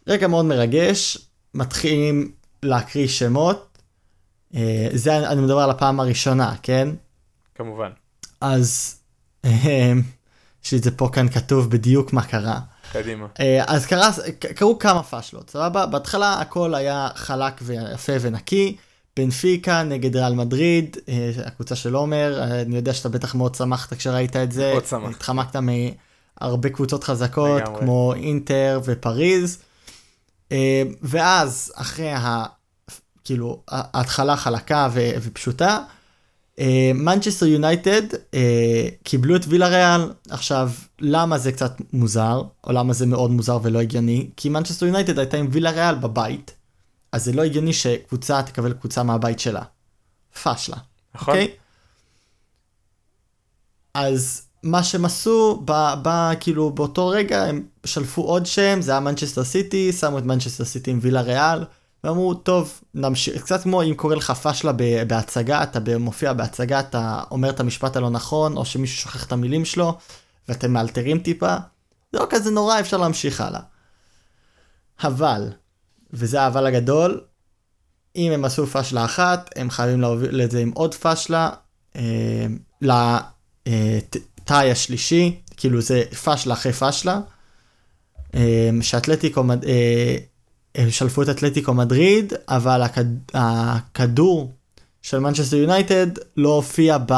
רגע 0.07 0.27
מאוד 0.27 0.45
מרגש, 0.45 1.17
מתחילים 1.53 2.31
להקריא 2.63 3.07
שמות, 3.07 3.77
אה, 4.55 4.87
זה 4.93 5.29
אני 5.29 5.41
מדבר 5.41 5.59
על 5.59 5.69
הפעם 5.69 5.99
הראשונה, 5.99 6.55
כן? 6.63 6.89
כמובן. 7.55 7.89
אז 8.41 8.99
יש 10.63 10.71
לי 10.71 10.77
את 10.77 10.83
זה 10.83 10.91
פה 10.91 11.09
כאן 11.13 11.29
כתוב 11.29 11.69
בדיוק 11.69 12.13
מה 12.13 12.23
קרה. 12.23 12.59
קדימה. 12.91 13.27
אה, 13.39 13.63
אז 13.67 13.85
קרה, 13.85 14.11
קרו 14.55 14.79
כמה 14.79 15.03
פאשלות, 15.03 15.49
סבבה? 15.49 15.85
בהתחלה 15.85 16.41
הכל 16.41 16.75
היה 16.75 17.09
חלק 17.15 17.53
ויפה 17.61 18.13
ונקי. 18.21 18.77
בנפיקה 19.19 19.83
נגד 19.83 20.15
ריאל 20.15 20.33
מדריד, 20.33 20.97
אה, 21.09 21.31
הקבוצה 21.45 21.75
של 21.75 21.93
עומר, 21.93 22.39
אה, 22.39 22.61
אני 22.61 22.75
יודע 22.75 22.93
שאתה 22.93 23.09
בטח 23.09 23.35
מאוד 23.35 23.55
שמחת 23.55 23.93
כשראית 23.93 24.35
את 24.35 24.51
זה. 24.51 24.71
מאוד 24.73 24.85
שמחתי. 24.85 25.15
התחמקת 25.15 25.55
מהרבה 25.55 26.69
קבוצות 26.69 27.03
חזקות, 27.03 27.61
לגמרי. 27.61 27.79
כמו 27.79 28.13
אינטר 28.13 28.81
ופריז. 28.85 29.57
אה, 30.51 30.83
ואז, 31.01 31.71
אחרי 31.75 32.11
ה... 32.11 32.45
כאילו, 33.23 33.61
ההתחלה 33.67 34.37
חלקה 34.37 34.89
ו- 34.93 35.11
ופשוטה, 35.21 35.79
מנצ'סטר 36.95 37.45
יונייטד 37.45 38.01
קיבלו 39.03 39.35
את 39.35 39.41
וילה 39.47 39.67
ריאל. 39.67 40.11
עכשיו, 40.29 40.71
למה 40.99 41.37
זה 41.37 41.51
קצת 41.51 41.81
מוזר, 41.93 42.43
או 42.63 42.71
למה 42.71 42.93
זה 42.93 43.05
מאוד 43.05 43.31
מוזר 43.31 43.59
ולא 43.63 43.79
הגיוני? 43.79 44.29
כי 44.37 44.49
מנצ'סטר 44.49 44.85
יונייטד 44.85 45.19
הייתה 45.19 45.37
עם 45.37 45.47
וילה 45.51 45.71
ריאל 45.71 45.95
בבית, 45.95 46.51
אז 47.11 47.25
זה 47.25 47.33
לא 47.33 47.43
הגיוני 47.43 47.73
שקבוצה 47.73 48.43
תקבל 48.43 48.73
קבוצה 48.73 49.03
מהבית 49.03 49.39
שלה. 49.39 49.61
פאשלה. 50.43 50.77
נכון? 51.15 51.33
אוקיי? 51.33 51.51
אז 53.93 54.41
מה 54.63 54.83
שהם 54.83 55.05
עשו, 55.05 55.61
ב, 55.65 55.71
ב, 56.03 56.09
כאילו 56.39 56.71
באותו 56.71 57.07
רגע 57.07 57.43
הם 57.43 57.65
שלפו 57.85 58.21
עוד 58.21 58.45
שם, 58.45 58.81
זה 58.81 58.91
היה 58.91 58.99
מנצ'סטר 58.99 59.43
סיטי, 59.43 59.91
שמו 59.93 60.17
את 60.17 60.23
מנצ'סטר 60.23 60.65
סיטי 60.65 60.91
עם 60.91 60.99
וילה 61.01 61.21
ריאל, 61.21 61.65
ואמרו, 62.03 62.33
טוב, 62.33 62.81
נמשיך, 62.93 63.43
קצת 63.43 63.63
כמו 63.63 63.83
אם 63.83 63.93
קורה 63.95 64.15
לך 64.15 64.31
פאשלה 64.31 64.71
בהצגה, 65.07 65.63
אתה 65.63 65.79
מופיע 65.99 66.33
בהצגה, 66.33 66.79
אתה 66.79 67.23
אומר 67.31 67.49
את 67.49 67.59
המשפט 67.59 67.95
הלא 67.95 68.09
נכון, 68.09 68.57
או 68.57 68.65
שמישהו 68.65 69.01
שוכח 69.01 69.25
את 69.25 69.31
המילים 69.31 69.65
שלו, 69.65 69.97
ואתם 70.49 70.73
מאלתרים 70.73 71.19
טיפה, 71.19 71.55
זה 72.13 72.19
לא 72.19 72.27
כזה 72.29 72.51
נורא, 72.51 72.79
אפשר 72.79 72.97
להמשיך 72.97 73.41
הלאה. 73.41 73.61
אבל, 75.03 75.49
וזה 76.13 76.41
האבל 76.41 76.65
הגדול, 76.65 77.21
אם 78.15 78.31
הם 78.31 78.45
עשו 78.45 78.67
פאשלה 78.67 79.05
אחת, 79.05 79.49
הם 79.55 79.69
חייבים 79.69 80.01
להוביל 80.01 80.41
את 80.41 80.51
זה 80.51 80.59
עם 80.59 80.71
עוד 80.75 80.95
פאשלה, 80.95 81.49
אה, 81.95 82.45
לתאי 82.81 84.71
השלישי, 84.71 85.41
כאילו 85.57 85.81
זה 85.81 86.03
פאשלה 86.23 86.53
אחרי 86.53 86.73
פאשלה, 86.73 87.19
אה, 88.35 88.69
שאתלטיקו, 88.81 89.43
אה, 89.67 90.15
הם 90.75 90.91
שלפו 90.91 91.21
את 91.21 91.29
אתלטיקו 91.29 91.73
מדריד, 91.73 92.33
אבל 92.47 92.81
הכד, 92.81 93.05
הכדור 93.33 94.51
של 95.01 95.19
מנצ'סטר 95.19 95.57
יונייטד 95.57 96.07
לא 96.37 96.49
הופיע 96.49 96.97
ב, 97.07 97.13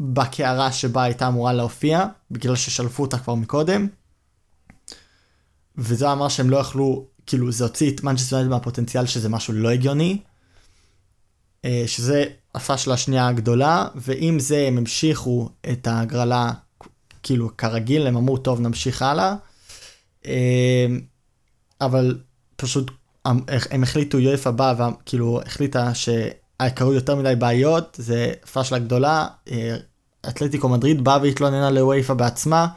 בקערה 0.00 0.72
שבה 0.72 1.02
הייתה 1.02 1.28
אמורה 1.28 1.52
להופיע, 1.52 2.06
בגלל 2.30 2.56
ששלפו 2.56 3.02
אותה 3.02 3.18
כבר 3.18 3.34
מקודם. 3.34 3.86
וזה 5.78 6.12
אמר 6.12 6.28
שהם 6.28 6.50
לא 6.50 6.56
יכלו, 6.56 7.06
כאילו 7.26 7.52
זה 7.52 7.64
הוציא 7.64 7.90
את 7.90 8.02
מנצ'סטר 8.02 8.36
יונייטד 8.36 8.50
מהפוטנציאל 8.50 9.06
שזה 9.06 9.28
משהו 9.28 9.54
לא 9.54 9.70
הגיוני. 9.70 10.18
אה, 11.64 11.84
שזה 11.86 12.24
הפאשלה 12.54 12.94
השנייה 12.94 13.28
הגדולה, 13.28 13.86
ועם 13.94 14.38
זה 14.40 14.64
הם 14.68 14.78
המשיכו 14.78 15.48
את 15.72 15.86
ההגרלה 15.86 16.52
כאילו 17.22 17.56
כרגיל, 17.56 18.06
הם 18.06 18.16
אמרו 18.16 18.38
טוב 18.38 18.60
נמשיך 18.60 19.02
הלאה. 19.02 19.34
אה, 20.26 20.86
אבל 21.80 22.18
פשוט 22.56 22.90
הם, 23.24 23.82
החליטו, 23.82 24.18
יואפה 24.18 24.50
באה 24.50 24.74
וכאילו 24.78 25.40
החליטה 25.46 25.92
שקרו 25.94 26.92
יותר 26.92 27.16
מדי 27.16 27.34
בעיות, 27.38 27.96
זה 28.00 28.32
פאשלה 28.52 28.78
גדולה, 28.78 29.26
אה, 29.50 29.76
אתלטיקו 30.28 30.68
מדריד 30.68 31.04
באה 31.04 31.18
והתלוננה 31.22 31.70
לוופא 31.70 32.14
בעצמה, 32.14 32.68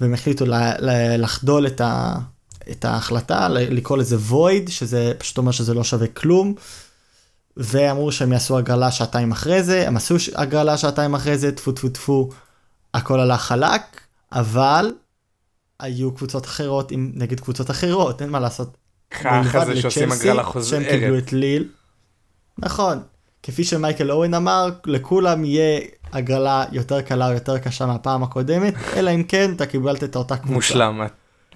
והם 0.00 0.14
החליטו 0.14 0.44
לחדול 1.18 1.66
את, 1.66 1.80
ה- 1.80 2.18
את 2.70 2.84
ההחלטה, 2.84 3.48
לקרוא 3.48 3.98
לזה 3.98 4.16
void, 4.30 4.70
שזה 4.70 5.12
פשוט 5.18 5.38
אומר 5.38 5.50
שזה 5.50 5.74
לא 5.74 5.84
שווה 5.84 6.06
כלום. 6.06 6.54
ואמרו 7.56 8.12
שהם 8.12 8.32
יעשו 8.32 8.58
הגרלה 8.58 8.90
שעתיים 8.90 9.32
אחרי 9.32 9.62
זה, 9.62 9.88
הם 9.88 9.96
עשו 9.96 10.14
הגרלה 10.34 10.76
שעתיים 10.76 11.14
אחרי 11.14 11.38
זה, 11.38 11.52
טפו 11.52 11.72
טפו 11.72 11.88
טפו, 11.88 12.28
הכל 12.94 13.20
הלך 13.20 13.40
חלק, 13.40 13.82
אבל 14.32 14.92
היו 15.80 16.14
קבוצות 16.14 16.46
אחרות 16.46 16.90
עם, 16.90 17.12
נגד 17.14 17.40
קבוצות 17.40 17.70
אחרות, 17.70 18.22
אין 18.22 18.30
מה 18.30 18.40
לעשות. 18.40 18.76
ככה 19.10 19.64
זה 19.64 19.80
שעושים 19.80 20.12
הגרלה 20.12 20.42
שהם 20.62 20.84
קיבלו 20.84 21.14
חוזרת. 21.14 21.22
את 21.22 21.32
ליל. 21.32 21.68
נכון. 22.58 22.98
כפי 23.42 23.64
שמייקל 23.64 24.10
אורן 24.10 24.34
אמר, 24.34 24.68
לכולם 24.86 25.44
יהיה 25.44 25.80
הגרלה 26.12 26.64
יותר 26.72 27.00
קלה 27.00 27.28
או 27.28 27.32
יותר 27.32 27.58
קשה 27.58 27.86
מהפעם 27.86 28.22
הקודמת, 28.22 28.74
אלא 28.96 29.10
אם 29.10 29.22
כן 29.22 29.52
אתה 29.52 29.66
קיבלת 29.66 30.04
את 30.04 30.16
אותה 30.16 30.36
קבוצה. 30.36 30.54
מושלם, 30.54 31.06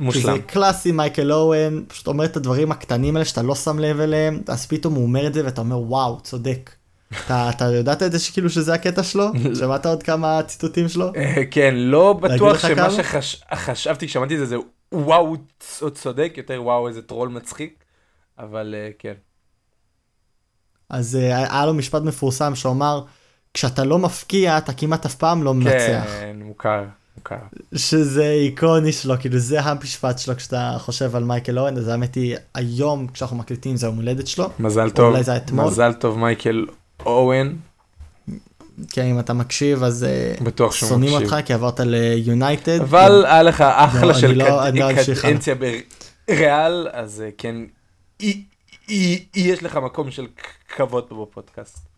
מושלם. 0.00 0.22
שזה 0.22 0.32
קלאסי 0.46 0.92
מייקל 0.92 1.32
אורן, 1.32 1.84
פשוט 1.88 2.06
אומר 2.06 2.24
את 2.24 2.36
הדברים 2.36 2.72
הקטנים 2.72 3.16
האלה 3.16 3.24
שאתה 3.24 3.42
לא 3.42 3.54
שם 3.54 3.78
לב 3.78 4.00
אליהם, 4.00 4.42
אז 4.48 4.66
פתאום 4.66 4.94
הוא 4.94 5.02
אומר 5.02 5.26
את 5.26 5.34
זה 5.34 5.44
ואתה 5.44 5.60
אומר 5.60 5.78
וואו, 5.78 6.20
צודק. 6.20 6.70
אתה, 7.26 7.50
אתה 7.50 7.64
יודעת 7.64 8.02
את 8.02 8.12
זה 8.12 8.18
שכאילו 8.18 8.50
שזה 8.50 8.74
הקטע 8.74 9.02
שלו? 9.02 9.26
שמעת 9.58 9.86
עוד 9.86 10.02
כמה 10.02 10.42
ציטוטים 10.42 10.88
שלו? 10.88 11.12
אה, 11.16 11.42
כן, 11.50 11.74
לא 11.74 12.12
בטוח 12.12 12.58
שמה? 12.58 12.88
שחשבתי 12.90 14.06
כששמעתי 14.06 14.34
את 14.34 14.38
זה 14.38 14.46
זה 14.46 14.56
וואו, 14.92 15.36
הוא 15.80 15.90
צודק, 15.90 16.34
יותר 16.36 16.62
וואו, 16.62 16.88
איזה 16.88 17.02
טרול 17.02 17.28
מצחיק, 17.28 17.84
אבל 18.38 18.74
אה, 18.78 18.90
כן. 18.98 19.14
אז 20.90 21.16
אה, 21.16 21.38
היה 21.38 21.66
לו 21.66 21.74
משפט 21.74 22.02
מפורסם 22.02 22.54
שאומר, 22.54 23.04
כשאתה 23.54 23.84
לא 23.84 23.98
מפקיע 23.98 24.58
אתה 24.58 24.72
כמעט 24.72 25.06
אף 25.06 25.14
פעם 25.14 25.42
לא 25.42 25.54
מנצח. 25.54 26.04
כן, 26.06 26.36
מוכר, 26.42 26.84
מוכר. 27.18 27.36
שזה 27.74 28.30
איקוני 28.30 28.92
שלו, 28.92 29.14
כאילו 29.20 29.38
זה 29.38 29.60
המשפט 29.60 30.18
שלו 30.18 30.36
כשאתה 30.36 30.76
חושב 30.78 31.16
על 31.16 31.24
מייקל 31.24 31.58
אורן, 31.58 31.76
אז 31.76 31.88
האמת 31.88 32.14
היא 32.14 32.36
היום 32.54 33.06
כשאנחנו 33.06 33.36
מקליטים 33.36 33.76
זה 33.76 33.86
יום 33.86 33.96
הולדת 33.96 34.26
שלו. 34.26 34.48
מזל 34.58 34.90
טוב. 34.90 35.16
מזל 35.52 35.92
טוב 35.92 36.18
מייקל 36.18 36.66
אוהן, 37.06 37.56
כן, 38.90 39.04
אם 39.04 39.18
אתה 39.18 39.32
מקשיב 39.32 39.82
אז 39.82 40.04
אה, 40.04 40.34
שונאים. 40.70 41.12
אותך 41.12 41.36
כי 41.44 41.52
עברת 41.52 41.80
ליונייטד. 41.80 42.80
אבל 42.80 43.24
היה 43.26 43.42
לך 43.42 43.60
אחלה 43.60 44.06
לא, 44.06 44.14
של 44.14 44.32
לא- 44.38 44.68
לא. 44.74 44.88
קדנציה 45.22 45.54
בריאל, 45.54 46.88
אז 46.92 47.20
אה, 47.20 47.28
כן, 47.38 47.54
יש 49.34 49.62
לך 49.62 49.76
מקום 49.76 50.10
של 50.10 50.26
כבוד 50.76 51.04
פה 51.08 51.26
בפודקאסט. 51.30 51.91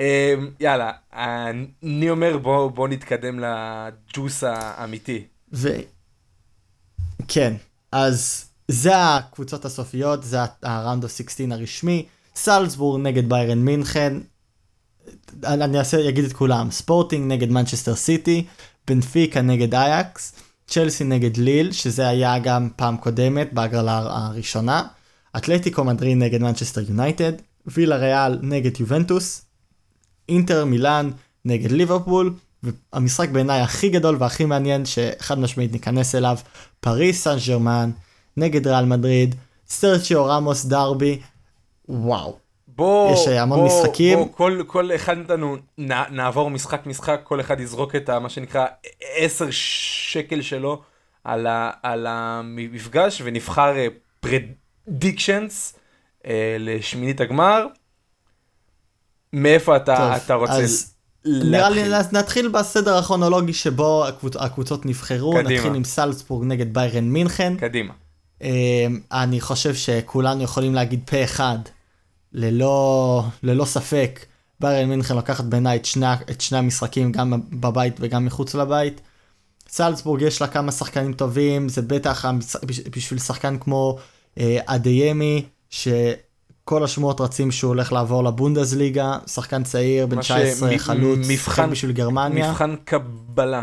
אה, 0.00 0.34
יאללה, 0.60 0.92
אני 1.12 2.10
אומר 2.10 2.38
בוא 2.38 2.70
בוא 2.70 2.88
נתקדם 2.88 3.40
לג'וס 3.40 4.44
האמיתי. 4.44 5.24
ו... 5.52 5.68
כן, 7.28 7.54
אז 7.92 8.46
זה 8.68 8.92
הקבוצות 8.96 9.64
הסופיות, 9.64 10.24
זה 10.24 10.38
ה 10.62 10.69
round 10.69 11.04
of 11.04 11.16
16 11.16 11.46
הרשמי, 11.50 12.06
סלצבורג 12.36 13.02
נגד 13.02 13.28
ביירן 13.28 13.58
מינכן, 13.58 14.16
אני 15.44 15.78
אעשה, 15.78 16.08
אגיד 16.08 16.24
את 16.24 16.32
כולם, 16.32 16.70
ספורטינג 16.70 17.32
נגד 17.32 17.50
מנצ'סטר 17.50 17.94
סיטי, 17.94 18.46
בנפיקה 18.88 19.40
נגד 19.40 19.74
אייקס, 19.74 20.32
צ'לסי 20.66 21.04
נגד 21.04 21.36
ליל, 21.36 21.72
שזה 21.72 22.08
היה 22.08 22.38
גם 22.38 22.68
פעם 22.76 22.96
קודמת 22.96 23.52
בהגרלה 23.52 23.98
הראשונה, 23.98 24.82
אתלטיקו 25.36 25.84
מדריד 25.84 26.18
נגד 26.18 26.42
מנצ'סטר 26.42 26.80
יונייטד, 26.88 27.32
וילה 27.66 27.96
ריאל 27.96 28.38
נגד 28.42 28.80
יובנטוס, 28.80 29.42
אינטר 30.30 30.64
מילאן 30.64 31.10
נגד 31.44 31.70
ליברפול, 31.70 32.34
והמשחק 32.62 33.28
בעיניי 33.28 33.60
הכי 33.60 33.88
גדול 33.88 34.16
והכי 34.18 34.44
מעניין 34.44 34.84
שחד 34.84 35.38
משמעית 35.38 35.72
ניכנס 35.72 36.14
אליו, 36.14 36.36
פריס 36.80 37.24
סן 37.24 37.36
ג'רמן 37.46 37.90
נגד 38.36 38.66
ריאל 38.66 38.84
מדריד, 38.84 39.34
סרצ'יו 39.68 40.26
רמוס 40.26 40.64
דרבי, 40.64 41.20
וואו. 41.88 42.36
בוא, 42.68 43.12
יש, 43.12 43.28
אה, 43.28 43.42
המון 43.42 43.58
בוא, 43.58 43.66
משחקים. 43.66 44.18
בוא, 44.18 44.26
כל, 44.32 44.62
כל 44.66 44.94
אחד 44.94 45.18
מאיתנו 45.18 45.56
נע, 45.78 46.04
נעבור 46.10 46.50
משחק 46.50 46.86
משחק, 46.86 47.20
כל 47.24 47.40
אחד 47.40 47.60
יזרוק 47.60 47.96
את 47.96 48.08
ה, 48.08 48.18
מה 48.18 48.28
שנקרא 48.28 48.66
10 49.16 49.46
שקל 49.50 50.42
שלו 50.42 50.82
על, 51.24 51.46
ה, 51.46 51.70
על 51.82 52.06
המפגש 52.08 53.22
ונבחר 53.24 53.74
predictions 54.20 55.78
לשמינית 56.58 57.20
הגמר. 57.20 57.66
מאיפה 59.32 59.76
אתה, 59.76 59.96
טוב, 59.96 60.22
אתה 60.24 60.34
רוצה 60.34 60.52
אז 60.52 60.94
נראה 61.24 61.70
לי 61.70 61.88
להתחיל? 61.88 62.18
נתחיל 62.18 62.48
בסדר 62.48 62.96
הכרונולוגי 62.96 63.52
שבו 63.52 64.06
הקבוצ... 64.06 64.36
הקבוצות 64.36 64.86
נבחרו, 64.86 65.32
קדימה. 65.34 65.50
נתחיל 65.54 65.74
עם 65.74 65.84
סלצבורג 65.84 66.44
נגד 66.46 66.74
ביירן 66.74 67.04
מינכן. 67.04 67.56
קדימה. 67.56 67.94
אמ, 68.42 68.48
אני 69.12 69.40
חושב 69.40 69.74
שכולנו 69.74 70.42
יכולים 70.42 70.74
להגיד 70.74 71.00
פה 71.10 71.24
אחד, 71.24 71.58
ללא, 72.32 73.24
ללא 73.42 73.64
ספק, 73.64 74.24
ביירן 74.60 74.88
מינכן 74.88 75.16
לוקחת 75.16 75.44
בעיניי 75.44 75.76
את 75.76 75.84
שני, 75.84 76.06
את 76.30 76.40
שני 76.40 76.58
המשחקים, 76.58 77.12
גם 77.12 77.32
בבית 77.50 77.96
וגם 78.00 78.24
מחוץ 78.24 78.54
לבית. 78.54 79.00
סלצבורג 79.68 80.22
יש 80.22 80.40
לה 80.40 80.46
כמה 80.46 80.72
שחקנים 80.72 81.12
טובים, 81.12 81.68
זה 81.68 81.82
בטח. 81.82 82.24
בש- 82.64 82.80
בשביל 82.80 83.18
שחקן 83.20 83.58
כמו 83.58 83.98
אה, 84.38 84.58
אדיימי, 84.66 85.44
שכל 86.70 86.84
השמועות 86.84 87.20
רצים 87.20 87.50
שהוא 87.50 87.68
הולך 87.68 87.92
לעבור 87.92 88.24
לבונדסליגה, 88.24 89.18
שחקן 89.26 89.62
צעיר, 89.64 90.06
בן 90.06 90.16
מה 90.16 90.22
19, 90.22 90.70
שמ- 90.70 90.78
חלוץ, 90.78 91.18
מבחן- 91.28 91.70
בשביל 91.70 91.92
גרמניה. 91.92 92.50
מבחן 92.50 92.74
קבלה. 92.84 93.62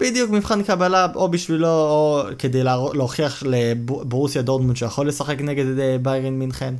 בדיוק 0.00 0.30
מבחן 0.30 0.62
קבלה 0.62 1.06
או 1.14 1.28
בשבילו 1.30 1.68
או 1.68 2.22
כדי 2.38 2.62
להוכיח 2.64 3.42
לברוסיה 3.46 4.42
דורטמונד 4.42 4.76
שיכול 4.76 5.08
לשחק 5.08 5.40
נגד 5.40 5.78
אה, 5.78 5.96
ביירן 6.02 6.34
מינכן. 6.38 6.74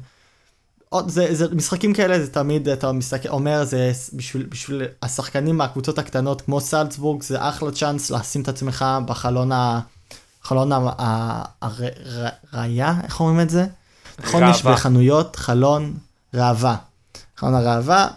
עוד, 0.89 1.09
זה, 1.09 1.35
זה 1.35 1.55
משחקים 1.55 1.95
כאלה 1.95 2.21
זה 2.21 2.31
תמיד 2.33 2.69
אתה 2.69 2.93
מסתכל 2.93 3.29
אומר 3.29 3.65
זה 3.65 3.93
בשביל 4.13 4.47
בשביל 4.49 4.83
השחקנים 5.03 5.57
מהקבוצות 5.57 5.99
הקטנות 5.99 6.41
כמו 6.41 6.61
סלצבורג 6.61 7.23
זה 7.23 7.49
אחלה 7.49 7.71
צ'אנס 7.73 8.11
לשים 8.11 8.43
את 8.43 8.49
עצמך 8.49 8.85
בחלון 9.07 9.53
ה... 9.53 9.81
חלון 10.43 10.73
ה- 10.73 10.77
ה- 10.99 11.45
הר- 11.63 11.85
ר- 12.25 12.29
ראיה 12.55 12.95
איך 13.05 13.21
אומרים 13.21 13.41
את 13.41 13.51
זה? 13.51 13.67
יש 14.25 14.35
ראווה. 14.35 14.73
בחנויות 14.73 15.37
חלון 15.37 15.95
ראווה. 16.35 16.77
חלון 17.37 17.55
הראווה. 17.55 18.09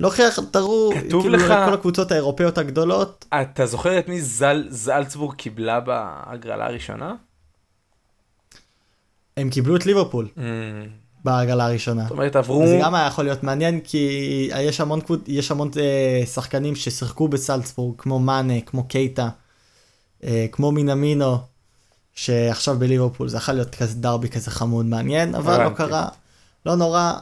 להוכיח 0.00 0.38
תראו 0.50 0.90
כתוב 1.06 1.22
כאילו 1.22 1.36
לך- 1.36 1.50
לכל 1.50 1.74
הקבוצות 1.74 2.12
האירופאיות 2.12 2.58
הגדולות 2.58 3.24
אתה 3.42 3.66
זוכר 3.66 3.98
את 3.98 4.08
מי 4.08 4.20
זל, 4.22 4.66
זלצבורג 4.70 5.34
קיבלה 5.36 5.80
בהגרלה 5.80 6.66
הראשונה? 6.66 7.14
הם 9.36 9.50
קיבלו 9.50 9.76
את 9.76 9.86
ליברפול 9.86 10.28
Mm, 10.36 10.40
בהגרלה 11.24 11.64
הראשונה. 11.66 12.02
זאת 12.02 12.10
אומרת 12.10 12.36
עברו... 12.36 12.66
זה 12.66 12.78
גם 12.82 12.94
היה 12.94 13.06
יכול 13.06 13.24
להיות 13.24 13.42
מעניין 13.42 13.80
כי 13.80 14.08
יש 14.60 14.80
המון, 14.80 15.00
יש 15.26 15.50
המון 15.50 15.70
אה, 15.80 16.26
שחקנים 16.26 16.76
ששיחקו 16.76 17.28
בסלצבורג 17.28 17.94
כמו 17.98 18.18
מאנה, 18.18 18.60
כמו 18.60 18.88
קייטה, 18.88 19.28
אה, 20.24 20.46
כמו 20.52 20.72
מינמינו, 20.72 21.38
שעכשיו 22.14 22.78
בליברפול 22.78 23.28
זה 23.28 23.36
יכול 23.36 23.54
להיות 23.54 23.74
כזה 23.74 23.94
דרבי 23.94 24.28
כזה 24.28 24.50
חמוד 24.50 24.86
מעניין, 24.86 25.34
אבל 25.34 25.64
לא. 25.64 25.70
קרה, 25.70 26.08
לא 26.66 26.74
נורא. 26.74 27.12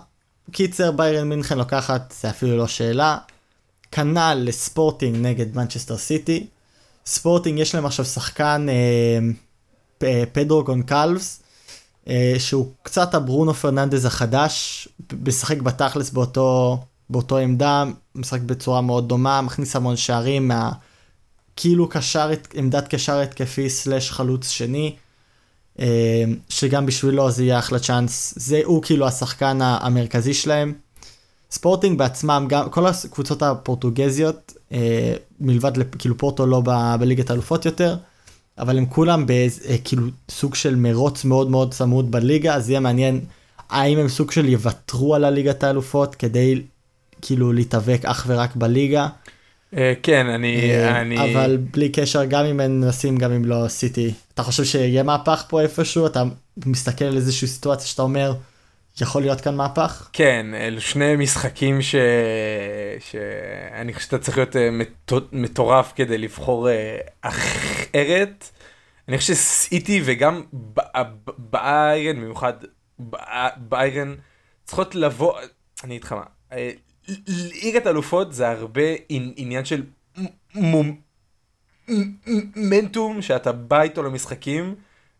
קיצר 0.51 0.91
ביירן 0.91 1.29
מינכן 1.29 1.59
לוקחת, 1.59 2.15
זה 2.21 2.31
אפילו 2.31 2.57
לא 2.57 2.67
שאלה. 2.67 3.19
כנ"ל 3.93 4.43
לספורטינג 4.45 5.17
נגד 5.27 5.57
מנצ'סטר 5.57 5.97
סיטי. 5.97 6.47
ספורטינג 7.07 7.59
יש 7.59 7.75
להם 7.75 7.87
עכשיו 7.87 8.05
שחקן 8.05 8.67
אה, 8.69 9.19
פ- 9.99 10.33
פדרו 10.33 10.65
גונקלבס. 10.65 11.43
אה, 12.09 12.35
שהוא 12.39 12.73
קצת 12.83 13.15
הברונו 13.15 13.55
פרננדז 13.55 14.05
החדש, 14.05 14.89
משחק 15.27 15.61
בתכלס 15.63 16.11
באותו, 16.11 16.79
באותו 17.11 17.39
עמדה, 17.39 17.85
משחק 18.15 18.41
בצורה 18.41 18.81
מאוד 18.81 19.09
דומה, 19.09 19.41
מכניס 19.43 19.77
המון 19.77 19.97
שערים 19.97 20.49
מה... 20.49 20.73
כאילו 21.61 21.89
קשר, 21.89 22.31
עמדת 22.55 22.89
קשר 22.89 23.21
התקפי 23.21 23.71
slash 23.71 24.11
חלוץ 24.11 24.49
שני, 24.49 24.95
אה, 25.81 26.25
שגם 26.49 26.87
בשבילו 26.87 27.31
זה 27.31 27.45
יהיה 27.45 27.59
אחלה 27.59 27.79
צ'אנס, 27.79 28.35
זה 28.37 28.61
הוא 28.65 28.83
כאילו 28.83 29.07
השחקן 29.07 29.59
המרכזי 29.63 30.35
שלהם. 30.35 30.73
ספורטינג 31.51 31.99
בעצמם, 31.99 32.47
גם 32.49 32.71
כל 32.71 32.87
הקבוצות 32.87 33.43
הפורטוגזיות, 33.43 34.53
אה, 34.73 35.15
מלבד 35.41 35.73
כאילו 35.99 36.19
פורטו 36.19 36.47
לא 36.47 36.61
ב- 36.65 36.95
בליגת 37.01 37.31
האלופות 37.31 37.65
יותר, 37.67 37.97
אבל 38.59 38.79
הם 38.79 38.87
כולם 38.87 39.25
בכאילו 39.27 40.03
סוג 40.31 40.55
של 40.55 40.77
מרוץ 40.77 41.25
מאוד 41.25 41.51
מאוד 41.51 41.75
צמוד 41.75 42.11
בליגה, 42.11 42.55
אז 42.55 42.71
יהיה 42.71 42.81
מעניין 42.81 43.21
האם 43.71 43.99
הם 43.99 44.09
סוג 44.09 44.31
של 44.31 44.49
יוותרו 44.49 45.15
על 45.15 45.25
הליגת 45.25 45.63
האלופות 45.63 46.15
כדי 46.15 46.63
כאילו 47.23 47.53
להתאבק 47.53 48.01
אך 48.05 48.25
ורק 48.29 48.57
בליגה, 48.57 49.03
אה, 49.03 49.09
כן, 50.03 50.27
אני... 50.27 50.71
אה, 50.71 51.01
אני... 51.01 51.35
אבל 51.35 51.57
בלי 51.57 51.89
קשר 51.89 52.25
גם 52.25 52.45
אם 52.45 52.61
הם 52.61 52.81
מנסים 52.81 53.17
גם 53.17 53.33
אם 53.33 53.45
לא 53.45 53.69
סיטי. 53.69 54.15
אתה 54.35 54.43
חושב 54.43 54.65
שיהיה 54.65 55.03
מהפך 55.03 55.45
פה 55.49 55.61
איפשהו? 55.61 56.07
אתה 56.07 56.23
מסתכל 56.67 57.05
על 57.05 57.17
איזושהי 57.17 57.49
סיטואציה 57.49 57.87
שאתה 57.87 58.03
אומר, 58.03 58.35
יכול 59.01 59.23
להיות 59.23 59.41
כאן 59.41 59.57
מהפך? 59.57 60.09
כן, 60.13 60.47
אלו 60.55 60.81
שני 60.81 61.17
משחקים 61.17 61.83
ש... 61.83 61.95
שאני 63.01 63.95
חושב 63.95 64.07
שאתה 64.07 64.19
צריך 64.19 64.39
להיות 64.39 64.57
אה, 64.57 64.69
מטורף 65.33 65.93
כדי 65.97 66.19
לבחור 66.19 66.69
אה, 66.69 66.99
אחרת. 67.21 68.51
אני 69.09 69.19
חושב 69.19 69.35
שסיטי 69.35 70.03
וגם 70.05 70.43
ביירן, 71.39 72.17
במיוחד 72.17 72.53
ביירן, 73.57 74.15
צריכות 74.65 74.95
לבוא, 74.95 75.39
אני 75.85 75.95
איתך 75.95 76.13
מה, 76.13 76.23
אה, 76.53 76.71
ליגת 77.27 77.87
אלופות 77.87 78.33
זה 78.33 78.49
הרבה 78.49 78.83
עניין 79.09 79.65
של 79.65 79.83
מומנטום 82.15 83.23
שאתה 83.23 83.53
בא 83.53 83.83
איתו 83.83 84.03
למשחקים. 84.03 84.75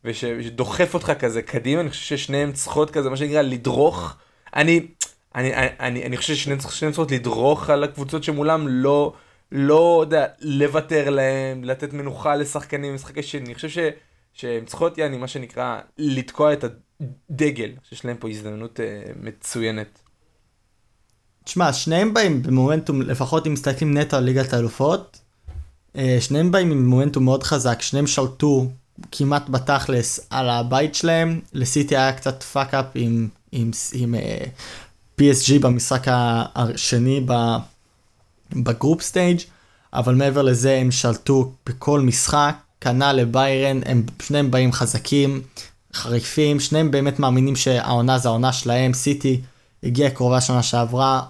ושדוחף 0.05 0.95
אותך 0.95 1.13
כזה 1.19 1.43
קדימה, 1.43 1.81
אני 1.81 1.91
חושב 1.91 2.17
ששניהם 2.17 2.53
צריכות 2.53 2.91
כזה, 2.91 3.11
מה 3.11 3.17
שנקרא, 3.17 3.43
לדרוך. 3.43 4.17
אני, 4.57 4.87
אני, 5.35 5.51
אני, 5.81 6.07
אני 6.07 6.17
חושב 6.17 6.35
ששניהם 6.35 6.59
צריכות 6.93 7.11
לדרוך 7.11 7.71
על 7.71 7.85
הקבוצות 7.85 8.25
שמולם, 8.25 8.69
לא, 8.69 9.13
לא 9.53 9.99
יודע, 10.03 10.27
לוותר 10.41 11.11
להם, 11.11 11.65
לתת 11.65 11.93
מנוחה 11.93 12.37
לשחקנים, 12.37 12.95
משחקי 12.95 13.23
שני. 13.23 13.47
אני 13.47 13.55
חושב 13.55 13.69
ש, 13.69 13.79
שהן 14.33 14.65
צריכות, 14.65 14.99
יעני, 14.99 15.17
מה 15.17 15.29
שנקרא, 15.29 15.81
לתקוע 15.99 16.53
את 16.53 16.65
הדגל. 16.65 17.71
שיש 17.83 18.05
להם 18.05 18.17
פה 18.17 18.29
הזדמנות 18.29 18.81
uh, 18.81 18.83
מצוינת. 19.23 20.03
תשמע, 21.49 21.73
שניהם 21.73 22.15
באים 22.15 22.43
במומנטום, 22.43 23.03
לפחות 23.03 23.47
אם 23.47 23.53
מסתכלים 23.53 23.99
נטו 23.99 24.17
על 24.17 24.25
ליגת 24.25 24.53
האלופות, 24.53 25.21
אה, 25.97 26.19
שניהם 26.21 26.51
באים 26.51 26.71
עם 26.71 26.89
מומנטום 26.89 27.25
מאוד 27.25 27.43
חזק, 27.43 27.83
שניהם 27.83 28.07
שלטו 28.07 28.67
כמעט 29.13 29.49
בתכלס 29.49 30.21
על 30.31 30.51
הבית 30.51 30.95
שלהם, 30.95 31.41
לסיטי 31.53 31.97
היה 31.97 32.13
קצת 32.13 32.43
fuck 32.43 32.75
up 32.75 32.85
עם, 32.95 33.29
עם, 33.53 33.71
עם 33.93 34.15
uh, 34.15 35.21
PSG 35.21 35.59
במשחק 35.61 36.03
השני 36.55 37.27
ב 38.53 38.61
group 38.61 39.03
stage, 39.03 39.41
אבל 39.93 40.15
מעבר 40.15 40.43
לזה 40.43 40.77
הם 40.77 40.91
שלטו 40.91 41.53
בכל 41.67 42.01
משחק, 42.01 42.55
כנ"ל 42.81 43.13
לביירן, 43.13 43.81
הם 43.87 44.03
שניהם 44.23 44.51
באים 44.51 44.73
חזקים, 44.73 45.43
חריפים, 45.95 46.61
שניהם 46.61 46.91
באמת 46.91 47.19
מאמינים 47.19 47.57
שהעונה 47.57 48.19
זה 48.19 48.29
העונה 48.29 48.53
שלהם, 48.53 48.93
סיטי 48.93 49.41
הגיעה 49.83 50.11
קרובה 50.11 50.41
שנה 50.41 50.63
שעברה, 50.63 51.23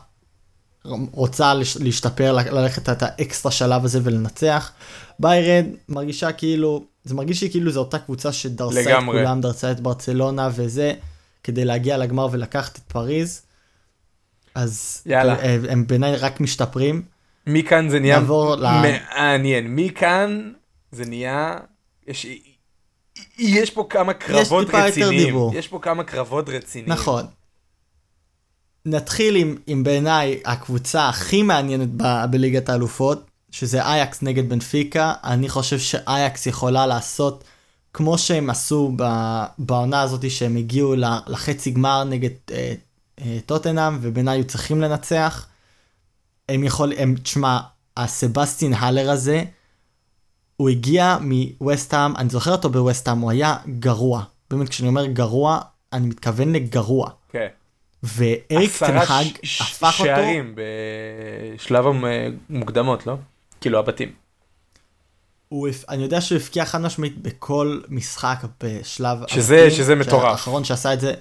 רוצה 1.12 1.54
להשתפר, 1.80 2.32
ללכת 2.32 2.88
את 2.88 3.02
האקסטרה 3.02 3.52
שלב 3.52 3.84
הזה 3.84 4.00
ולנצח. 4.02 4.72
ביירן 5.18 5.64
מרגישה 5.88 6.32
כאילו 6.32 6.84
זה 7.04 7.14
מרגיש 7.14 7.42
לי 7.42 7.50
כאילו 7.50 7.70
זו 7.70 7.80
אותה 7.80 7.98
קבוצה 7.98 8.32
שדרסה 8.32 8.80
לגמרי. 8.80 9.20
את 9.20 9.24
כולם, 9.24 9.40
דרסה 9.40 9.70
את 9.70 9.80
ברצלונה 9.80 10.48
וזה, 10.54 10.94
כדי 11.44 11.64
להגיע 11.64 11.96
לגמר 11.96 12.28
ולקחת 12.32 12.78
את 12.78 12.82
פריז. 12.82 13.42
אז 14.54 15.02
יאללה. 15.06 15.36
הם, 15.42 15.64
הם 15.68 15.86
בעיניי 15.86 16.16
רק 16.16 16.40
משתפרים. 16.40 17.02
מכאן 17.46 17.88
זה 17.88 17.98
נהיה 18.00 18.20
מעניין, 18.20 19.74
מכאן 19.74 20.52
זה 20.92 21.04
נהיה, 21.04 21.56
יש, 22.06 22.26
יש 23.38 23.70
פה 23.70 23.86
כמה 23.90 24.12
קרבות 24.12 24.68
רציניים, 24.74 25.36
יש 25.54 25.68
פה 25.68 25.78
כמה 25.82 26.04
קרבות 26.04 26.48
רציניים. 26.48 26.92
נכון. 26.92 27.26
נתחיל 28.86 29.36
עם, 29.36 29.56
עם 29.66 29.84
בעיניי 29.84 30.40
הקבוצה 30.44 31.08
הכי 31.08 31.42
מעניינת 31.42 31.88
ב, 31.96 32.24
בליגת 32.30 32.68
האלופות, 32.68 33.24
שזה 33.50 33.86
אייקס 33.86 34.22
נגד 34.22 34.48
בנפיקה, 34.48 35.14
אני 35.24 35.48
חושב 35.48 35.78
שאייקס 35.78 36.46
יכולה 36.46 36.86
לעשות 36.86 37.44
כמו 37.92 38.18
שהם 38.18 38.50
עשו 38.50 38.96
בעונה 39.58 40.00
הזאת 40.00 40.30
שהם 40.30 40.56
הגיעו 40.56 40.94
לחצי 41.26 41.70
גמר 41.70 42.04
נגד 42.04 42.30
אה, 42.50 42.74
אה, 43.20 43.38
טוטנאם 43.46 43.98
ובעיניי 44.00 44.38
היו 44.38 44.44
צריכים 44.44 44.80
לנצח. 44.80 45.46
הם 46.48 46.64
יכולים, 46.64 47.16
תשמע, 47.16 47.60
הסבסטין 47.96 48.74
הלר 48.74 49.10
הזה, 49.10 49.44
הוא 50.56 50.68
הגיע 50.68 51.18
מווסטהאם, 51.20 52.16
אני 52.16 52.28
זוכר 52.28 52.52
אותו 52.52 52.70
בווסטהאם, 52.70 53.18
הוא 53.18 53.30
היה 53.30 53.56
גרוע. 53.78 54.22
באמת, 54.50 54.68
כשאני 54.68 54.88
אומר 54.88 55.06
גרוע, 55.06 55.60
אני 55.92 56.06
מתכוון 56.06 56.52
לגרוע. 56.52 57.10
כן. 57.28 57.46
ואריק 58.02 58.76
תנהג 58.78 59.06
הפך 59.06 59.20
אותו... 59.20 59.40
עשרה 59.62 59.92
שערים 59.92 60.54
בשלב 61.56 61.84
המוקדמות, 62.50 63.06
לא? 63.06 63.16
כאילו 63.60 63.78
הבתים. 63.78 64.12
הוא, 65.48 65.68
אני 65.88 66.02
יודע 66.02 66.20
שהוא 66.20 66.38
הפקיע 66.38 66.64
חד 66.64 66.80
משמעית 66.80 67.22
בכל 67.22 67.80
משחק 67.88 68.44
בשלב 68.62 69.18
שזה, 69.26 69.62
הבתים, 69.62 69.78
שזה 69.78 69.94
מטורף. 69.94 70.24
האחרון 70.24 70.64
שעשה 70.64 70.92
את 70.92 71.00
זה, 71.00 71.14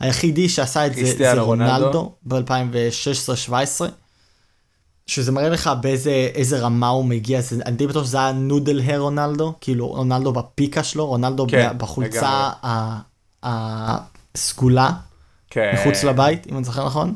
היחידי 0.00 0.48
שעשה 0.48 0.86
את 0.86 0.94
זה 0.94 1.16
זה 1.16 1.40
רונלדו 1.40 2.12
ב-2016-2017. 2.22 3.84
שזה 5.06 5.32
מראה 5.32 5.48
לך 5.48 5.70
באיזה 5.80 6.60
רמה 6.60 6.88
הוא 6.88 7.04
מגיע, 7.04 7.40
זה, 7.40 7.62
אני 7.66 7.76
די 7.76 7.86
בטוח 7.86 8.04
שזה 8.04 8.18
היה 8.18 8.32
נודל 8.32 8.80
הר 8.80 8.98
רונלדו, 8.98 9.52
כאילו 9.60 9.86
רונלדו 9.86 10.32
בפיקה 10.32 10.84
שלו, 10.84 11.06
רונלדו 11.06 11.46
כן, 11.48 11.72
בחולצה 11.78 12.50
הסגולה, 13.42 14.90
כן. 15.52 15.72
מחוץ 15.74 16.04
לבית, 16.04 16.46
אם 16.46 16.56
אני 16.56 16.64
זוכר 16.64 16.86
נכון, 16.86 17.14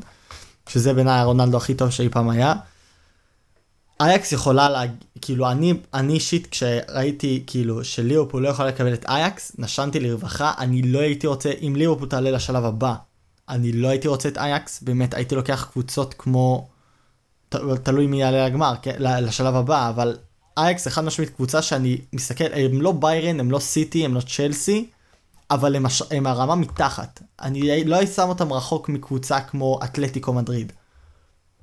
שזה 0.69 0.95
בעיניי 0.95 1.19
הרונלדו 1.19 1.57
הכי 1.57 1.75
טוב 1.75 1.91
שאי 1.91 2.09
פעם 2.09 2.29
היה. 2.29 2.55
אייקס 4.01 4.33
יכולה 4.33 4.69
לה... 4.69 4.83
כאילו 5.21 5.51
אני, 5.51 5.75
אני 5.95 6.13
אישית 6.13 6.47
כשראיתי 6.47 7.43
כאילו 7.47 7.85
שליברפול 7.85 8.43
לא 8.43 8.49
יכולה 8.49 8.69
לקבל 8.69 8.95
את 8.95 9.05
אייקס, 9.09 9.53
נשנתי 9.59 10.01
לרווחה, 10.01 10.53
אני 10.59 10.83
לא 10.83 10.99
הייתי 10.99 11.27
רוצה, 11.27 11.51
אם 11.63 11.77
ליברפול 11.77 12.09
תעלה 12.09 12.31
לשלב 12.31 12.65
הבא, 12.65 12.95
אני 13.49 13.73
לא 13.73 13.89
הייתי 13.89 14.09
רוצה 14.09 14.29
את 14.29 14.39
אייקס, 14.39 14.83
באמת 14.83 15.15
הייתי 15.15 15.35
לוקח 15.35 15.69
קבוצות 15.73 16.15
כמו, 16.19 16.69
ת, 17.49 17.57
תלוי 17.83 18.07
מי 18.07 18.21
יעלה 18.21 18.47
לגמר, 18.47 18.75
כן, 18.83 18.97
לשלב 18.99 19.55
הבא, 19.55 19.89
אבל 19.89 20.17
אייקס 20.59 20.85
זה 20.85 20.91
חד 20.91 21.05
משמעית 21.05 21.31
קבוצה 21.31 21.63
שאני 21.63 21.99
מסתכל, 22.13 22.45
הם 22.53 22.83
לא 22.83 22.93
ביירן, 22.93 23.41
הם 23.41 23.51
לא 23.51 23.59
סיטי, 23.59 24.05
הם 24.05 24.15
לא 24.15 24.21
צ'לסי, 24.21 24.87
אבל 25.51 25.77
הם, 25.77 25.87
הש... 25.87 26.03
הם 26.11 26.27
הרמה 26.27 26.55
מתחת. 26.55 27.23
אני 27.43 27.85
לא 27.85 27.97
הייתי 27.97 28.13
שם 28.13 28.29
אותם 28.29 28.53
רחוק 28.53 28.89
מקבוצה 28.89 29.41
כמו 29.41 29.81
אתלטיקו 29.85 30.33
מדריד. 30.33 30.73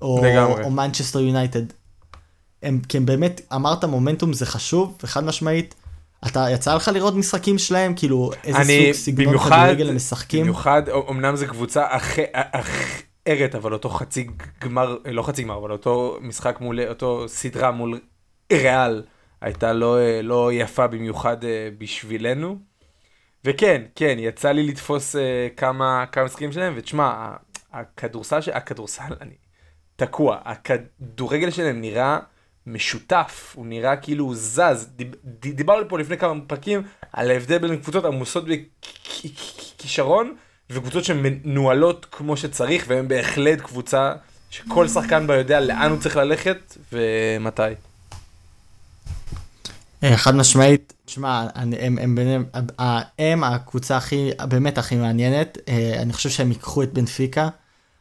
או, 0.01 0.25
או 0.63 0.71
מנצ'סטר 0.71 1.19
יונייטד. 1.19 1.63
הם, 2.63 2.79
כי 2.89 2.97
הם 2.97 3.05
באמת, 3.05 3.41
אמרת 3.55 3.83
מומנטום 3.83 4.33
זה 4.33 4.45
חשוב, 4.45 4.97
וחד 5.03 5.23
משמעית, 5.23 5.75
אתה, 6.27 6.45
יצא 6.51 6.75
לך 6.75 6.87
לראות 6.87 7.15
משחקים 7.15 7.57
שלהם? 7.57 7.93
כאילו, 7.95 8.31
איזה 8.43 8.57
אני, 8.57 8.93
סוג 8.93 9.03
סגנון 9.03 9.37
כדורגל 9.37 9.89
הם 9.89 9.95
משחקים? 9.95 10.41
במיוחד, 10.41 10.83
אמנם 11.09 11.35
זו 11.35 11.45
קבוצה 11.47 11.85
אחרת, 11.89 13.55
אבל 13.55 13.73
אותו 13.73 13.89
חצי 13.89 14.27
גמר, 14.61 14.97
לא 15.05 15.23
חצי 15.23 15.43
גמר, 15.43 15.57
אבל 15.57 15.71
אותו 15.71 16.17
משחק 16.21 16.57
מול, 16.61 16.79
אותו 16.87 17.25
סדרה 17.27 17.71
מול 17.71 17.99
ריאל, 18.53 19.03
הייתה 19.41 19.73
לא, 19.73 19.97
לא 20.23 20.53
יפה 20.53 20.87
במיוחד 20.87 21.43
אה, 21.43 21.69
בשבילנו. 21.77 22.57
וכן, 23.45 23.81
כן, 23.95 24.15
יצא 24.19 24.51
לי 24.51 24.67
לתפוס 24.67 25.15
אה, 25.15 25.47
כמה, 25.57 26.05
כמה 26.11 26.25
משחקים 26.25 26.51
שלהם, 26.51 26.73
ותשמע, 26.75 27.33
הכדורסל, 27.73 28.39
הכדורסל, 28.53 29.13
אני 29.21 29.35
תקוע, 29.95 30.37
הכדורגל 30.45 31.51
שלהם 31.51 31.81
נראה... 31.81 32.19
משותף, 32.67 33.53
הוא 33.55 33.65
נראה 33.65 33.95
כאילו 33.95 34.25
הוא 34.25 34.35
זז. 34.35 34.89
דיברנו 35.39 35.89
פה 35.89 35.99
לפני 35.99 36.17
כמה 36.17 36.33
פרקים 36.47 36.81
על 37.13 37.31
ההבדל 37.31 37.57
בין 37.57 37.77
קבוצות 37.77 38.05
עמוסות 38.05 38.43
בכישרון 39.79 40.35
וקבוצות 40.69 41.03
שמנוהלות 41.03 42.05
כמו 42.11 42.37
שצריך, 42.37 42.85
והן 42.87 43.07
בהחלט 43.07 43.61
קבוצה 43.61 44.13
שכל 44.49 44.87
שחקן 44.87 45.27
בה 45.27 45.35
יודע 45.35 45.59
לאן 45.59 45.91
הוא 45.91 45.99
צריך 45.99 46.17
ללכת 46.17 46.77
ומתי. 46.93 47.61
אה, 50.03 50.17
חד 50.17 50.35
משמעית, 50.35 50.93
תשמע, 51.13 51.47
הם, 51.55 51.73
הם, 52.01 52.17
הם, 52.17 52.45
הם 53.19 53.43
הקבוצה 53.43 53.97
הכי, 53.97 54.29
באמת 54.49 54.77
הכי 54.77 54.95
מעניינת, 54.95 55.57
אה, 55.67 56.01
אני 56.01 56.13
חושב 56.13 56.29
שהם 56.29 56.51
ייקחו 56.51 56.83
את 56.83 56.93
בנפיקה, 56.93 57.49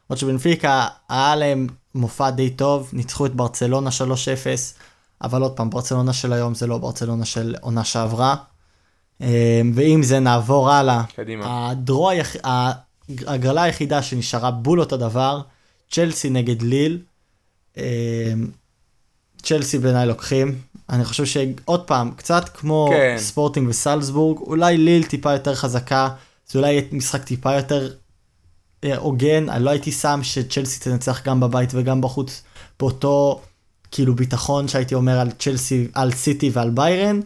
עוד 0.09 0.19
שבנפיקה 0.19 0.87
היה 1.09 1.37
להם 1.37 1.67
מופע 1.95 2.31
די 2.31 2.51
טוב, 2.51 2.91
ניצחו 2.93 3.27
את 3.27 3.35
ברצלונה 3.35 3.91
3-0, 3.91 3.95
אבל 5.23 5.43
עוד 5.43 5.57
פעם, 5.57 5.71
ברצלונה 5.71 6.13
של 6.13 6.33
היום 6.33 6.55
זה 6.55 6.67
לא 6.67 6.79
ברצלונה 6.79 7.25
של 7.25 7.55
עונה 7.61 7.85
שעברה. 7.85 8.37
אה, 9.21 9.61
ועם 9.75 10.03
זה 10.03 10.21
נעבור 10.21 10.71
הלאה. 10.71 11.03
קדימה. 11.17 11.71
הדרו 11.71 12.11
היח... 12.11 12.37
הגרלה 13.27 13.63
היחידה 13.63 14.03
שנשארה 14.03 14.51
בול 14.51 14.81
אותו 14.81 14.97
דבר, 14.97 15.41
צ'לסי 15.91 16.31
נגד 16.31 16.63
ליל. 16.63 17.03
אה, 19.43 19.47
צ'לסי 19.49 19.79
בעיניי 19.79 20.07
לוקחים. 20.07 20.59
אני 20.91 21.05
חושב 21.05 21.25
שעוד 21.25 21.87
פעם, 21.87 22.11
קצת 22.17 22.49
כמו 22.49 22.89
כן. 22.91 23.17
ספורטינג 23.19 23.69
וסלזבורג, 23.69 24.39
אולי 24.39 24.79
ליל 24.79 25.05
טיפה 25.05 25.33
יותר 25.33 25.55
חזקה, 25.55 26.09
זה 26.49 26.59
אולי 26.59 26.73
יהיה 26.73 26.83
משחק 26.93 27.25
טיפה 27.25 27.53
יותר 27.53 27.91
הוגן, 28.97 29.49
אני 29.49 29.65
לא 29.65 29.71
הייתי 29.71 29.93
שם 29.93 30.21
שצ'לסי 30.23 30.81
תנצח 30.81 31.23
גם 31.25 31.41
בבית 31.41 31.71
וגם 31.73 32.01
בחוץ 32.01 32.43
באותו 32.81 33.43
כאילו 33.91 34.15
ביטחון 34.15 34.69
שהייתי 34.69 34.95
אומר 34.95 35.19
על 35.19 35.31
צ'לסי, 35.31 35.89
על 35.95 36.13
סיטי 36.13 36.51
ועל 36.53 36.71
ביירן, 36.71 37.21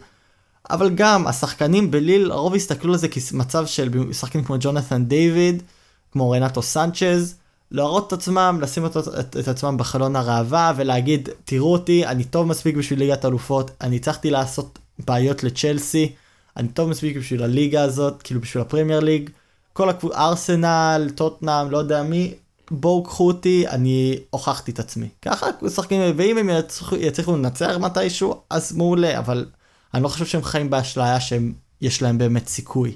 אבל 0.69 0.89
גם 0.95 1.27
השחקנים 1.27 1.91
בליל, 1.91 2.31
הרוב 2.31 2.55
הסתכלו 2.55 2.93
על 2.93 2.99
זה 2.99 3.07
כמצב 3.07 3.65
של 3.65 3.89
שחקנים 4.13 4.43
כמו 4.43 4.55
ג'ונת'ן 4.59 5.05
דיוויד, 5.05 5.63
כמו 6.11 6.31
רנטו 6.31 6.61
סנצ'ז, 6.61 7.35
להראות 7.71 8.07
את 8.07 8.13
עצמם, 8.13 8.59
לשים 8.61 8.83
אותו, 8.83 8.99
את, 8.99 9.37
את 9.37 9.47
עצמם 9.47 9.77
בחלון 9.77 10.15
הראווה 10.15 10.73
ולהגיד, 10.75 11.29
תראו 11.45 11.73
אותי, 11.73 12.05
אני 12.05 12.23
טוב 12.23 12.47
מספיק 12.47 12.75
בשביל 12.75 12.99
ליגת 12.99 13.25
אלופות, 13.25 13.71
אני 13.81 13.95
הצלחתי 13.95 14.29
לעשות 14.29 14.79
בעיות 15.05 15.43
לצ'לסי, 15.43 16.11
אני 16.57 16.67
טוב 16.67 16.89
מספיק 16.89 17.17
בשביל 17.17 17.43
הליגה 17.43 17.81
הזאת, 17.83 18.21
כאילו 18.21 18.41
בשביל 18.41 18.61
הפרמייר 18.61 18.99
ליג, 18.99 19.29
כל 19.73 19.89
הקבוצה, 19.89 20.17
ארסנל, 20.17 21.09
טוטנאם, 21.15 21.71
לא 21.71 21.77
יודע 21.77 22.03
מי, 22.03 22.33
בואו 22.71 23.03
קחו 23.03 23.27
אותי, 23.27 23.67
אני 23.67 24.19
הוכחתי 24.29 24.71
את 24.71 24.79
עצמי. 24.79 25.09
ככה 25.21 25.47
משחקים, 25.61 26.01
ואם 26.17 26.37
הם 26.37 26.49
יצליחו, 26.99 27.35
לנצח 27.35 27.75
מתישהו, 27.79 28.41
אז 28.49 28.71
מעולה, 28.71 29.19
אבל 29.19 29.45
אני 29.93 30.03
לא 30.03 30.07
חושב 30.07 30.25
שהם 30.25 30.43
חיים 30.43 30.69
באשליה 30.69 31.17
שיש 31.19 32.01
להם 32.01 32.17
באמת 32.17 32.47
סיכוי. 32.47 32.95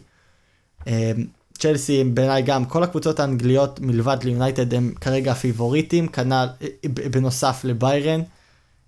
צ'לסי 1.62 2.04
בעיניי 2.04 2.42
גם 2.42 2.66
כל 2.66 2.84
הקבוצות 2.84 3.20
האנגליות 3.20 3.80
מלבד 3.80 4.18
ליונייטד 4.24 4.74
הם 4.74 4.94
כרגע 5.02 5.32
הפיבוריטים 5.32 6.08
כנ"ל 6.08 6.48
בנוסף 7.12 7.62
לביירן. 7.64 8.22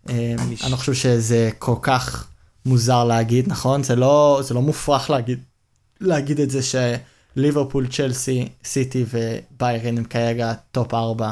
אמ, 0.09 0.15
אני 0.63 0.71
לא 0.71 0.75
חושב 0.75 0.93
שזה 0.93 1.49
כל 1.59 1.75
כך 1.81 2.27
מוזר 2.65 3.03
להגיד 3.03 3.47
נכון 3.47 3.83
זה 3.83 3.95
לא 3.95 4.39
זה 4.43 4.53
לא 4.53 4.61
מופרך 4.61 5.09
להגיד 5.09 5.39
להגיד 6.01 6.39
את 6.39 6.49
זה 6.49 6.59
שליברפול 6.63 7.87
צ'לסי 7.87 8.49
סיטי 8.63 9.05
וביירן 9.09 9.97
הם 9.97 10.03
כרגע 10.03 10.53
top 10.71 10.93
4. 10.93 11.31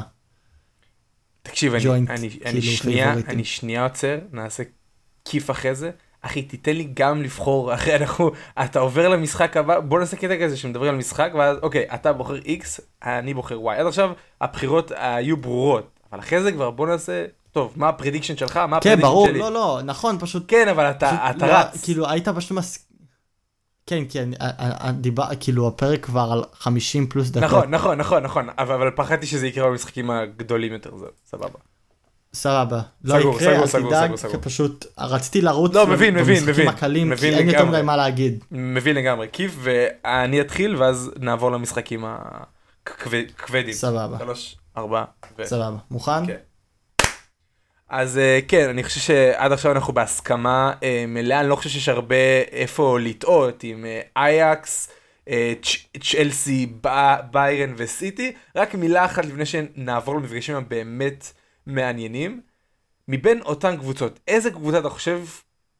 תקשיב 1.43 1.73
אני, 1.73 1.89
אני, 1.89 2.05
אני, 2.09 2.29
כאילו 2.39 2.61
שנייה 2.61 3.13
אני 3.13 3.43
שנייה 3.43 3.83
עוצר 3.83 4.17
נעשה 4.31 4.63
כיף 5.25 5.51
אחרי 5.51 5.75
זה 5.75 5.91
אחי 6.21 6.41
תיתן 6.41 6.75
לי 6.75 6.87
גם 6.93 7.21
לבחור 7.21 7.73
אחרי 7.73 7.95
אנחנו 7.95 8.31
אתה 8.63 8.79
עובר 8.79 9.09
למשחק 9.09 9.57
הבא 9.57 9.79
בוא 9.79 9.99
נעשה 9.99 10.17
קטע 10.17 10.35
כזה 10.41 10.57
שמדברים 10.57 10.89
על 10.89 10.97
משחק 10.97 11.31
ואז 11.37 11.57
אוקיי 11.61 11.85
אתה 11.93 12.13
בוחר 12.13 12.37
x 12.37 12.81
אני 13.03 13.33
בוחר 13.33 13.57
y 13.57 13.79
עד 13.79 13.87
עכשיו 13.87 14.11
הבחירות 14.41 14.91
היו 14.95 15.37
ברורות 15.37 15.99
אבל 16.11 16.19
אחרי 16.19 16.41
זה 16.41 16.51
כבר 16.51 16.71
בוא 16.71 16.87
נעשה 16.87 17.25
טוב 17.51 17.73
מה 17.75 17.89
ה 17.89 17.93
prediction 17.93 18.37
שלך 18.37 18.57
מה 18.57 18.79
כן 18.81 19.01
ברור 19.01 19.27
שלי? 19.27 19.39
לא 19.39 19.51
לא 19.51 19.79
נכון 19.85 20.19
פשוט 20.19 20.43
כן 20.47 20.67
אבל 20.67 20.89
אתה 20.91 21.29
אתה 21.29 21.47
לא, 21.47 21.53
רץ 21.53 21.83
כאילו 21.83 22.09
היית 22.09 22.29
פשוט 22.29 22.51
מס... 22.51 22.87
כן 23.85 24.03
כן 24.09 24.29
דיבר 24.93 25.23
כאילו 25.39 25.67
הפרק 25.67 26.05
כבר 26.05 26.29
על 26.31 26.43
50 26.53 27.07
פלוס 27.07 27.29
דקות 27.29 27.43
נכון 27.43 27.71
נכון 27.71 27.97
נכון 27.97 28.23
נכון 28.23 28.49
אבל, 28.57 28.75
אבל 28.75 28.91
פחדתי 28.95 29.25
שזה 29.25 29.47
יקרה 29.47 29.69
במשחקים 29.69 30.11
הגדולים 30.11 30.73
יותר 30.73 30.97
זה 30.97 31.05
סבבה. 31.25 31.59
סבבה. 32.33 32.81
לא 33.03 33.35
יקרה, 33.35 33.55
אל 33.55 33.67
תדאג, 33.67 34.11
פשוט 34.41 34.85
רציתי 34.97 35.41
לרוץ 35.41 35.75
לא, 35.75 35.87
מבין, 35.87 36.15
מבין, 36.15 36.43
מבין. 36.47 36.67
הקלים, 36.67 37.15
כי 37.15 37.29
אין 37.29 37.49
יותר 37.49 37.65
מדי 37.65 37.81
מה 37.81 37.97
להגיד. 37.97 38.43
מבין 38.51 38.95
לגמרי, 38.95 39.27
כיף, 39.31 39.55
ואני 39.59 40.41
אתחיל 40.41 40.75
ואז 40.75 41.11
נעבור 41.19 41.51
למשחקים 41.51 42.05
הכבדים. 42.85 43.73
סבבה. 43.73 44.17
שלוש, 44.19 44.55
ארבע. 44.77 45.03
סבבה. 45.43 45.77
מוכן? 45.91 46.25
כן. 46.27 46.35
אז 47.89 48.17
אה, 48.17 48.39
כן, 48.47 48.69
אני 48.69 48.83
חושב 48.83 48.99
שעד 48.99 49.51
עכשיו 49.51 49.71
אנחנו 49.71 49.93
בהסכמה 49.93 50.73
אה, 50.83 51.05
מלאה, 51.07 51.39
אני 51.39 51.49
לא 51.49 51.55
חושב 51.55 51.69
שיש 51.69 51.89
הרבה 51.89 52.15
איפה 52.51 52.99
לטעות 52.99 53.63
עם 53.63 53.85
אה, 53.85 54.01
אייקס. 54.17 54.89
צ'לסי, 56.01 56.73
ביירן 57.31 57.73
וסיטי, 57.77 58.31
רק 58.55 58.75
מילה 58.75 59.05
אחת 59.05 59.25
לפני 59.25 59.45
שנעבור 59.45 60.15
למפגשים 60.15 60.55
הבאמת 60.55 61.31
מעניינים. 61.65 62.41
מבין 63.07 63.41
אותן 63.41 63.77
קבוצות, 63.77 64.19
איזה 64.27 64.51
קבוצה 64.51 64.79
אתה 64.79 64.89
חושב 64.89 65.21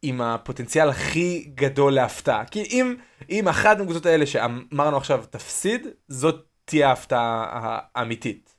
עם 0.02 0.20
הפוטנציאל 0.20 0.88
הכי 0.88 1.50
גדול 1.54 1.92
להפתעה? 1.94 2.44
כי 2.44 2.62
אם, 2.62 2.94
אם 3.30 3.48
אחת 3.48 3.78
מהקבוצות 3.78 4.06
האלה 4.06 4.26
שאמרנו 4.26 4.96
עכשיו 4.96 5.24
תפסיד, 5.30 5.86
זאת 6.08 6.46
תהיה 6.64 6.88
ההפתעה 6.88 7.78
האמיתית. 7.94 8.52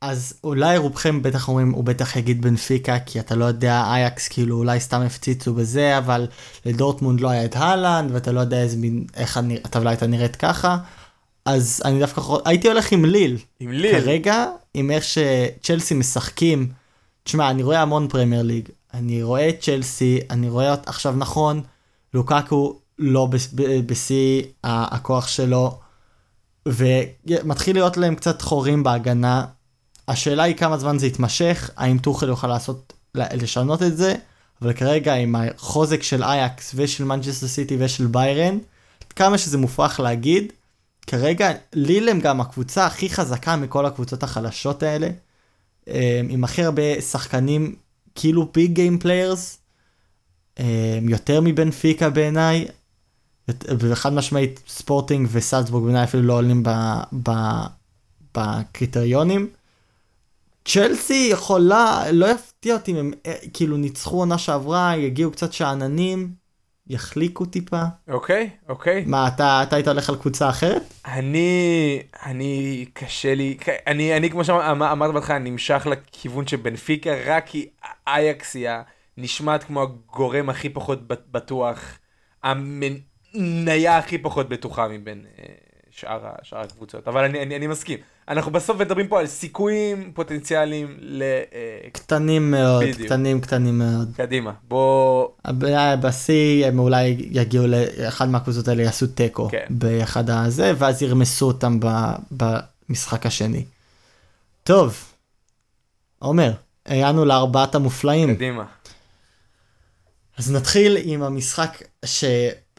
אז 0.00 0.40
אולי 0.44 0.76
רובכם 0.76 1.22
בטח 1.22 1.48
אומרים, 1.48 1.70
הוא 1.70 1.84
בטח 1.84 2.16
יגיד 2.16 2.42
בנפיקה, 2.42 2.98
כי 3.06 3.20
אתה 3.20 3.34
לא 3.34 3.44
יודע, 3.44 3.82
אייקס 3.86 4.28
כאילו 4.28 4.56
אולי 4.56 4.80
סתם 4.80 5.00
הפציצו 5.00 5.54
בזה, 5.54 5.98
אבל 5.98 6.26
לדורטמונד 6.64 7.20
לא 7.20 7.30
היה 7.30 7.44
את 7.44 7.56
הלנד, 7.56 8.10
ואתה 8.12 8.32
לא 8.32 8.40
יודע 8.40 8.62
איזה 8.62 8.76
מין, 8.76 9.06
איך 9.14 9.40
הטבלה 9.64 9.90
הייתה 9.90 10.06
נראית 10.06 10.36
ככה. 10.36 10.78
אז 11.46 11.82
אני 11.84 12.00
דווקא 12.00 12.20
הייתי 12.44 12.68
הולך 12.68 12.92
עם 12.92 13.04
ליל. 13.04 13.38
עם 13.60 13.72
ליל. 13.72 14.00
כרגע, 14.00 14.46
עם 14.74 14.90
איך 14.90 15.04
שצ'לסי 15.04 15.94
משחקים. 15.94 16.68
תשמע, 17.24 17.50
אני 17.50 17.62
רואה 17.62 17.82
המון 17.82 18.08
פרמייר 18.08 18.42
ליג. 18.42 18.68
אני 18.94 19.22
רואה 19.22 19.48
את 19.48 19.60
צ'לסי, 19.60 20.20
אני 20.30 20.48
רואה 20.48 20.74
עכשיו 20.86 21.14
נכון, 21.16 21.62
לוקקו 22.14 22.78
לא 22.98 23.28
בשיא 23.86 24.42
הכוח 24.64 25.28
שלו, 25.28 25.78
ומתחיל 26.68 27.76
להיות 27.76 27.96
להם 27.96 28.14
קצת 28.14 28.42
חורים 28.42 28.82
בהגנה. 28.82 29.44
השאלה 30.08 30.42
היא 30.42 30.56
כמה 30.56 30.78
זמן 30.78 30.98
זה 30.98 31.06
יתמשך, 31.06 31.70
האם 31.76 31.98
טוחל 31.98 32.28
יוכל 32.28 32.46
לעשות, 32.46 32.92
לשנות 33.14 33.82
את 33.82 33.96
זה, 33.96 34.14
אבל 34.62 34.72
כרגע 34.72 35.14
עם 35.14 35.36
החוזק 35.36 36.02
של 36.02 36.22
אייקס 36.22 36.72
ושל 36.74 37.04
מנצ'סטר 37.04 37.46
סיטי 37.46 37.76
ושל 37.80 38.06
ביירן, 38.06 38.58
כמה 39.16 39.38
שזה 39.38 39.58
מופרך 39.58 40.00
להגיד, 40.00 40.52
כרגע 41.06 41.50
ליל 41.72 42.08
הם 42.08 42.20
גם 42.20 42.40
הקבוצה 42.40 42.86
הכי 42.86 43.10
חזקה 43.10 43.56
מכל 43.56 43.86
הקבוצות 43.86 44.22
החלשות 44.22 44.82
האלה, 44.82 45.08
אה, 45.88 46.20
עם 46.28 46.44
הכי 46.44 46.64
הרבה 46.64 47.00
שחקנים 47.00 47.76
כאילו 48.14 48.48
big 48.54 48.72
game 48.72 48.98
players, 48.98 49.58
יותר 51.02 51.40
מבנפיקה 51.40 52.10
בעיניי, 52.10 52.66
וחד 53.78 54.12
משמעית 54.12 54.62
ספורטינג 54.68 55.28
וסלצבורג 55.32 55.84
בעיניי 55.84 56.04
אפילו 56.04 56.22
לא 56.22 56.32
עולים 56.32 56.62
בקריטריונים. 58.34 59.48
צ'לסי 60.64 61.28
יכולה, 61.32 62.04
לא 62.12 62.26
יפתיע 62.26 62.74
אותי 62.74 62.92
אם 62.92 62.96
הם 62.96 63.12
אה, 63.26 63.34
כאילו 63.52 63.76
ניצחו 63.76 64.18
עונה 64.18 64.38
שעברה, 64.38 64.96
יגיעו 64.96 65.30
קצת 65.30 65.52
שאננים. 65.52 66.45
יחליקו 66.88 67.44
טיפה. 67.44 67.82
אוקיי, 68.08 68.50
אוקיי. 68.68 69.04
מה, 69.06 69.28
אתה, 69.28 69.62
אתה 69.62 69.76
היית 69.76 69.88
הולך 69.88 70.08
על 70.08 70.16
קבוצה 70.16 70.48
אחרת? 70.48 70.82
אני, 71.06 72.02
אני, 72.26 72.84
קשה 72.92 73.34
לי, 73.34 73.56
אני, 73.86 74.16
אני 74.16 74.30
כמו 74.30 74.44
שאמרת 74.44 75.14
בהתחלה, 75.14 75.38
נמשך 75.38 75.86
לכיוון 75.90 76.46
של 76.46 76.56
בנפיקה, 76.56 77.10
רק 77.26 77.46
כי 77.46 77.68
אייקס 78.06 78.54
היא 78.54 78.68
נשמעת 79.16 79.64
כמו 79.64 79.82
הגורם 79.82 80.50
הכי 80.50 80.68
פחות 80.68 80.98
בטוח, 81.06 81.98
המניה 82.42 83.98
הכי 83.98 84.18
פחות 84.18 84.48
בטוחה 84.48 84.88
מבין 84.88 85.26
אה, 85.38 85.44
שאר, 85.96 86.20
שאר 86.42 86.60
הקבוצות, 86.60 87.08
אבל 87.08 87.24
אני, 87.24 87.42
אני, 87.42 87.56
אני 87.56 87.66
מסכים. 87.66 87.98
אנחנו 88.28 88.52
בסוף 88.52 88.80
מדברים 88.80 89.08
פה 89.08 89.20
על 89.20 89.26
סיכויים 89.26 90.12
פוטנציאליים 90.14 90.96
ל... 91.00 91.22
אה, 91.22 91.88
קטנים 91.92 92.50
מאוד, 92.50 92.82
בדיוק. 92.82 93.06
קטנים 93.06 93.40
קטנים 93.40 93.78
מאוד. 93.78 94.08
קדימה, 94.16 94.52
בוא... 94.68 95.28
בשיא 96.00 96.66
הם 96.66 96.78
אולי 96.78 97.16
יגיעו 97.30 97.66
לאחד 97.66 98.28
מהקבוצות 98.28 98.68
האלה 98.68 98.82
יעשו 98.82 99.06
תיקו 99.06 99.48
כן. 99.48 99.66
באחד 99.70 100.30
הזה, 100.30 100.72
ואז 100.78 101.02
ירמסו 101.02 101.46
אותם 101.46 101.80
במשחק 102.30 103.26
השני. 103.26 103.64
טוב, 104.64 105.04
עומר, 106.18 106.52
הגענו 106.86 107.24
לארבעת 107.24 107.74
המופלאים. 107.74 108.34
קדימה. 108.34 108.64
אז 110.38 110.52
נתחיל 110.52 110.96
עם 111.04 111.22
המשחק 111.22 111.82
ש... 112.04 112.24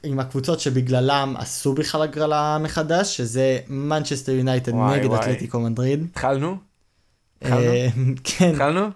עם 0.04 0.20
הקבוצות 0.20 0.60
שבגללם 0.60 1.36
עשו 1.38 1.74
בכלל 1.74 2.02
הגרלה 2.02 2.58
מחדש, 2.62 3.18
שזה 3.18 3.60
מנצ'סטר 3.68 4.32
יונייטד 4.32 4.74
נגד 4.76 5.14
אתלטיקו 5.14 5.60
מדריד. 5.60 6.08
התחלנו? 6.12 6.58
אה, 7.44 7.88
כן. 8.24 8.52
התחלנו? 8.54 8.88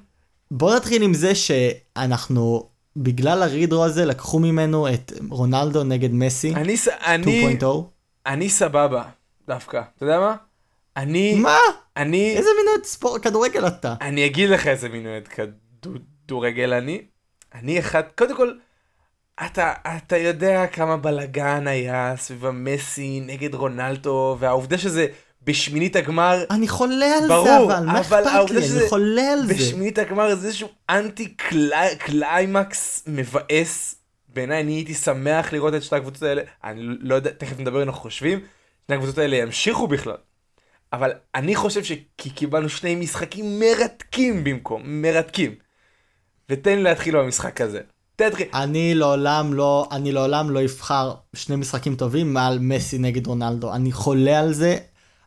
בוא 0.51 0.75
נתחיל 0.75 1.03
עם 1.03 1.13
זה 1.13 1.35
שאנחנו, 1.35 2.69
בגלל 2.95 3.43
הרידרו 3.43 3.85
הזה, 3.85 4.05
לקחו 4.05 4.39
ממנו 4.39 4.93
את 4.93 5.11
רונלדו 5.29 5.83
נגד 5.83 6.13
מסי. 6.13 6.55
אני, 6.55 6.75
אני, 7.05 7.57
2.0. 7.59 7.65
אני 8.25 8.49
סבבה, 8.49 9.03
דווקא. 9.47 9.81
אתה 9.97 10.05
יודע 10.05 10.19
מה? 10.19 10.35
אני... 10.97 11.35
מה? 11.35 11.57
אני... 11.97 12.35
איזה 12.37 12.49
אוהד 12.69 12.83
ספורט, 12.83 13.23
כדורגל 13.23 13.67
אתה? 13.67 13.95
אני 14.01 14.25
אגיד 14.25 14.49
לך 14.49 14.67
איזה 14.67 14.87
אוהד 15.05 15.27
כדורגל 15.27 16.73
אני. 16.73 17.01
אני 17.53 17.79
אחד, 17.79 18.03
קודם 18.17 18.37
כל... 18.37 18.51
אתה, 19.45 19.73
אתה 19.97 20.17
יודע 20.17 20.67
כמה 20.67 20.97
בלאגן 20.97 21.67
היה 21.67 22.13
סביב 22.17 22.45
המסי 22.45 23.19
נגד 23.25 23.55
רונלדו, 23.55 24.37
והעובדה 24.39 24.77
שזה 24.77 25.07
בשמינית 25.43 25.95
הגמר... 25.95 26.43
אני 26.51 26.67
חולה 26.67 27.17
על 27.17 27.27
ברור, 27.27 27.45
זה, 27.45 27.57
אבל 27.57 27.85
מה 27.85 28.01
אכפת 28.01 28.25
לי? 28.49 28.57
אני 28.57 28.89
חולה 28.89 29.33
על 29.33 29.47
זה. 29.47 29.53
בשמינית 29.53 29.99
הגמר 29.99 30.35
זה 30.35 30.47
איזשהו 30.47 30.69
אנטי 30.89 31.35
קליימקס 31.97 33.03
מבאס. 33.07 33.95
בעיניי 34.29 34.61
אני 34.61 34.71
הייתי 34.71 34.93
שמח 34.93 35.53
לראות 35.53 35.73
את 35.73 35.83
שתי 35.83 35.95
הקבוצות 35.95 36.23
האלה, 36.23 36.41
אני 36.63 36.81
לא 36.81 37.15
יודע, 37.15 37.31
תכף 37.31 37.59
נדבר 37.59 37.83
אנחנו 37.83 38.01
חושבים, 38.01 38.39
שני 38.87 38.95
הקבוצות 38.95 39.17
האלה 39.17 39.35
ימשיכו 39.35 39.87
בכלל. 39.87 40.17
אבל 40.93 41.11
אני 41.35 41.55
חושב 41.55 41.81
שקיבלנו 41.83 42.69
שני 42.69 42.95
משחקים 42.95 43.59
מרתקים 43.59 44.43
במקום, 44.43 44.81
מרתקים. 44.85 45.55
ותן 46.49 46.75
לי 46.75 46.83
להתחיל 46.83 47.17
במשחק 47.17 47.61
הזה. 47.61 47.81
תתחיל. 48.29 48.47
אני 48.53 48.95
לעולם 48.95 49.53
לא, 49.53 49.87
אני 49.91 50.11
לעולם 50.11 50.49
לא 50.49 50.63
אבחר 50.63 51.13
שני 51.35 51.55
משחקים 51.55 51.95
טובים 51.95 52.33
מעל 52.33 52.59
מסי 52.59 52.97
נגד 52.97 53.27
רונלדו. 53.27 53.73
אני 53.73 53.91
חולה 53.91 54.39
על 54.39 54.53
זה. 54.53 54.77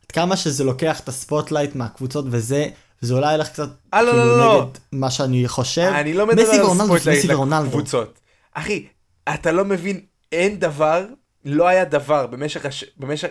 עד 0.04 0.12
כמה 0.12 0.36
שזה 0.36 0.64
לוקח 0.64 1.00
את 1.00 1.08
ה 1.08 1.15
spotlight 1.15 1.74
מהקבוצות 1.74 2.24
וזה, 2.28 2.68
זה 3.00 3.14
אולי 3.14 3.34
ילך 3.34 3.48
קצת 3.48 3.68
אה, 3.94 4.02
לא, 4.02 4.10
כאילו 4.10 4.24
לא, 4.24 4.38
לא. 4.38 4.62
נגד 4.62 4.78
מה 4.92 5.10
שאני 5.10 5.48
חושב. 5.48 5.90
אני 5.94 6.14
לא 6.14 6.26
מדבר 6.26 6.42
על 6.42 6.60
ורונלדו, 6.62 6.84
spotlight 6.86 7.24
מסי 7.24 7.34
ורונלדו. 7.34 7.66
לקבוצות. 7.66 8.18
אחי, 8.54 8.86
אתה 9.34 9.52
לא 9.52 9.64
מבין, 9.64 10.00
אין 10.32 10.58
דבר, 10.58 11.06
לא 11.44 11.68
היה 11.68 11.84
דבר 11.84 12.26
במשך, 12.26 12.66
הש... 12.66 12.84
במשך, 12.96 13.28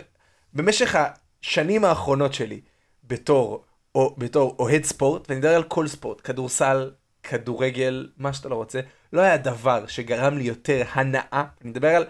במשך 0.54 0.96
השנים 1.44 1.86
האחרונות 1.86 2.34
שלי 2.34 2.62
בתור, 3.04 3.64
או, 3.96 4.16
בתור 4.18 4.56
אוהד 4.60 4.84
ספורט, 4.84 5.30
ואני 5.30 5.40
מדבר 5.40 5.56
על 5.56 5.64
כל 5.64 5.88
ספורט, 5.88 6.22
כדורסל, 6.24 6.92
כדורגל, 7.24 8.10
מה 8.18 8.34
שאתה 8.34 8.50
לא 8.50 8.56
רוצה, 8.56 8.80
לא 9.14 9.22
היה 9.22 9.38
דבר 9.38 9.88
שגרם 9.88 10.38
לי 10.38 10.44
יותר 10.44 10.84
הנאה, 10.94 11.44
אני 11.62 11.70
מדבר 11.70 11.90
על 11.96 12.06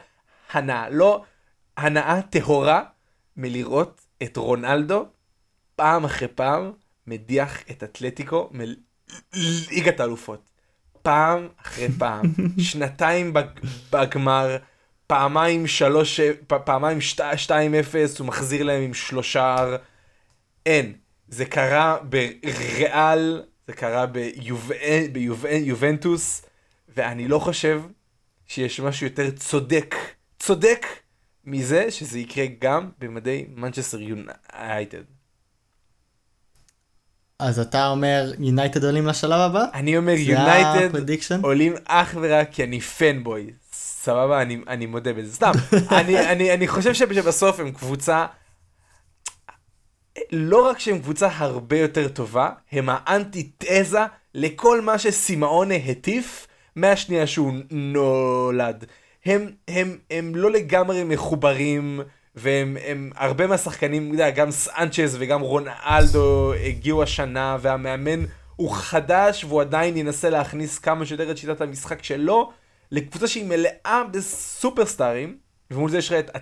הנאה, 0.52 0.90
לא 0.90 1.24
הנאה 1.78 2.22
טהורה 2.22 2.84
מלראות 3.38 4.02
את 4.24 4.38
רונלדו 4.38 5.06
פעם 5.76 6.06
אחרי 6.06 6.28
פעם 6.28 6.72
מדיח 7.08 7.62
את 7.72 7.84
אתלטיקו 7.84 8.50
מליגת 8.52 10.00
האלופות. 10.00 10.50
פעם 11.02 11.48
אחרי 11.62 11.88
פעם, 12.00 12.22
שנתיים 12.72 13.34
בג- 13.34 13.60
בגמר, 13.92 14.58
פעמיים 15.08 15.68
שלוש, 15.68 16.20
פעמיים 16.48 17.02
שת- 17.02 17.24
שתיים 17.36 17.76
אפס, 17.76 18.20
הוא 18.20 18.28
מחזיר 18.28 18.64
להם 18.64 18.82
עם 18.84 18.94
שלושה, 18.94 19.56
אין. 20.66 20.94
זה 21.28 21.46
קרה 21.46 21.98
בריאל, 22.04 23.44
זה 23.68 23.74
קרה 23.74 24.06
ביובנ- 24.06 25.10
ביובנ- 25.14 25.48
יובנטוס, 25.64 26.42
ואני 26.96 27.28
לא 27.28 27.40
חושב 27.40 27.82
שיש 28.48 28.80
משהו 28.80 29.08
יותר 29.08 29.32
צודק, 29.32 29.96
צודק, 30.40 30.86
מזה 31.46 31.92
שזה 31.92 32.20
יקרה 32.20 32.46
גם 32.60 32.90
במדי 33.00 33.46
מנצ'סטר 33.56 34.00
יונייטד. 34.02 35.04
אז 37.40 37.60
אתה 37.60 37.88
אומר 37.88 38.32
יונייטד 38.40 38.84
עולים 38.84 39.08
לשלב 39.08 39.40
הבא? 39.40 39.66
אני 39.74 39.98
אומר 39.98 40.12
יונייטד? 40.12 40.90
עולים 41.44 41.74
אך 41.86 42.18
ורק 42.22 42.50
כי 42.52 42.64
אני 42.64 42.82
פנבוי. 42.82 43.52
סבבה, 43.74 44.42
אני, 44.42 44.62
אני 44.68 44.86
מודה 44.86 45.14
בזה. 45.14 45.34
סתם, 45.36 45.52
אני, 46.00 46.32
אני, 46.32 46.54
אני 46.54 46.68
חושב 46.68 46.94
שבסוף 46.94 47.60
הם 47.60 47.72
קבוצה, 47.72 48.26
לא 50.32 50.68
רק 50.68 50.80
שהם 50.80 51.00
קבוצה 51.00 51.30
הרבה 51.32 51.80
יותר 51.80 52.08
טובה, 52.08 52.50
הם 52.72 52.90
האנטיתזה 52.92 54.00
לכל 54.34 54.82
מה 54.82 55.00
שסימאונה 55.00 55.76
הטיף 55.76 56.48
מהשנייה 56.76 57.28
שהוא 57.28 57.54
נולד. 57.72 58.86
הם, 59.26 59.52
הם, 59.68 59.98
הם 60.12 60.36
לא 60.36 60.52
לגמרי 60.52 61.04
מחוברים, 61.04 62.02
והם 62.36 62.78
הם, 62.86 63.12
הרבה 63.16 63.48
מהשחקנים, 63.48 64.12
יודע, 64.12 64.30
גם 64.30 64.52
סאנצ'ז 64.52 65.18
וגם 65.20 65.42
רונאלדו 65.42 66.54
הגיעו 66.54 67.04
השנה, 67.04 67.58
והמאמן 67.62 68.26
הוא 68.56 68.72
חדש, 68.72 69.44
והוא 69.44 69.62
עדיין 69.62 69.98
ינסה 69.98 70.30
להכניס 70.30 70.80
כמה 70.80 71.06
שיותר 71.06 71.32
את 71.32 71.38
שיטת 71.38 71.62
המשחק 71.62 72.04
שלו, 72.04 72.52
לקבוצה 72.92 73.28
שהיא 73.28 73.46
מלאה 73.46 74.04
בסופרסטארים, 74.12 75.38
ומול 75.72 75.90
זה 75.90 75.98
יש 75.98 76.12
לך 76.12 76.20
את 76.20 76.38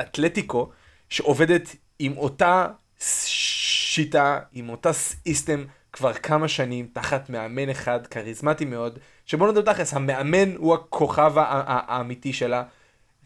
אתלטיקו, 0.00 0.70
שעובדת 1.08 1.76
עם 1.98 2.16
אותה 2.16 2.66
שיטה, 3.02 4.38
עם 4.52 4.68
אותה 4.68 4.92
סיסטם 4.92 5.64
כבר 5.92 6.12
כמה 6.12 6.48
שנים, 6.48 6.88
תחת 6.92 7.30
מאמן 7.30 7.68
אחד 7.70 8.06
כריזמטי 8.06 8.64
מאוד, 8.64 8.98
שבוא 9.26 9.48
נדבר 9.48 9.72
תכלס, 9.72 9.94
המאמן 9.94 10.56
הוא 10.56 10.74
הכוכב 10.74 11.32
האמיתי 11.36 12.32
שלה, 12.32 12.62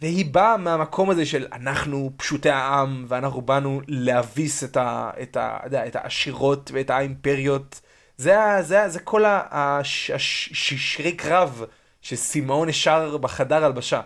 והיא 0.01 0.27
באה 0.35 0.57
מהמקום 0.57 1.11
הזה 1.11 1.27
של 1.27 1.47
אנחנו 1.53 2.11
פשוטי 2.17 2.51
העם, 2.51 3.05
ואנחנו 3.09 3.43
באנו 3.43 3.81
להביס 3.89 4.65
את, 4.65 4.77
ה, 4.77 5.11
את, 5.23 5.37
ה, 5.37 5.59
יודע, 5.65 5.87
את 5.87 5.97
העשירות 5.97 6.71
ואת 6.75 6.91
האימפריות. 6.91 7.81
זה, 8.17 8.37
זה, 8.61 8.89
זה 8.89 9.01
כל 9.01 9.25
הששרי 9.27 11.13
קרב 11.13 11.65
שסימאון 12.03 12.73
שר 12.73 13.17
בחדר 13.17 13.65
הלבשה. 13.65 14.01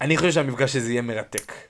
אני 0.00 0.16
חושב 0.16 0.32
שהמפגש 0.32 0.76
הזה 0.76 0.90
יהיה 0.90 1.02
מרתק. 1.02 1.69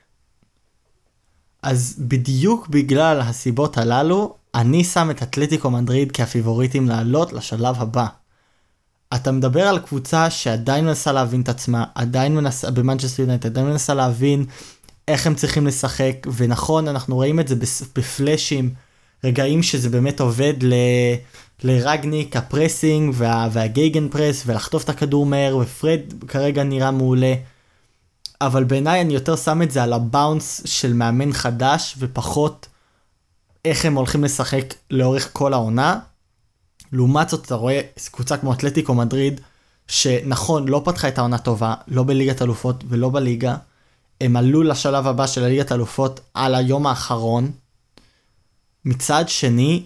אז 1.63 1.95
בדיוק 1.99 2.67
בגלל 2.67 3.21
הסיבות 3.21 3.77
הללו, 3.77 4.35
אני 4.55 4.83
שם 4.83 5.11
את 5.11 5.23
אתלטיקו 5.23 5.69
מדריד 5.69 6.11
כהפיבוריטים 6.11 6.89
לעלות 6.89 7.33
לשלב 7.33 7.75
הבא. 7.79 8.05
אתה 9.15 9.31
מדבר 9.31 9.67
על 9.67 9.79
קבוצה 9.79 10.29
שעדיין 10.29 10.85
מנסה 10.85 11.11
להבין 11.11 11.41
את 11.41 11.49
עצמה, 11.49 11.83
עדיין 11.95 12.35
מנסה, 12.35 12.71
במנצ'סטר 12.71 13.21
יונייטד, 13.21 13.45
עדיין 13.45 13.65
מנסה 13.65 13.93
להבין 13.93 14.45
איך 15.07 15.27
הם 15.27 15.35
צריכים 15.35 15.67
לשחק, 15.67 16.27
ונכון, 16.35 16.87
אנחנו 16.87 17.15
רואים 17.15 17.39
את 17.39 17.47
זה 17.47 17.55
בפלאשים, 17.95 18.73
רגעים 19.23 19.63
שזה 19.63 19.89
באמת 19.89 20.19
עובד 20.19 20.53
ל... 20.61 20.73
לרגניק, 21.63 22.35
ה 22.35 22.44
pressing 22.44 23.13
וה... 23.17 23.49
וה 23.51 24.07
gegenpress, 24.07 24.43
ולחטוף 24.45 24.83
את 24.83 24.89
הכדור 24.89 25.25
מהר, 25.25 25.57
ופרד 25.57 25.99
כרגע 26.27 26.63
נראה 26.63 26.91
מעולה. 26.91 27.33
אבל 28.41 28.63
בעיניי 28.63 29.01
אני 29.01 29.13
יותר 29.13 29.35
שם 29.35 29.61
את 29.61 29.71
זה 29.71 29.83
על 29.83 29.93
הבאונס 29.93 30.61
של 30.65 30.93
מאמן 30.93 31.33
חדש, 31.33 31.95
ופחות 31.99 32.67
איך 33.65 33.85
הם 33.85 33.95
הולכים 33.95 34.23
לשחק 34.23 34.73
לאורך 34.91 35.29
כל 35.33 35.53
העונה. 35.53 35.99
לעומת 36.91 37.29
זאת 37.29 37.45
אתה 37.45 37.55
רואה 37.55 37.81
קבוצה 38.11 38.37
כמו 38.37 38.53
אתלטיקו 38.53 38.93
מדריד, 38.93 39.41
שנכון 39.87 40.67
לא 40.67 40.81
פתחה 40.85 41.07
את 41.07 41.17
העונה 41.17 41.37
טובה, 41.37 41.73
לא 41.87 42.03
בליגת 42.03 42.41
אלופות 42.41 42.83
ולא 42.87 43.09
בליגה. 43.09 43.55
הם 44.21 44.35
עלו 44.35 44.63
לשלב 44.63 45.07
הבא 45.07 45.27
של 45.27 45.43
הליגת 45.43 45.71
אלופות 45.71 46.19
על 46.33 46.55
היום 46.55 46.87
האחרון. 46.87 47.51
מצד 48.85 49.29
שני, 49.29 49.85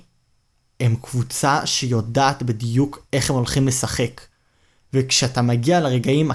הם 0.80 0.96
קבוצה 1.02 1.66
שיודעת 1.66 2.44
בדיוק 2.44 3.06
איך 3.14 3.30
הם 3.30 3.36
הולכים 3.36 3.68
לשחק. 3.68 4.22
וכשאתה 4.96 5.42
מגיע 5.42 5.80
לרגעים, 5.80 6.32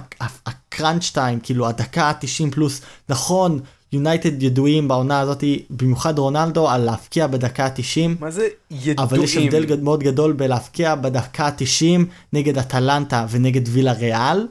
הקראנץ' 0.46 1.10
טיים, 1.10 1.40
כאילו 1.40 1.68
הדקה 1.68 2.04
ה-90 2.04 2.52
פלוס, 2.52 2.80
נכון, 3.08 3.60
יונייטד 3.92 4.42
ידועים 4.42 4.88
בעונה 4.88 5.20
הזאת, 5.20 5.44
במיוחד 5.70 6.18
רונלדו, 6.18 6.70
על 6.70 6.80
להבקיע 6.84 7.26
בדקה 7.26 7.66
ה-90, 7.66 8.20
מה 8.20 8.30
זה 8.30 8.48
ידועים? 8.70 8.98
אבל 8.98 9.24
יש 9.24 9.36
הבדל 9.36 9.82
מאוד 9.82 10.02
גדול 10.02 10.32
בלהבקיע 10.32 10.94
בדקה 10.94 11.46
ה-90 11.46 12.04
נגד 12.32 12.58
אטלנטה 12.58 13.26
ונגד 13.30 13.62
וילה 13.68 13.92
ריאל, 13.92 14.46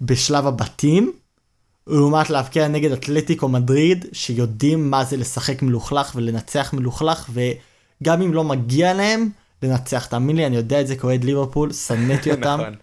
בשלב 0.00 0.46
הבתים, 0.46 1.12
לעומת 1.86 2.30
להבקיע 2.30 2.68
נגד 2.68 2.92
אתלטיקו 2.92 3.48
מדריד, 3.48 4.04
שיודעים 4.12 4.90
מה 4.90 5.04
זה 5.04 5.16
לשחק 5.16 5.62
מלוכלך 5.62 6.12
ולנצח 6.14 6.72
מלוכלך, 6.72 7.30
וגם 7.32 8.22
אם 8.22 8.34
לא 8.34 8.44
מגיע 8.44 8.94
להם, 8.94 9.28
לנצח. 9.62 10.06
תאמין 10.06 10.36
לי, 10.36 10.46
אני 10.46 10.56
יודע 10.56 10.80
את 10.80 10.86
זה 10.86 10.96
כאוהד 10.96 11.24
ליברפול, 11.24 11.72
שנאתי 11.72 12.30
אותם. 12.34 12.60
נכון. 12.60 12.74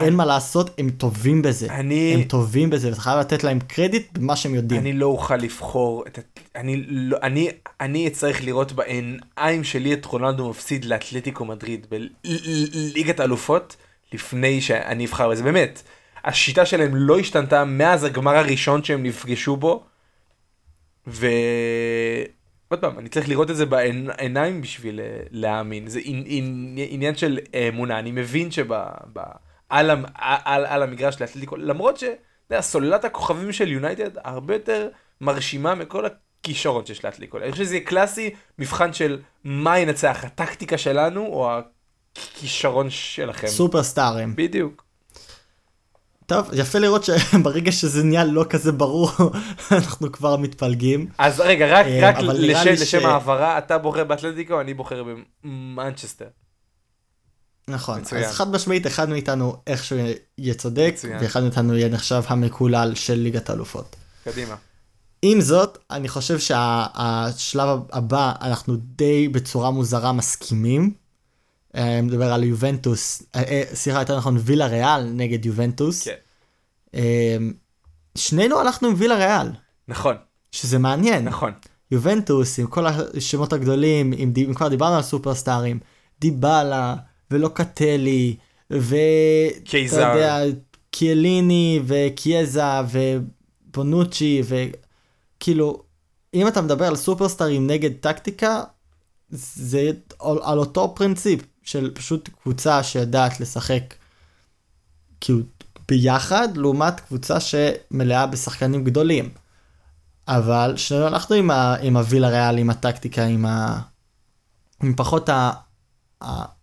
אין 0.00 0.14
מה 0.14 0.24
לעשות, 0.24 0.70
הם 0.78 0.90
טובים 0.90 1.42
בזה. 1.42 1.66
אני- 1.74 2.14
הם 2.14 2.22
טובים 2.22 2.70
בזה, 2.70 2.88
ואתה 2.90 3.00
חייב 3.00 3.18
לתת 3.18 3.44
להם 3.44 3.58
קרדיט 3.60 4.18
במה 4.18 4.36
שהם 4.36 4.54
יודעים. 4.54 4.80
אני 4.80 4.92
לא 4.92 5.06
אוכל 5.06 5.36
לבחור 5.36 6.04
את... 6.06 6.18
ה- 6.18 6.20
אני 6.60 6.84
לא... 6.88 7.16
אני... 7.22 7.48
אני 7.80 8.06
אצטרך 8.08 8.44
לראות 8.44 8.72
בעיניים 8.72 9.64
שלי 9.64 9.92
את 9.92 10.04
רונלדו 10.04 10.50
מפסיד 10.50 10.84
לאתלטיקו 10.84 11.44
מדריד 11.44 11.86
בליגת 11.90 13.20
האלופות 13.20 13.76
לפני 14.12 14.60
שאני 14.60 15.06
אבחר 15.06 15.28
בזה. 15.30 15.42
באמת, 15.42 15.82
השיטה 16.24 16.66
שלהם 16.66 16.94
לא 16.94 17.18
השתנתה 17.18 17.64
מאז 17.64 18.04
הגמר 18.04 18.36
הראשון 18.36 18.84
שהם 18.84 19.02
נפגשו 19.02 19.56
בו. 19.56 19.84
ו... 21.06 21.26
עוד 22.68 22.80
פעם, 22.80 22.98
אני 22.98 23.08
צריך 23.08 23.28
לראות 23.28 23.50
את 23.50 23.56
זה 23.56 23.66
בעיניים 23.66 24.60
בשביל 24.60 25.00
אה, 25.00 25.04
להאמין. 25.30 25.88
זה 25.88 26.00
עני- 26.04 26.24
עני- 26.28 26.86
עניין 26.90 27.16
של 27.16 27.38
אמונה. 27.68 27.98
אני 27.98 28.10
מבין 28.12 28.50
שב... 28.50 28.72
על, 29.68 29.90
המ- 29.90 30.04
על, 30.14 30.66
על 30.66 30.82
המגרש 30.82 31.20
לאתלטיקו, 31.20 31.56
למרות 31.56 31.96
ש... 31.98 32.04
אתה 32.04 32.14
יודע, 32.54 32.62
סוללת 32.62 33.04
הכוכבים 33.04 33.52
של 33.52 33.72
יונייטד 33.72 34.10
הרבה 34.24 34.54
יותר 34.54 34.88
מרשימה 35.20 35.74
מכל 35.74 36.04
הכישרון 36.06 36.86
שיש 36.86 37.04
לאתלטיקו. 37.04 37.38
אני 37.38 37.52
חושב 37.52 37.64
שזה 37.64 37.74
יהיה 37.76 37.84
קלאסי 37.86 38.30
מבחן 38.58 38.92
של 38.92 39.20
מה 39.44 39.78
ינצח, 39.78 40.24
הטקטיקה 40.24 40.78
שלנו 40.78 41.26
או 41.26 41.50
הכישרון 42.16 42.90
שלכם. 42.90 43.46
סופרסטאר 43.46 44.18
הם. 44.18 44.32
בדיוק. 44.36 44.84
טוב, 46.26 46.48
יפה 46.52 46.78
לראות 46.78 47.04
שברגע 47.04 47.72
שזה 47.80 48.02
נהיה 48.04 48.24
לא 48.24 48.44
כזה 48.50 48.72
ברור, 48.72 49.10
אנחנו 49.72 50.12
כבר 50.12 50.36
מתפלגים. 50.36 51.06
אז 51.18 51.40
רגע, 51.40 51.66
רק, 51.80 51.86
אה, 51.86 52.00
רק 52.08 52.16
לשם, 52.18 52.70
לשם 52.72 53.00
ש- 53.00 53.04
העברה, 53.04 53.58
אתה 53.58 53.78
בוחר 53.78 54.04
באתלטיקו, 54.04 54.60
אני 54.60 54.74
בוחר 54.74 55.02
במנצ'סטר. 55.44 56.26
נכון, 57.68 58.00
מצוין. 58.00 58.24
אז 58.24 58.34
חד 58.34 58.50
משמעית 58.50 58.86
אחד 58.86 59.08
מאיתנו 59.08 59.56
איכשהו 59.66 59.96
יהיה 60.38 60.54
צודק, 60.54 60.92
מצוין. 60.94 61.18
ואחד 61.20 61.42
מאיתנו 61.42 61.76
יהיה 61.76 61.88
נחשב 61.88 62.22
המקולל 62.26 62.92
של 62.94 63.14
ליגת 63.14 63.50
האלופות. 63.50 63.96
קדימה. 64.24 64.54
עם 65.22 65.40
זאת, 65.40 65.78
אני 65.90 66.08
חושב 66.08 66.38
שהשלב 66.38 67.78
הבא, 67.92 68.32
אנחנו 68.40 68.76
די 68.76 69.28
בצורה 69.28 69.70
מוזרה 69.70 70.12
מסכימים. 70.12 70.94
אה, 71.76 72.02
מדבר 72.02 72.32
על 72.32 72.44
יובנטוס, 72.44 73.22
אה, 73.34 73.42
אה, 73.42 73.62
סליחה, 73.74 73.98
יותר 73.98 74.16
נכון, 74.16 74.36
וילה 74.40 74.66
ריאל 74.66 75.10
נגד 75.12 75.46
יובנטוס. 75.46 76.08
כן. 76.08 76.14
שנינו 78.18 78.60
הלכנו 78.60 78.88
עם 78.88 78.94
וילה 78.96 79.16
ריאל, 79.16 79.48
נכון, 79.88 80.16
שזה 80.52 80.78
מעניין. 80.78 81.24
נכון. 81.24 81.52
יובנטוס 81.90 82.58
עם 82.58 82.66
כל 82.66 82.86
השמות 82.86 83.52
הגדולים, 83.52 84.12
אם 84.12 84.54
כבר 84.54 84.68
דיברנו 84.68 84.96
על 84.96 85.02
סופרסטארים, 85.02 85.80
דיבלה 86.20 86.96
ולוקטלי, 87.30 88.36
ו... 88.72 88.96
קייזר. 89.64 90.02
אתה 90.02 90.18
יודע, 90.18 90.38
קיאליני 90.90 91.80
וקיאזה 91.86 92.62
ובונוצ'י 92.90 94.42
וכאילו, 94.44 95.82
אם 96.34 96.48
אתה 96.48 96.62
מדבר 96.62 96.86
על 96.86 96.96
סופרסטארים 96.96 97.66
נגד 97.66 97.90
טקטיקה, 98.00 98.62
זה 99.30 99.90
על, 100.20 100.38
על 100.42 100.58
אותו 100.58 100.94
פרינציפ 100.96 101.40
של 101.62 101.90
פשוט 101.94 102.28
קבוצה 102.42 102.82
שיודעת 102.82 103.40
לשחק 103.40 103.94
כאילו 105.20 105.40
ביחד, 105.88 106.56
לעומת 106.56 107.00
קבוצה 107.00 107.36
שמלאה 107.40 108.26
בשחקנים 108.26 108.84
גדולים. 108.84 109.30
אבל 110.28 110.74
שנינו 110.76 111.06
הלכנו 111.06 111.36
עם, 111.36 111.50
ה, 111.50 111.76
עם 111.82 111.96
הווילה 111.96 112.28
ריאל, 112.28 112.58
עם 112.58 112.70
הטקטיקה, 112.70 113.24
עם, 113.24 113.46
ה, 113.46 113.80
עם 114.82 114.94
פחות 114.96 115.28
ה, 115.28 115.52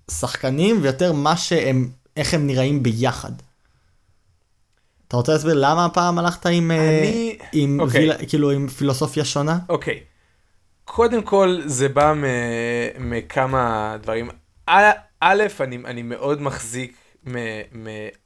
השחקנים 0.10 0.80
ויותר 0.82 1.12
מה 1.14 1.38
שהם, 1.38 1.90
איך 2.18 2.34
הם 2.34 2.48
נראים 2.48 2.84
ביחד. 2.84 3.32
אתה 5.08 5.18
רוצה 5.18 5.32
להסביר 5.32 5.54
למה 5.54 5.86
הפעם 5.86 6.20
הלכת 6.20 6.46
עם, 6.46 6.72
אה, 6.72 7.00
אני- 7.00 7.38
עם 7.54 7.80
אוקיי. 7.80 8.00
וילה, 8.02 8.26
כאילו 8.26 8.52
עם 8.52 8.68
פילוסופיה 8.68 9.26
שונה? 9.26 9.60
אוקיי. 9.70 10.00
קודם 10.86 11.22
כל 11.22 11.60
זה 11.66 11.90
בא 11.90 12.14
מ- 12.14 12.26
מכמה 13.12 13.98
דברים. 14.02 14.30
א- 14.68 14.74
אני, 15.22 15.78
אני 15.86 16.02
מאוד 16.02 16.42
מחזיק 16.42 16.96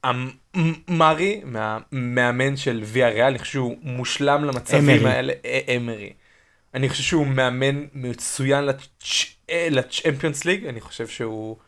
מאמרי, 0.08 1.40
מהמאמן 1.44 2.56
של 2.56 2.80
ויה 2.84 3.08
ריאל, 3.08 3.26
אני 3.26 3.38
חושב 3.38 3.52
שהוא 3.52 3.76
מושלם 3.82 4.44
למצבים 4.44 4.90
אמרי. 4.90 5.10
האלה. 5.12 5.32
א- 5.32 5.76
אמרי. 5.76 6.12
אני 6.74 6.88
חושב 6.88 7.02
שהוא 7.02 7.26
מאמן 7.26 7.84
מצוין 7.94 8.64
לצ'- 8.68 9.26
אה, 9.50 9.68
לצ'מפיונס 9.70 10.44
ליג, 10.44 10.66
אני 10.66 10.80
חושב 10.80 11.06
שהוא 11.08 11.56
אה, 11.56 11.65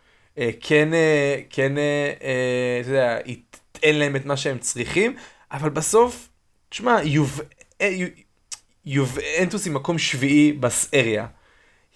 כן, 0.61 0.95
אה, 0.95 1.41
כן, 1.51 1.79
אה, 1.79 2.13
אה, 2.23 2.79
אתה 2.81 2.89
יודע, 2.91 3.19
ייתן 3.27 3.95
להם 3.95 4.17
את 4.17 4.25
מה 4.25 4.37
שהם 4.37 4.59
צריכים, 4.59 5.17
אבל 5.53 5.69
בסוף, 5.71 6.29
תשמע, 6.69 6.99
יוב... 7.03 7.41
אה, 7.81 7.87
יו- 7.87 8.09
יובנטוס 8.87 9.65
היא 9.65 9.73
מקום 9.73 9.99
שביעי 9.99 10.53
בסריה. 10.53 11.27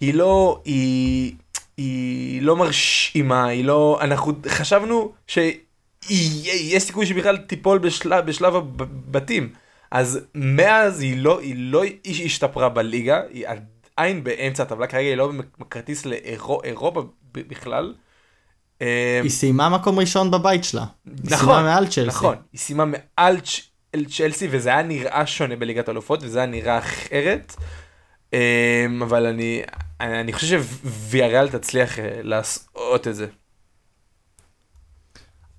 היא 0.00 0.14
לא, 0.14 0.62
היא, 0.64 1.34
היא 1.76 2.42
לא 2.42 2.56
מרשימה, 2.56 3.46
היא 3.46 3.64
לא, 3.64 3.98
אנחנו 4.00 4.32
חשבנו 4.48 5.12
שיש 5.26 6.82
סיכוי 6.82 7.06
שבכלל 7.06 7.36
תיפול 7.36 7.78
בשלב, 7.78 8.26
בשלב 8.26 8.54
הבתים. 8.56 9.52
אז 9.90 10.20
מאז 10.34 11.00
היא 11.00 11.16
לא, 11.16 11.40
היא 11.40 11.54
לא 11.58 11.82
השתפרה 12.06 12.68
בליגה, 12.68 13.22
היא 13.32 13.46
עדיין 13.48 14.24
באמצע 14.24 14.62
הטבלה, 14.62 14.86
כרגע 14.86 15.08
היא 15.08 15.16
לא 15.16 15.32
בכרטיס 15.58 16.06
לאירופה 16.06 17.02
בכלל. 17.32 17.94
אה, 18.82 19.20
היא 19.22 19.30
סיימה 19.30 19.68
מקום 19.68 19.98
ראשון 19.98 20.30
בבית 20.30 20.64
שלה. 20.64 20.84
היא 21.06 21.14
נכון, 21.24 21.38
סיימה 21.38 21.62
מעל 21.62 21.86
צ'לסי. 21.86 22.06
נכון, 22.06 22.36
היא 22.52 22.60
סיימה 22.60 22.84
מעל 22.84 23.36
צ'לסי 24.08 24.48
וזה 24.50 24.68
היה 24.68 24.82
נראה 24.82 25.26
שונה 25.26 25.56
בליגת 25.56 25.88
האלופות 25.88 26.20
וזה 26.22 26.38
היה 26.38 26.46
נראה 26.46 26.78
אחרת. 26.78 27.56
אמ, 28.32 28.38
אבל 29.02 29.26
אני, 29.26 29.62
אני 30.00 30.20
אני 30.20 30.32
חושב 30.32 30.62
שוויאריאל 30.82 31.48
תצליח 31.48 31.98
אה, 31.98 32.20
לעשות 32.22 33.08
את 33.08 33.14
זה. 33.14 33.26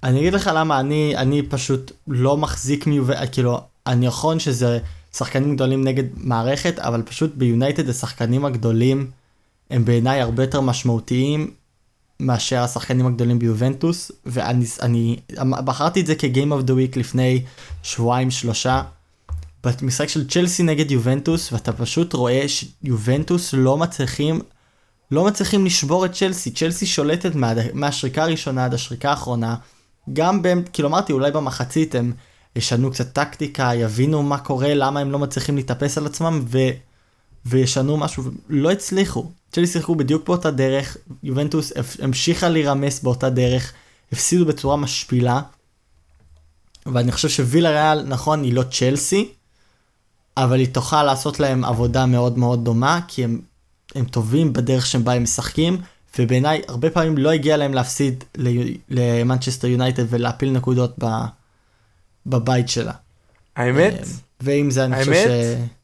אני 0.03 0.19
אגיד 0.19 0.34
לך 0.34 0.51
למה 0.55 0.80
אני, 0.80 1.13
אני 1.17 1.41
פשוט 1.41 1.91
לא 2.07 2.38
מחזיק 2.38 2.88
מיובל, 2.88 3.15
כאילו, 3.32 3.61
אני 3.88 4.07
נכון 4.07 4.39
שזה 4.39 4.80
שחקנים 5.13 5.55
גדולים 5.55 5.84
נגד 5.84 6.03
מערכת, 6.17 6.80
אבל 6.80 7.01
פשוט 7.01 7.34
ביונייטד 7.36 7.89
השחקנים 7.89 8.45
הגדולים 8.45 9.11
הם 9.69 9.86
בעיניי 9.86 10.21
הרבה 10.21 10.43
יותר 10.43 10.61
משמעותיים 10.61 11.51
מאשר 12.20 12.59
השחקנים 12.64 13.05
הגדולים 13.05 13.39
ביובנטוס, 13.39 14.11
ואני 14.26 14.66
אני, 14.82 15.20
בחרתי 15.66 16.01
את 16.01 16.05
זה 16.05 16.16
כ-game 16.16 16.51
of 16.51 16.68
the 16.68 16.72
week 16.72 16.99
לפני 16.99 17.41
שבועיים 17.84 18.32
שלושה. 18.32 18.82
במשחק 19.64 20.09
של 20.09 20.28
צ'לסי 20.28 20.64
נגד 20.64 20.91
יובנטוס, 20.91 21.53
ואתה 21.53 21.74
פשוט 21.74 22.14
רואה 22.14 22.45
שיובנטוס 22.47 23.53
לא 23.53 23.78
מצליחים, 23.78 24.41
לא 25.11 25.26
מצליחים 25.26 25.66
לשבור 25.66 26.05
את 26.05 26.14
צ'לסי. 26.14 26.51
צ'לסי 26.51 26.86
שולטת 26.86 27.36
מה, 27.36 27.53
מהשריקה 27.74 28.24
הראשונה 28.24 28.66
עד 28.66 28.74
השריקה 28.74 29.09
האחרונה. 29.09 29.55
גם, 30.14 30.41
ב, 30.41 30.47
כאילו 30.74 30.89
אמרתי, 30.89 31.14
אולי 31.14 31.32
במחצית 31.32 31.95
הם 31.95 32.14
ישנו 32.55 32.91
קצת 32.91 33.14
טקטיקה, 33.14 33.72
יבינו 33.76 34.24
מה 34.24 34.38
קורה, 34.38 34.74
למה 34.74 34.99
הם 34.99 35.11
לא 35.11 35.20
מצליחים 35.20 35.55
להתאפס 35.55 35.97
על 35.97 36.05
עצמם, 36.05 36.43
ו, 36.47 36.57
וישנו 37.46 37.98
משהו, 37.98 38.24
לא 38.50 38.72
הצליחו. 38.72 39.32
צ'לסי 39.52 39.74
שיחקו 39.74 39.96
בדיוק 39.96 40.28
באותה 40.28 40.52
דרך, 40.52 40.98
יובנטוס 41.24 41.74
המשיכה 42.02 42.50
להירמס 42.50 43.04
באותה 43.04 43.30
דרך, 43.30 43.74
הפסידו 44.12 44.46
בצורה 44.46 44.78
משפילה. 44.78 45.41
ואני 46.86 47.12
חושב 47.12 47.30
שווילה 47.30 47.70
ריאל, 47.70 48.04
נכון, 48.04 48.44
היא 48.44 48.54
לא 48.54 48.64
צ'לסי, 48.64 49.30
אבל 50.38 50.60
היא 50.60 50.74
תוכל 50.74 51.04
לעשות 51.04 51.39
להם 51.39 51.66
עבודה 51.66 52.06
מאוד 52.06 52.38
מאוד 52.38 52.66
דומה, 52.66 53.00
כי 53.08 53.24
הם, 53.24 53.41
הם 53.96 54.06
טובים 54.06 54.54
בדרך 54.54 54.86
שבה 54.86 55.14
הם 55.14 55.24
משחקים, 55.24 55.78
ובעיניי 56.20 56.62
הרבה 56.68 56.89
פעמים 56.89 57.18
לא 57.18 57.32
הגיע 57.32 57.58
להם 57.58 57.74
להפסיד 57.74 58.24
למנצ'סטר 58.89 59.68
יונייטד 59.68 60.06
ולהפיל 60.10 60.52
נקודות 60.52 60.96
ב, 61.04 61.06
בבית 62.26 62.70
שלה. 62.70 62.94
האמת, 63.56 64.08
ועם 64.41 64.72
זה 64.72 64.86
אני 64.86 65.00
חושב 65.00 65.12
האמת? 65.12 65.58
ש... 65.60 65.83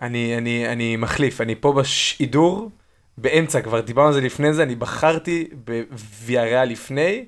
אני, 0.00 0.38
אני, 0.38 0.68
אני 0.68 0.96
מחליף, 0.96 1.40
אני 1.40 1.54
פה 1.54 1.72
בשידור, 1.72 2.70
באמצע, 3.18 3.60
כבר 3.60 3.80
דיברנו 3.80 4.08
על 4.08 4.14
זה 4.14 4.20
לפני 4.20 4.52
זה, 4.52 4.62
אני 4.62 4.74
בחרתי 4.74 5.48
בוויאריאל 5.64 6.68
לפני, 6.68 7.24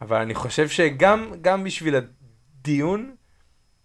אבל 0.00 0.16
אני 0.16 0.34
חושב 0.34 0.68
שגם 0.68 1.32
גם 1.40 1.64
בשביל 1.64 1.94
הדיון, 1.96 3.10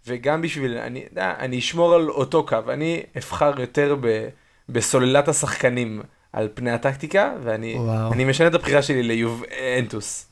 וגם 0.07 0.41
בשביל, 0.41 0.77
אני, 0.77 1.03
יודע, 1.09 1.33
אני 1.39 1.59
אשמור 1.59 1.93
על 1.93 2.09
אותו 2.09 2.45
קו, 2.45 2.57
אני 2.69 3.03
אבחר 3.17 3.61
יותר 3.61 3.95
ב, 4.01 4.27
בסוללת 4.69 5.27
השחקנים 5.27 6.01
על 6.33 6.49
פני 6.53 6.71
הטקטיקה, 6.71 7.33
ואני 7.43 8.25
משנה 8.25 8.47
את 8.47 8.53
הבחירה 8.53 8.81
שלי 8.81 9.03
ליובנטוס. 9.03 10.25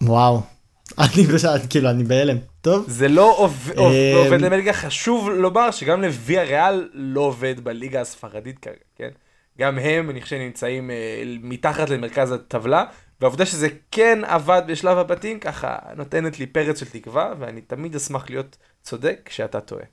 וואו. 0.00 0.42
אני 0.98 1.26
כאילו, 1.70 1.90
אני 1.90 2.04
בהלם. 2.04 2.36
טוב? 2.66 2.84
זה 2.88 3.08
לא 3.08 3.34
עובד, 3.36 3.78
אמ, 3.78 3.84
עובד 4.16 4.40
למליגה, 4.40 4.72
חשוב 4.72 5.30
לומר 5.30 5.70
שגם 5.70 6.02
לוויה 6.02 6.42
ריאל 6.42 6.88
לא 6.92 7.20
עובד 7.20 7.64
בליגה 7.64 8.00
הספרדית 8.00 8.58
כרגע, 8.58 8.76
כן? 8.96 9.08
גם 9.58 9.78
הם, 9.78 10.10
אני 10.10 10.22
חושב, 10.22 10.36
נמצאים 10.36 10.90
אה, 10.90 11.22
מתחת 11.42 11.90
למרכז 11.90 12.32
הטבלה, 12.32 12.84
והעובדה 13.20 13.46
שזה 13.46 13.68
כן 13.90 14.18
עבד 14.24 14.62
בשלב 14.66 14.98
הבתים, 14.98 15.40
ככה 15.40 15.76
נותנת 15.96 16.38
לי 16.38 16.46
פרץ 16.46 16.80
של 16.80 16.86
תקווה, 16.86 17.34
ואני 17.38 17.60
תמיד 17.60 17.96
אשמח 17.96 18.30
להיות 18.30 18.56
צודק 18.82 19.20
כשאתה 19.24 19.60
טועה. 19.60 19.84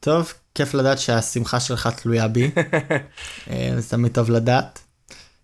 טוב, 0.00 0.32
כיף 0.54 0.74
לדעת 0.74 0.98
שהשמחה 0.98 1.60
שלך 1.60 1.88
תלויה 2.02 2.28
בי. 2.28 2.50
אה, 3.50 3.70
זה 3.76 3.90
תמיד 3.90 4.14
טוב 4.14 4.30
לדעת. 4.30 4.80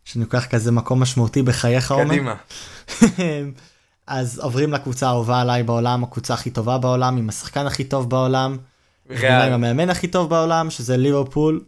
שאני 0.04 0.24
לוקח 0.24 0.46
כזה 0.46 0.72
מקום 0.72 1.02
משמעותי 1.02 1.42
בחייך, 1.42 1.92
עומר. 1.92 2.04
קדימה. 2.04 2.34
אז 4.06 4.38
עוברים 4.38 4.72
לקבוצה 4.72 5.06
האהובה 5.06 5.40
עליי 5.40 5.62
בעולם, 5.62 6.04
הקבוצה 6.04 6.34
הכי 6.34 6.50
טובה 6.50 6.78
בעולם, 6.78 7.16
עם 7.16 7.28
השחקן 7.28 7.66
הכי 7.66 7.84
טוב 7.84 8.10
בעולם, 8.10 8.56
בעיניי 9.08 9.32
עם 9.32 9.38
ריאל. 9.40 9.52
המאמן 9.52 9.90
הכי 9.90 10.08
טוב 10.08 10.30
בעולם, 10.30 10.70
שזה 10.70 10.96
ליברפול, 10.96 11.64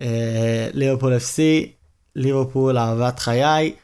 אה, 0.00 0.68
ליברפול 0.72 1.16
FC, 1.16 1.38
ליברפול 2.16 2.78
אהבת 2.78 3.18
חיי, 3.18 3.74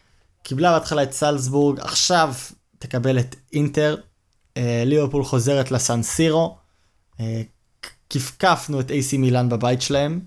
קיבלה 0.43 0.73
בהתחלה 0.73 1.03
את 1.03 1.13
סלזבורג, 1.13 1.81
עכשיו 1.81 2.35
תקבל 2.79 3.19
את 3.19 3.37
אינטר, 3.53 3.97
אה, 4.57 4.83
ליברפול 4.87 5.25
חוזרת 5.25 5.71
לסן 5.71 6.03
סירו, 6.03 6.57
אה, 7.21 7.43
כפכפנו 8.11 8.81
את 8.81 8.91
AC 8.91 9.17
מילאן 9.19 9.49
בבית 9.49 9.83
שלהם, 9.83 10.21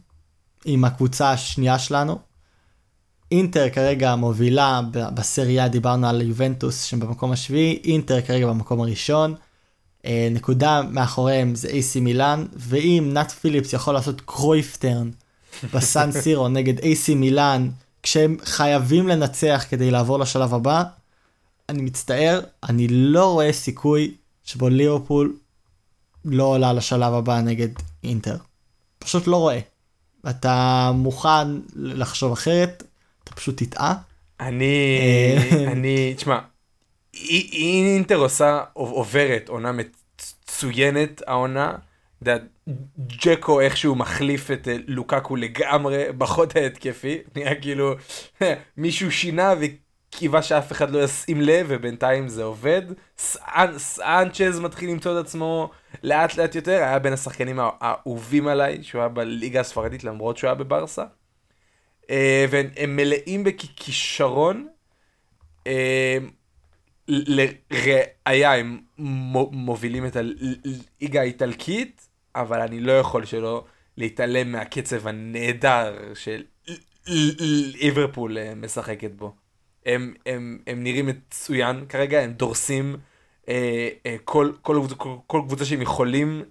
עם 0.65 0.85
הקבוצה 0.85 1.31
השנייה 1.31 1.79
שלנו. 1.79 2.19
אינטר 3.31 3.69
כרגע 3.69 4.15
מובילה 4.15 4.81
בסריה, 4.91 5.67
דיברנו 5.67 6.07
על 6.07 6.21
יובנטוס 6.21 6.83
שהם 6.83 6.99
במקום 6.99 7.31
השביעי, 7.31 7.79
אינטר 7.83 8.21
כרגע 8.21 8.47
במקום 8.47 8.81
הראשון. 8.81 9.35
אה, 10.05 10.27
נקודה 10.31 10.81
מאחוריהם 10.89 11.55
זה 11.55 11.67
AC 11.67 11.99
מילאן, 12.01 12.45
ואם 12.53 13.09
נאט 13.13 13.31
פיליפס 13.31 13.73
יכול 13.73 13.93
לעשות 13.93 14.21
קרויפטרן 14.21 15.09
בסן 15.73 16.11
סירו 16.21 16.47
נגד 16.47 16.79
AC 16.79 17.15
מילאן, 17.15 17.69
כשהם 18.03 18.37
חייבים 18.43 19.07
לנצח 19.07 19.65
כדי 19.69 19.91
לעבור 19.91 20.19
לשלב 20.19 20.53
הבא, 20.53 20.83
אני 21.69 21.81
מצטער, 21.81 22.41
אני 22.69 22.87
לא 22.87 23.31
רואה 23.33 23.53
סיכוי 23.53 24.13
שבו 24.43 24.69
ליברפול 24.69 25.35
לא 26.25 26.43
עולה 26.43 26.73
לשלב 26.73 27.13
הבא 27.13 27.41
נגד 27.41 27.69
אינטר. 28.03 28.37
פשוט 28.99 29.27
לא 29.27 29.37
רואה. 29.37 29.59
אתה 30.29 30.91
מוכן 30.95 31.47
לחשוב 31.75 32.31
אחרת, 32.31 32.83
אתה 33.29 33.37
פשוט 33.37 33.63
תטעה. 33.63 33.95
אני, 34.39 34.99
אה. 35.01 35.71
אני, 35.71 36.13
תשמע, 36.15 36.39
אי- 37.13 37.49
אי- 37.53 37.93
אינטר 37.95 38.15
עושה, 38.15 38.63
עוברת 38.73 39.49
עונה 39.49 39.71
מצוינת 39.71 41.21
העונה. 41.27 41.75
ג'קו 42.99 43.61
איכשהו 43.61 43.95
מחליף 43.95 44.51
את 44.51 44.67
אה, 44.67 44.75
לוקקו 44.87 45.35
לגמרי 45.35 46.05
בחוד 46.17 46.53
ההתקפי, 46.55 47.17
נראה 47.35 47.55
כאילו 47.55 47.93
מישהו 48.77 49.11
שינה 49.11 49.53
וקיווה 49.59 50.41
שאף 50.41 50.71
אחד 50.71 50.91
לא 50.91 51.03
ישים 51.03 51.41
לב 51.41 51.65
ובינתיים 51.69 52.27
זה 52.27 52.43
עובד. 52.43 52.81
סאנ- 53.19 53.77
סאנצ'ז 53.77 54.59
מתחיל 54.59 54.89
למצוא 54.89 55.19
את 55.19 55.25
עצמו 55.25 55.69
לאט 56.03 56.35
לאט 56.37 56.55
יותר, 56.55 56.71
היה 56.71 56.99
בין 56.99 57.13
השחקנים 57.13 57.59
האהובים 57.61 58.47
עליי 58.47 58.83
שהוא 58.83 59.01
היה 59.01 59.09
בליגה 59.09 59.59
הספרדית 59.59 60.03
למרות 60.03 60.37
שהוא 60.37 60.47
היה 60.47 60.55
בברסה. 60.55 61.03
אה, 62.09 62.45
והם 62.49 62.67
הם 62.77 62.95
מלאים 62.95 63.43
בכישרון. 63.43 64.67
אה, 65.67 66.17
לראיה 67.07 68.53
הם 68.55 68.79
מו- 68.97 69.49
מובילים 69.53 70.05
את 70.05 70.15
הליגה 70.15 71.21
האיטלקית, 71.21 72.07
אבל 72.35 72.61
אני 72.61 72.79
לא 72.79 72.91
יכול 72.91 73.25
שלא 73.25 73.65
להתעלם 73.97 74.51
מהקצב 74.51 75.07
הנהדר 75.07 76.13
של 76.13 76.43
ליברפול 77.81 78.37
אה, 78.37 78.55
משחקת 78.55 79.11
בו. 79.11 79.35
הם, 79.85 80.13
הם, 80.25 80.59
הם 80.67 80.83
נראים 80.83 81.05
מצוין 81.05 81.85
כרגע, 81.89 82.19
הם 82.19 82.31
דורסים 82.33 82.95
אה, 83.49 83.89
אה, 84.05 84.15
כל, 84.23 84.51
כל, 84.61 84.81
כל, 84.97 85.15
כל 85.27 85.41
קבוצה 85.47 85.65
שהם 85.65 85.81
יכולים 85.81 86.43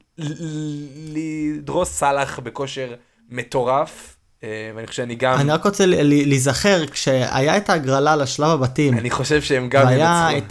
לדרוס 1.15 1.89
סאלח 1.91 2.39
בכושר 2.39 2.95
מטורף, 3.29 4.18
ואני 4.43 4.87
חושב 4.87 4.97
שאני 4.97 5.15
גם, 5.15 5.39
אני 5.41 5.51
רק 5.53 5.65
רוצה 5.65 5.85
להיזכר, 5.87 6.87
כשהיה 6.87 7.57
את 7.57 7.71
ההגרלה 7.71 8.17
לשלב 8.17 8.51
הבתים, 8.51 8.99
אני 8.99 9.11
חושב 9.11 9.43
שהם 9.43 9.69
גם 9.69 9.87
והיה 9.87 10.29
ינצחו. 10.33 10.47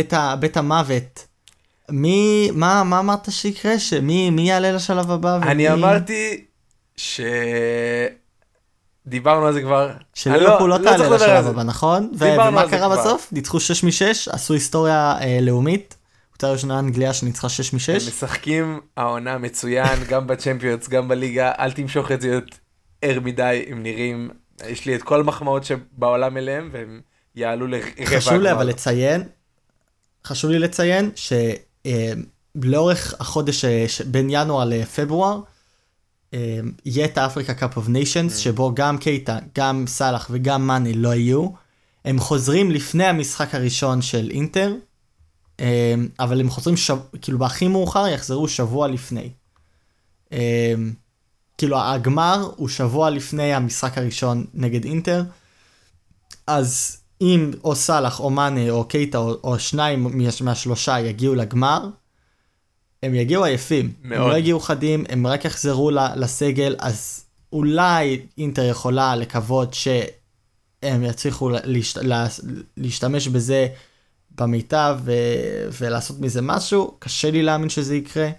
את 0.00 0.12
ה- 0.12 0.34
בית 0.40 0.56
המוות, 0.56 1.26
מי, 1.90 2.50
מה, 2.54 2.82
מה 2.84 2.98
אמרת 2.98 3.32
שיקרה? 3.32 3.78
שמי 3.78 4.30
מי 4.30 4.48
יעלה 4.48 4.72
לשלב 4.72 5.10
הבא? 5.10 5.36
אני 5.42 5.52
ומי- 5.52 5.72
אמרתי 5.72 6.44
ש... 6.96 7.20
דיברנו 9.06 9.46
על 9.46 9.52
זה 9.52 9.60
כבר. 9.62 9.86
אני 9.90 9.94
שליברפול 10.14 10.70
לא 10.70 10.76
צריך 10.76 10.88
תעלה 10.90 11.04
לדבר 11.08 11.24
על 11.24 11.38
לשלב. 11.38 11.46
הבא, 11.46 11.62
נכון? 11.62 12.10
ומה 12.18 12.62
קרה 12.70 12.78
כבר. 12.94 13.00
בסוף? 13.00 13.28
ניצחו 13.32 13.60
6 13.60 13.84
מ-6, 13.84 13.90
עשו 14.32 14.54
היסטוריה 14.54 15.14
אה, 15.20 15.38
לאומית. 15.40 15.96
קבוצה 16.30 16.52
ראשונה 16.52 16.78
אנגליה 16.78 17.12
שניצחה 17.14 17.48
6 17.48 17.72
הם 17.72 17.78
מ-6. 17.78 17.96
משחקים 18.08 18.80
העונה 18.96 19.38
מצוין, 19.38 19.98
גם 20.08 20.26
בצ'מפיונס, 20.26 20.88
גם 20.88 21.08
בליגה, 21.08 21.52
אל 21.58 21.72
תמשוך 21.72 22.12
את 22.12 22.20
זה 22.20 22.38
יותר 23.02 23.20
מדי, 23.20 23.64
הם 23.68 23.82
נראים, 23.82 24.30
יש 24.68 24.86
לי 24.86 24.94
את 24.94 25.02
כל 25.02 25.20
המחמאות 25.20 25.64
שבעולם 25.64 26.36
אליהם, 26.36 26.70
והם 26.72 27.00
יעלו 27.34 27.66
לרבע 27.66 28.06
חשוב 28.06 28.32
לי 28.32 28.38
הגמר. 28.38 28.52
אבל 28.52 28.66
לציין, 28.66 29.22
חשוב 30.24 30.50
לי 30.50 30.58
לציין 30.58 31.10
שלאורך 32.54 33.14
החודש 33.20 33.64
אה, 33.64 33.86
בין 34.06 34.26
ינואר 34.30 34.64
לפברואר, 34.64 35.40
אה, 36.34 36.60
יהיה 36.84 37.04
את 37.04 37.18
ה 37.18 37.23
Africa 37.23 37.54
Cup 37.54 37.76
of 37.76 37.88
Nations, 37.88 38.36
שבו 38.36 38.74
גם 38.74 38.98
קייטה, 38.98 39.38
גם 39.58 39.84
סאלח 39.86 40.28
וגם 40.30 40.66
מאני 40.66 40.92
לא 40.92 41.14
יהיו. 41.14 41.48
הם 42.04 42.18
חוזרים 42.18 42.70
לפני 42.70 43.04
המשחק 43.04 43.54
הראשון 43.54 44.02
של 44.02 44.30
אינטר, 44.30 44.74
אה, 45.60 45.94
אבל 46.20 46.40
הם 46.40 46.50
חוזרים, 46.50 46.76
שב... 46.76 46.96
כאילו 47.22 47.38
בהכי 47.38 47.68
מאוחר 47.68 48.08
יחזרו 48.08 48.48
שבוע 48.48 48.88
לפני. 48.88 49.30
כאילו 51.62 51.80
הגמר 51.80 52.50
הוא 52.56 52.68
שבוע 52.68 53.10
לפני 53.10 53.54
המשחק 53.54 53.98
הראשון 53.98 54.44
נגד 54.54 54.84
אינטר. 54.84 55.22
אז 56.46 56.96
אם 57.20 57.50
או 57.64 57.74
סאלח 57.76 58.20
או 58.20 58.30
מאנה 58.30 58.70
או 58.70 58.84
קייטה 58.84 59.18
או, 59.18 59.34
או 59.44 59.58
שניים 59.58 60.02
מה- 60.02 60.28
מהשלושה 60.40 61.00
יגיעו 61.00 61.34
לגמר, 61.34 61.88
הם 63.02 63.14
יגיעו 63.14 63.44
עייפים. 63.44 63.92
הם 64.04 64.10
מאוד. 64.10 64.32
לא 64.32 64.38
יגיעו 64.38 64.60
חדים, 64.60 65.04
הם 65.08 65.26
רק 65.26 65.44
יחזרו 65.44 65.90
לסגל, 66.16 66.76
אז 66.78 67.24
אולי 67.52 68.20
אינטר 68.38 68.64
יכולה 68.64 69.16
לקוות 69.16 69.74
שהם 69.74 71.02
יצליחו 71.04 71.50
לה- 71.50 71.58
להשת, 71.64 71.96
לה- 71.96 72.26
להשתמש 72.76 73.28
בזה 73.28 73.66
במיטב 74.30 74.98
ו, 75.04 75.12
ולעשות 75.80 76.20
מזה 76.20 76.42
משהו. 76.42 76.96
קשה 76.98 77.30
לי 77.30 77.42
להאמין 77.42 77.68
שזה 77.68 77.96
יקרה. 77.96 78.30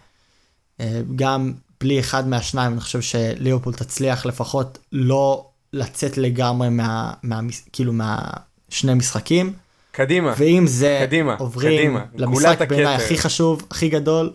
אה, 0.79 1.01
גם 1.15 1.53
בלי 1.83 1.99
אחד 1.99 2.27
מהשניים, 2.27 2.71
אני 2.71 2.81
חושב 2.81 3.01
שליברפול 3.01 3.73
תצליח 3.73 4.25
לפחות 4.25 4.77
לא 4.91 5.49
לצאת 5.73 6.17
לגמרי 6.17 6.69
מה, 6.69 7.13
מה, 7.23 7.39
כאילו 7.73 7.93
מהשני 7.93 8.93
משחקים. 8.93 9.53
קדימה, 9.91 10.33
ואם 10.37 10.67
זה 10.67 10.99
קדימה, 11.01 11.35
עוברים 11.39 11.79
קדימה. 11.79 12.05
למשחק 12.15 12.69
בעיניי. 12.69 12.95
הכי 12.95 13.17
חשוב, 13.17 13.65
הכי 13.71 13.89
גדול, 13.89 14.33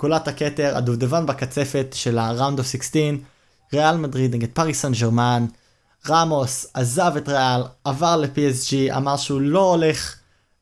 גולת 0.00 0.28
הכתר, 0.28 0.76
הדובדבן 0.76 1.26
בקצפת 1.26 1.86
של 1.92 2.18
ה 2.18 2.25
round 2.25 2.58
of 2.58 2.68
16, 2.68 3.02
ריאל 3.72 3.96
מדריד 3.96 4.34
נגד 4.34 4.48
פריס 4.48 4.80
סן 4.80 4.92
ג'רמן, 4.92 5.46
רמוס 6.08 6.66
עזב 6.74 7.12
את 7.16 7.28
ריאל, 7.28 7.62
עבר 7.84 8.16
ל-PSG, 8.16 8.96
אמר 8.96 9.16
שהוא 9.16 9.40
לא 9.40 9.70
הולך, 9.70 10.16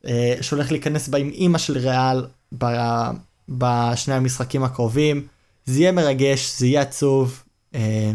אה, 0.07 0.35
שהוא 0.41 0.57
הולך 0.57 0.71
להיכנס 0.71 1.07
באם 1.07 1.29
אימא 1.29 1.57
של 1.57 1.77
ריאל 1.77 2.25
ב- 2.57 3.09
בשני 3.49 4.13
המשחקים 4.13 4.63
הקרובים, 4.63 5.27
זה 5.65 5.79
יהיה 5.79 5.91
מרגש, 5.91 6.59
זה 6.59 6.67
יהיה 6.67 6.81
עצוב, 6.81 7.43
אה, 7.75 8.11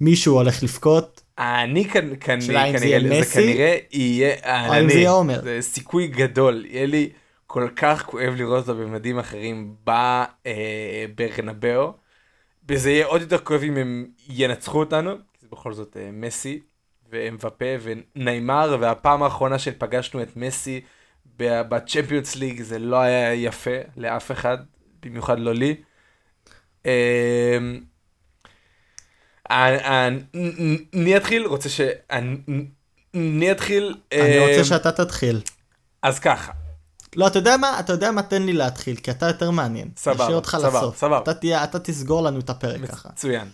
מישהו 0.00 0.34
הולך 0.34 0.62
לבכות, 0.62 1.22
אני 1.38 1.88
כנראה, 1.88 2.66
יהיה 2.68 3.24
זה? 3.24 3.34
כנראה 3.34 3.76
יהיה, 3.92 4.80
אם 4.80 4.88
זה 4.88 4.98
יהיה 4.98 5.10
עומר. 5.10 5.42
זה 5.42 5.58
סיכוי 5.60 6.06
גדול, 6.06 6.64
יהיה 6.66 6.86
לי 6.86 7.10
כל 7.46 7.68
כך 7.76 8.02
כואב 8.02 8.34
לראות 8.36 8.68
אותו 8.68 8.80
במדים 8.80 9.18
אחרים 9.18 9.74
בברנבאו, 10.44 11.92
וזה 12.68 12.90
יהיה 12.90 13.06
עוד 13.06 13.20
יותר 13.20 13.38
כואב 13.38 13.62
אם 13.62 13.76
הם 13.76 14.06
ינצחו 14.28 14.80
אותנו, 14.80 15.10
כי 15.16 15.38
זה 15.40 15.46
בכל 15.52 15.72
זאת 15.72 15.96
אה, 15.96 16.10
מסי 16.12 16.60
ואמבפה 17.10 17.64
וניימר, 17.82 18.76
והפעם 18.80 19.22
האחרונה 19.22 19.58
שפגשנו 19.58 20.22
את 20.22 20.36
מסי 20.36 20.80
בצ'מפיונס 21.36 22.36
ליג 22.36 22.62
זה 22.62 22.78
לא 22.78 22.96
היה 22.96 23.34
יפה 23.34 23.76
לאף 23.96 24.32
אחד, 24.32 24.58
במיוחד 25.02 25.40
לא 25.40 25.54
לי. 25.54 25.74
אמ, 26.86 27.80
אני- 29.50 31.16
אתחיל, 31.16 31.46
רוצה 31.46 31.68
ש... 31.68 31.80
אני 32.10 33.52
אתחיל. 33.52 33.94
אני 34.12 34.38
אמ, 34.38 34.48
רוצה 34.48 34.64
שאתה 34.64 34.92
תתחיל. 34.92 35.40
אז 36.02 36.18
ככה, 36.18 36.52
לא, 37.16 37.26
אתה 37.26 37.38
יודע 37.38 37.56
מה? 37.56 37.80
אתה 37.80 37.92
יודע 37.92 38.10
מה? 38.10 38.22
תן 38.22 38.42
לי 38.42 38.52
להתחיל, 38.52 38.96
כי 38.96 39.10
אתה 39.10 39.26
יותר 39.26 39.50
מעניין. 39.50 39.88
סבבה, 39.96 40.40
סבבה. 40.44 40.80
סבבה. 40.96 41.18
אתה, 41.18 41.34
תהיה, 41.34 41.64
אתה 41.64 41.78
תסגור 41.78 42.22
לנו 42.22 42.38
את 42.40 42.50
הפרק 42.50 42.90
ככה. 42.90 43.08
מצוין. 43.12 43.48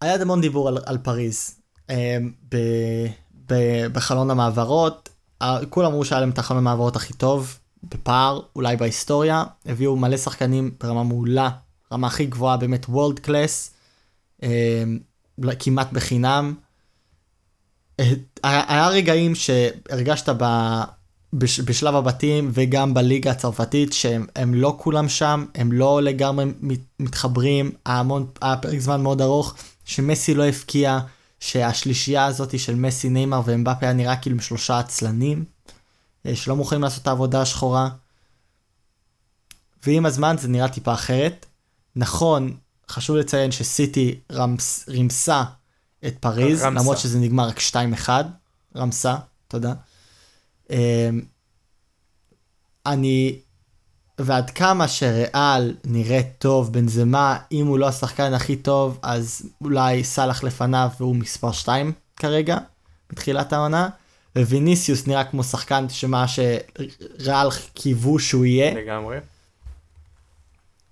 היה 0.00 0.14
המון 0.14 0.40
דיבור 0.40 0.68
על, 0.68 0.78
על 0.86 0.98
פריז. 0.98 1.54
אה, 1.90 2.16
ב, 2.48 2.56
ב, 3.46 3.54
בחלון 3.92 4.30
המעברות, 4.30 5.08
כולם 5.70 5.86
אמרו 5.86 6.04
שהיה 6.04 6.20
להם 6.20 6.30
את 6.30 6.38
החלון 6.38 6.58
המעברות 6.58 6.96
הכי 6.96 7.12
טוב, 7.12 7.58
בפער, 7.82 8.40
אולי 8.56 8.76
בהיסטוריה. 8.76 9.44
הביאו 9.66 9.96
מלא 9.96 10.16
שחקנים 10.16 10.70
ברמה 10.80 11.02
מעולה, 11.02 11.50
רמה 11.92 12.06
הכי 12.06 12.26
גבוהה, 12.26 12.56
באמת 12.56 12.86
וולד 12.88 13.18
קלאס, 13.18 13.74
כמעט 15.58 15.92
בחינם. 15.92 16.54
אה, 18.00 18.12
היה 18.44 18.88
רגעים 18.88 19.34
שהרגשת 19.34 20.28
ב, 20.38 20.44
בש, 21.32 21.60
בשלב 21.60 21.94
הבתים 21.94 22.50
וגם 22.52 22.94
בליגה 22.94 23.30
הצרפתית 23.30 23.92
שהם 23.92 24.26
הם 24.36 24.54
לא 24.54 24.76
כולם 24.80 25.08
שם, 25.08 25.44
הם 25.54 25.72
לא 25.72 26.02
לגמרי 26.02 26.44
מת, 26.60 26.80
מתחברים, 27.00 27.70
המון, 27.86 28.26
היה 28.42 28.56
פרק 28.56 28.78
זמן 28.78 29.02
מאוד 29.02 29.20
ארוך 29.20 29.54
שמסי 29.84 30.34
לא 30.34 30.44
הבקיע, 30.44 30.98
שהשלישייה 31.40 32.26
הזאת 32.26 32.58
של 32.58 32.74
מסי, 32.74 33.08
ניימר 33.08 33.40
ואמבפה 33.44 33.86
היה 33.86 33.92
נראה 33.92 34.16
כאילו 34.16 34.40
שלושה 34.40 34.78
עצלנים, 34.78 35.44
אה, 36.26 36.36
שלא 36.36 36.56
מוכנים 36.56 36.82
לעשות 36.82 37.02
את 37.02 37.06
העבודה 37.06 37.42
השחורה. 37.42 37.88
ועם 39.86 40.06
הזמן 40.06 40.36
זה 40.38 40.48
נראה 40.48 40.68
טיפה 40.68 40.94
אחרת. 40.94 41.46
נכון, 41.96 42.56
חשוב 42.88 43.16
לציין 43.16 43.52
שסיטי 43.52 44.20
רמס, 44.32 44.84
רימסה 44.88 45.42
את 46.06 46.16
פריז, 46.20 46.62
רמסה. 46.62 46.80
למרות 46.80 46.98
שזה 46.98 47.18
נגמר 47.18 47.48
רק 47.48 47.58
2-1, 48.06 48.08
רמסה, 48.76 49.16
תודה. 49.48 49.72
אמ, 50.70 50.76
אני, 52.86 53.38
ועד 54.18 54.50
כמה 54.50 54.88
שריאל 54.88 55.74
נראית 55.84 56.26
טוב, 56.38 56.72
בנזמה, 56.72 57.38
אם 57.52 57.66
הוא 57.66 57.78
לא 57.78 57.88
השחקן 57.88 58.34
הכי 58.34 58.56
טוב, 58.56 58.98
אז 59.02 59.42
אולי 59.60 60.04
סאלח 60.04 60.42
לפניו 60.42 60.88
והוא 61.00 61.16
מספר 61.16 61.52
2 61.52 61.92
כרגע, 62.16 62.58
בתחילת 63.10 63.52
העונה, 63.52 63.88
וויניסיוס 64.38 65.06
נראה 65.06 65.24
כמו 65.24 65.44
שחקן 65.44 65.88
שמה 65.88 66.24
שריאל 66.28 67.48
קיוו 67.74 68.18
שהוא 68.18 68.44
יהיה. 68.44 68.74
לגמרי. 68.74 69.18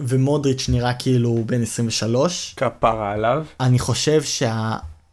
ומודריץ' 0.00 0.68
נראה 0.68 0.94
כאילו 0.94 1.28
הוא 1.28 1.46
בן 1.46 1.62
23. 1.62 2.54
כפרה 2.56 3.12
עליו. 3.12 3.44
אני 3.60 3.78
חושב 3.78 4.22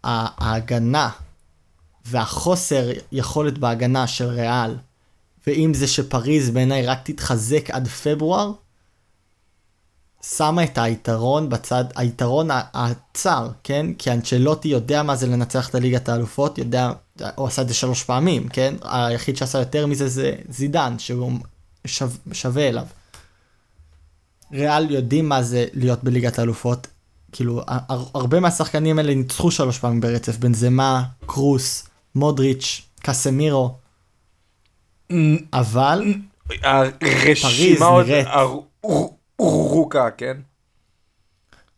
שההגנה 0.03 1.09
והחוסר 2.05 2.89
יכולת 3.11 3.57
בהגנה 3.57 4.07
של 4.07 4.25
ריאל, 4.25 4.75
ועם 5.47 5.73
זה 5.73 5.87
שפריז 5.87 6.49
בעיניי 6.49 6.85
רק 6.85 6.99
תתחזק 7.03 7.69
עד 7.69 7.87
פברואר, 7.87 8.51
שמה 10.23 10.63
את 10.63 10.77
היתרון 10.77 11.49
בצד, 11.49 11.85
היתרון 11.95 12.47
הצר, 12.51 13.49
כן? 13.63 13.85
כי 13.97 14.11
אנצ'לוטי 14.11 14.67
יודע 14.67 15.03
מה 15.03 15.15
זה 15.15 15.27
לנצח 15.27 15.69
את 15.69 15.75
הליגת 15.75 16.09
האלופות, 16.09 16.57
יודע, 16.57 16.91
הוא 17.35 17.47
עשה 17.47 17.61
את 17.61 17.67
זה 17.67 17.73
שלוש 17.73 18.03
פעמים, 18.03 18.47
כן? 18.47 18.75
היחיד 18.81 19.37
שעשה 19.37 19.59
יותר 19.59 19.85
מזה 19.85 20.07
זה 20.07 20.35
זידן, 20.49 20.99
שהוא 20.99 21.31
שו, 21.87 22.05
שווה 22.31 22.69
אליו. 22.69 22.85
ריאל 24.51 24.91
יודעים 24.91 25.29
מה 25.29 25.43
זה 25.43 25.65
להיות 25.73 26.03
בליגת 26.03 26.39
האלופות, 26.39 26.87
כאילו, 27.31 27.61
הרבה 28.15 28.39
מהשחקנים 28.39 28.97
האלה 28.97 29.15
ניצחו 29.15 29.51
שלוש 29.51 29.79
פעמים 29.79 30.01
ברצף, 30.01 30.37
בנזמה, 30.37 31.03
קרוס, 31.25 31.89
מודריץ', 32.15 32.81
קסמירו, 33.01 33.75
אבל... 35.53 36.13
הרשימה 36.63 37.85
עוד 37.85 38.05
ארוכה, 39.41 40.11
כן? 40.11 40.37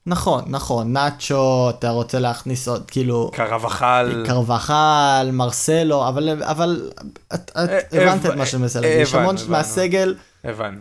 נכון, 0.06 0.44
נכון, 0.48 0.94
נאצ'ו, 0.94 1.70
אתה 1.70 1.90
רוצה 1.90 2.20
להכניס 2.20 2.68
עוד, 2.68 2.92
כאילו... 2.92 3.32
קרבחל. 3.34 4.24
קרבחל, 4.28 5.30
מרסלו, 5.34 6.08
אבל, 6.08 6.44
אבל 6.44 6.90
את, 7.34 7.52
את 7.52 7.58
אה, 7.58 7.80
הבנת 7.92 8.26
את 8.26 8.36
מה 8.36 8.46
שאני 8.46 8.62
מנסה 8.62 8.80
להגיד. 8.80 9.00
יש 9.02 9.14
המון 9.14 9.36
מהסגל 9.48 10.16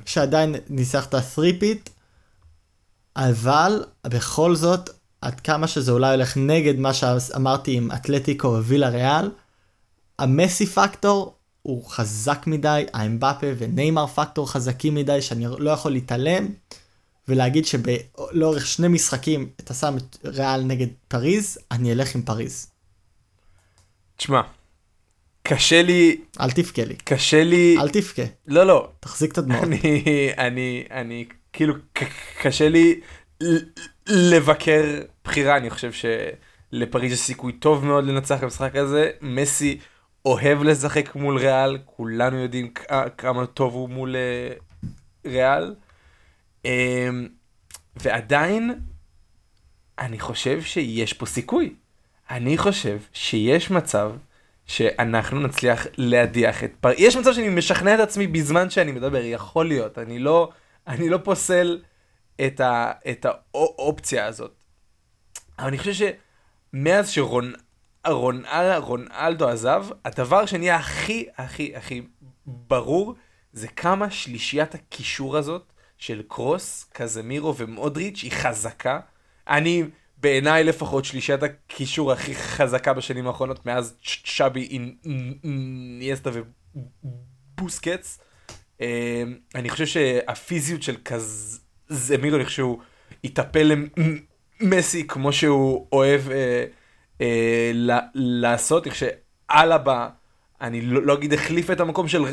שעדיין 0.07 0.55
ניסח 0.69 1.07
את 1.07 1.15
ה-3-פיט, 1.15 1.91
אבל 3.17 3.85
בכל 4.07 4.57
זאת, 4.57 4.91
עד 5.21 5.41
כמה 5.41 5.69
שזה 5.69 5.93
אולי 5.93 6.11
הולך 6.11 6.37
נגד 6.37 6.79
מה 6.79 6.95
שאמרתי 6.95 7.77
עם 7.77 7.93
אתלטיקו 7.93 8.49
ווילה 8.49 8.89
ריאל, 8.89 9.31
המסי 10.19 10.67
פקטור 10.67 11.35
הוא 11.63 11.85
חזק 11.89 12.47
מדי, 12.47 12.85
האמבפה 12.93 13.47
וניימר 13.59 14.07
פקטור 14.07 14.51
חזקים 14.51 14.95
מדי 14.95 15.23
שאני 15.23 15.47
לא 15.59 15.71
יכול 15.71 15.93
להתעלם 15.93 16.49
ולהגיד 17.29 17.65
שלאורך 17.67 18.67
שני 18.67 18.89
משחקים 18.89 19.51
אתה 19.61 19.75
שם 19.75 19.97
את 19.97 20.17
ריאל 20.25 20.63
נגד 20.63 20.87
פריז, 21.09 21.59
אני 21.71 21.93
אלך 21.93 22.15
עם 22.15 22.23
פריז. 22.23 22.71
תשמע, 24.17 24.41
קשה 25.49 25.83
לי... 25.83 26.21
אל 26.41 26.51
תבכה 26.51 26.85
לי. 26.85 26.97
קשה 26.97 27.45
לי... 27.45 27.77
אל 27.79 27.89
תבכה. 27.89 28.23
לא, 28.47 28.65
לא. 28.65 28.91
תחזיק 29.01 29.33
את 29.33 29.39
הדמעות. 29.39 29.65
אני, 29.65 30.33
אני, 30.39 30.85
אני, 30.91 31.25
כאילו, 31.53 31.75
קשה 32.43 32.69
לי 32.69 33.01
לבקר 34.07 34.85
בחירה, 35.25 35.57
אני 35.57 35.71
חושב 35.71 35.91
שלפריז 35.93 37.13
יש 37.13 37.19
סיכוי 37.19 37.53
טוב 37.53 37.85
מאוד 37.85 38.05
לנצח 38.05 38.39
במשחק 38.43 38.77
הזה. 38.77 39.11
מסי 39.23 39.79
אוהב 40.25 40.63
לשחק 40.63 41.15
מול 41.15 41.39
ריאל, 41.39 41.79
כולנו 41.85 42.37
יודעים 42.37 42.73
כמה 43.19 43.47
טוב 43.47 43.75
הוא 43.75 43.89
מול 43.89 44.17
אה, 44.17 44.55
ריאל. 45.31 45.75
אמ, 46.65 47.29
ועדיין, 47.97 48.81
אני 49.99 50.19
חושב 50.19 50.63
שיש 50.63 51.13
פה 51.13 51.27
סיכוי. 51.27 51.75
אני 52.31 52.59
חושב 52.59 52.99
שיש 53.13 53.71
מצב 53.71 54.13
שאנחנו 54.69 55.41
נצליח 55.41 55.87
להדיח 55.97 56.65
את 56.65 56.73
פריז. 56.81 56.97
יש 56.99 57.17
מצב 57.17 57.33
שאני 57.33 57.49
משכנע 57.49 57.95
את 57.95 58.01
עצמי 58.01 58.27
בזמן 58.27 58.71
שאני 58.71 58.93
מדבר, 58.93 59.25
יכול 59.25 59.69
להיות. 59.69 59.99
אני 59.99 60.19
לא, 60.19 60.51
אני 60.87 61.09
לא 61.09 61.19
פוסל 61.25 61.83
את, 62.47 62.61
ה, 62.61 62.93
את 63.11 63.25
האופציה 63.25 64.27
הזאת. 64.27 64.65
אבל 65.59 65.69
אני 65.69 65.79
חושב 65.79 65.93
שמאז 66.73 67.11
שרון 67.11 67.53
רונאל, 68.07 68.79
רונאלדו 68.79 69.49
עזב, 69.49 69.87
הדבר 70.05 70.47
שנהיה 70.47 70.77
הכי 70.77 71.27
הכי 71.37 71.77
הכי 71.77 72.03
ברור 72.47 73.15
זה 73.53 73.69
כמה 73.69 74.11
שלישיית 74.11 74.75
הקישור 74.75 75.37
הזאת 75.37 75.73
של 75.99 76.23
קרוס, 76.29 76.91
קזמירו 76.93 77.57
ומודריץ' 77.57 78.23
היא 78.23 78.33
חזקה. 78.33 79.01
אני, 79.49 79.85
בעיניי 80.21 80.65
לפחות, 80.65 81.05
שלישיית 81.05 81.43
הקישור 81.43 82.13
הכי 82.13 82.35
חזקה 82.35 82.93
בשנים 82.93 83.27
האחרונות 83.27 83.67
מאז 83.67 83.97
שבי 84.03 84.89
ניאסטה 85.99 86.31
ובוסקץ. 87.55 88.19
אמ, 88.81 88.87
אני 89.55 89.71
חושב 89.71 89.87
שהפיזיות 89.87 90.83
של 90.83 90.97
קזמירו, 91.03 92.37
אני 92.37 92.45
חושב 92.45 92.57
שהוא 92.57 92.79
יטפל 93.25 93.73
למסי 94.61 95.07
כמו 95.07 95.33
שהוא 95.33 95.87
אוהב 95.93 96.31
אה, 96.31 96.65
אה, 97.21 97.71
לעשות, 98.15 98.87
איך 98.87 98.95
שאלבה, 98.95 100.09
אני 100.61 100.81
לא, 100.81 101.03
לא 101.03 101.15
אגיד 101.15 101.33
החליף 101.33 101.71
את 101.71 101.81
המקום 101.81 102.09
של 102.09 102.25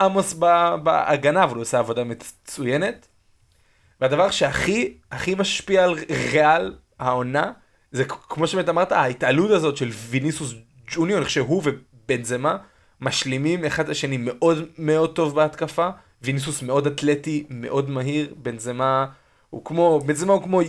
עמוס 0.00 0.32
בהגנה, 0.82 1.44
אבל 1.44 1.54
הוא 1.54 1.62
עושה 1.62 1.78
עבודה 1.78 2.04
מצוינת. 2.04 3.08
והדבר 4.00 4.30
שהכי 4.30 4.98
הכי 5.12 5.34
משפיע 5.34 5.84
על 5.84 5.94
ריאל 6.32 6.74
העונה, 6.98 7.52
זה 7.92 8.04
כמו 8.04 8.46
שבאמת 8.46 8.68
אמרת, 8.68 8.92
ההתעלות 8.92 9.50
הזאת 9.50 9.76
של 9.76 9.88
ויניסוס 9.88 10.54
ג'וניור, 10.90 11.24
שהוא 11.24 11.62
ובנזמה 11.64 12.56
משלימים 13.00 13.64
אחד 13.64 13.84
את 13.84 13.88
השני 13.88 14.16
מאוד 14.16 14.68
מאוד 14.78 15.14
טוב 15.14 15.34
בהתקפה. 15.34 15.90
ויניסוס 16.22 16.62
מאוד 16.62 16.86
אתלטי, 16.86 17.46
מאוד 17.50 17.90
מהיר, 17.90 18.34
בנזמה 18.36 19.06
הוא 19.50 19.64
כמו, 19.64 20.00
בנזמה 20.06 20.32
הוא 20.32 20.42
כמו 20.42 20.60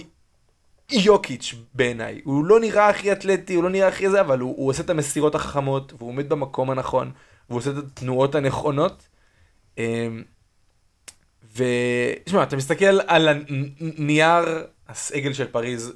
יוקיץ' 0.91 1.55
בעיניי. 1.73 2.21
הוא 2.23 2.45
לא 2.45 2.59
נראה 2.59 2.89
הכי 2.89 3.11
אתלטי, 3.11 3.53
הוא 3.53 3.63
לא 3.63 3.69
נראה 3.69 3.87
הכי 3.87 4.09
זה, 4.09 4.21
אבל 4.21 4.39
הוא, 4.39 4.55
הוא 4.57 4.69
עושה 4.69 4.83
את 4.83 4.89
המסירות 4.89 5.35
החכמות, 5.35 5.93
והוא 5.97 6.09
עומד 6.09 6.29
במקום 6.29 6.69
הנכון, 6.69 7.11
והוא 7.49 7.59
עושה 7.59 7.69
את 7.69 7.77
התנועות 7.77 8.35
הנכונות. 8.35 9.07
אמ, 9.77 10.23
ותשמע, 11.55 12.43
אתה 12.43 12.55
מסתכל 12.55 12.99
על 13.07 13.27
הנייר, 13.27 14.45
הסגל 14.89 15.33
של 15.33 15.47
פריז 15.47 15.91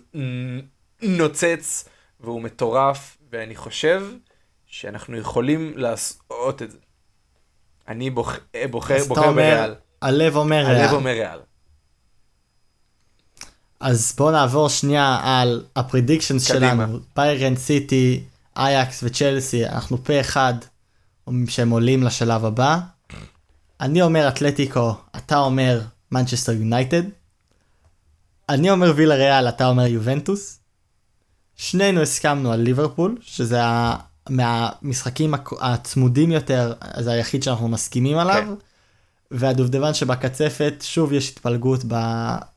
נוצץ, 1.02 1.90
והוא 2.20 2.41
מטורף, 2.41 3.18
ואני 3.32 3.56
חושב 3.56 4.03
שאנחנו 4.65 5.18
יכולים 5.18 5.78
לעשות 5.78 6.61
את 6.61 6.72
זה. 6.72 6.78
אני 7.88 8.10
בוח... 8.10 8.40
בוחר, 8.72 8.98
בוחר 9.07 9.32
בריאל. 9.32 9.76
הלב 10.02 10.36
אומר 10.36 10.65
ריאל. 10.65 10.76
הלב 10.76 10.94
אומר 10.94 11.11
ריאל. 11.11 11.40
אז 13.80 14.14
בואו 14.18 14.32
נעבור 14.32 14.70
שנייה 14.70 15.20
על 15.24 15.65
הפרדיקשנס 15.76 16.48
שלנו, 16.48 16.99
ביירן 17.15 17.56
סיטי, 17.56 18.24
אייקס 18.57 19.03
וצ'לסי, 19.03 19.65
אנחנו 19.65 20.03
פה 20.03 20.20
אחד 20.20 20.53
שהם 21.48 21.70
עולים 21.70 22.03
לשלב 22.03 22.45
הבא. 22.45 22.80
אני 23.82 24.02
אומר 24.02 24.28
אתלטיקו, 24.28 24.95
אתה 25.15 25.38
אומר 25.38 25.82
מנצ'סטר 26.11 26.52
יונייטד. 26.52 27.03
אני 28.49 28.72
אומר 28.72 28.94
וילה 28.95 29.15
ריאל, 29.15 29.49
אתה 29.49 29.68
אומר 29.68 29.86
יובנטוס. 29.86 30.60
שנינו 31.56 32.02
הסכמנו 32.02 32.52
על 32.52 32.60
ליברפול, 32.60 33.18
שזה 33.22 33.61
מהמשחקים 34.30 35.34
הצמודים 35.61 36.32
יותר, 36.32 36.74
זה 36.99 37.11
היחיד 37.11 37.44
שאנחנו 37.44 37.68
מסכימים 37.68 38.18
עליו. 38.18 38.44
כן. 38.48 38.53
והדובדבן 39.32 39.94
שבקצפת, 39.94 40.74
שוב 40.82 41.14
יש 41.14 41.30
התפלגות 41.30 41.80
ב, 41.88 41.95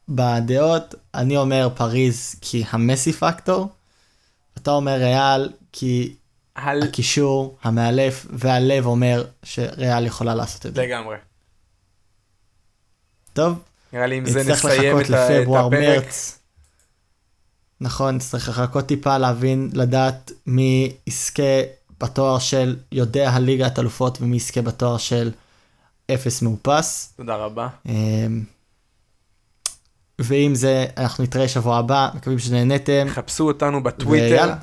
בדעות. 0.08 0.94
אני 1.14 1.36
אומר 1.36 1.68
פריז 1.74 2.34
כי 2.40 2.64
המסי 2.70 3.12
פקטור, 3.12 3.68
אתה 4.56 4.70
אומר 4.70 4.92
ריאל 4.92 5.52
כי 5.72 6.14
על... 6.54 6.82
הקישור, 6.82 7.58
המאלף 7.62 8.26
והלב 8.30 8.86
אומר 8.86 9.24
שריאל 9.42 10.06
יכולה 10.06 10.34
לעשות 10.34 10.66
את 10.66 10.74
זה. 10.74 10.82
לגמרי. 10.82 11.16
טוב. 13.32 13.62
נראה 13.92 14.06
לי 14.06 14.18
אם 14.18 14.26
זה 14.26 14.44
נסיים 14.52 15.00
את, 15.00 15.10
לפברואר, 15.10 15.68
את 15.68 15.72
הפרק. 15.72 16.04
מרץ. 16.04 16.38
נכון, 17.80 18.18
צריך 18.18 18.48
לחכות 18.48 18.86
טיפה 18.86 19.18
להבין, 19.18 19.70
לדעת 19.74 20.32
מי 20.46 20.92
יזכה 21.06 21.62
בתואר 22.00 22.38
של 22.38 22.76
יודע 22.92 23.30
הליגת 23.30 23.78
אלופות 23.78 24.18
ומי 24.20 24.36
יזכה 24.36 24.62
בתואר 24.62 24.98
של 24.98 25.30
אפס 26.14 26.42
מאופס. 26.42 27.12
תודה 27.16 27.36
רבה. 27.36 27.68
אמ, 27.86 28.44
ועם 30.18 30.54
זה 30.54 30.86
אנחנו 30.96 31.24
נתראה 31.24 31.48
שבוע 31.48 31.76
הבא, 31.76 32.08
מקווים 32.14 32.38
שנהנתם. 32.38 33.06
חפשו 33.08 33.46
אותנו 33.46 33.82
בטוויטר. 33.82 34.24
ויאללה. 34.24 34.56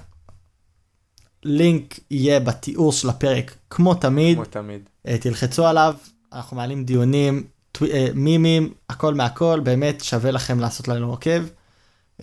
לינק 1.43 1.99
יהיה 2.11 2.39
בתיאור 2.39 2.91
של 2.91 3.09
הפרק 3.09 3.55
כמו 3.69 3.93
תמיד. 3.93 4.35
כמו 4.35 4.45
תמיד. 4.45 4.89
אה, 5.07 5.17
תלחצו 5.17 5.67
עליו, 5.67 5.93
אנחנו 6.33 6.57
מעלים 6.57 6.85
דיונים, 6.85 7.43
מימים, 8.13 8.73
הכל 8.89 9.13
מהכל, 9.13 9.59
באמת 9.63 10.03
שווה 10.03 10.31
לכם 10.31 10.59
לעשות 10.59 10.87
לנו 10.87 11.09
עוקב. 11.09 11.43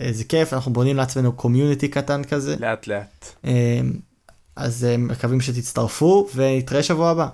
אה, 0.01 0.11
זה 0.11 0.23
כיף, 0.23 0.53
אנחנו 0.53 0.73
בונים 0.73 0.97
לעצמנו 0.97 1.33
קומיוניטי 1.33 1.87
קטן 1.87 2.23
כזה. 2.23 2.55
לאט 2.59 2.87
לאט. 2.87 3.35
אז 4.55 4.87
מקווים 4.97 5.41
שתצטרפו 5.41 6.27
ונתראה 6.35 6.83
שבוע 6.83 7.09
הבא. 7.09 7.27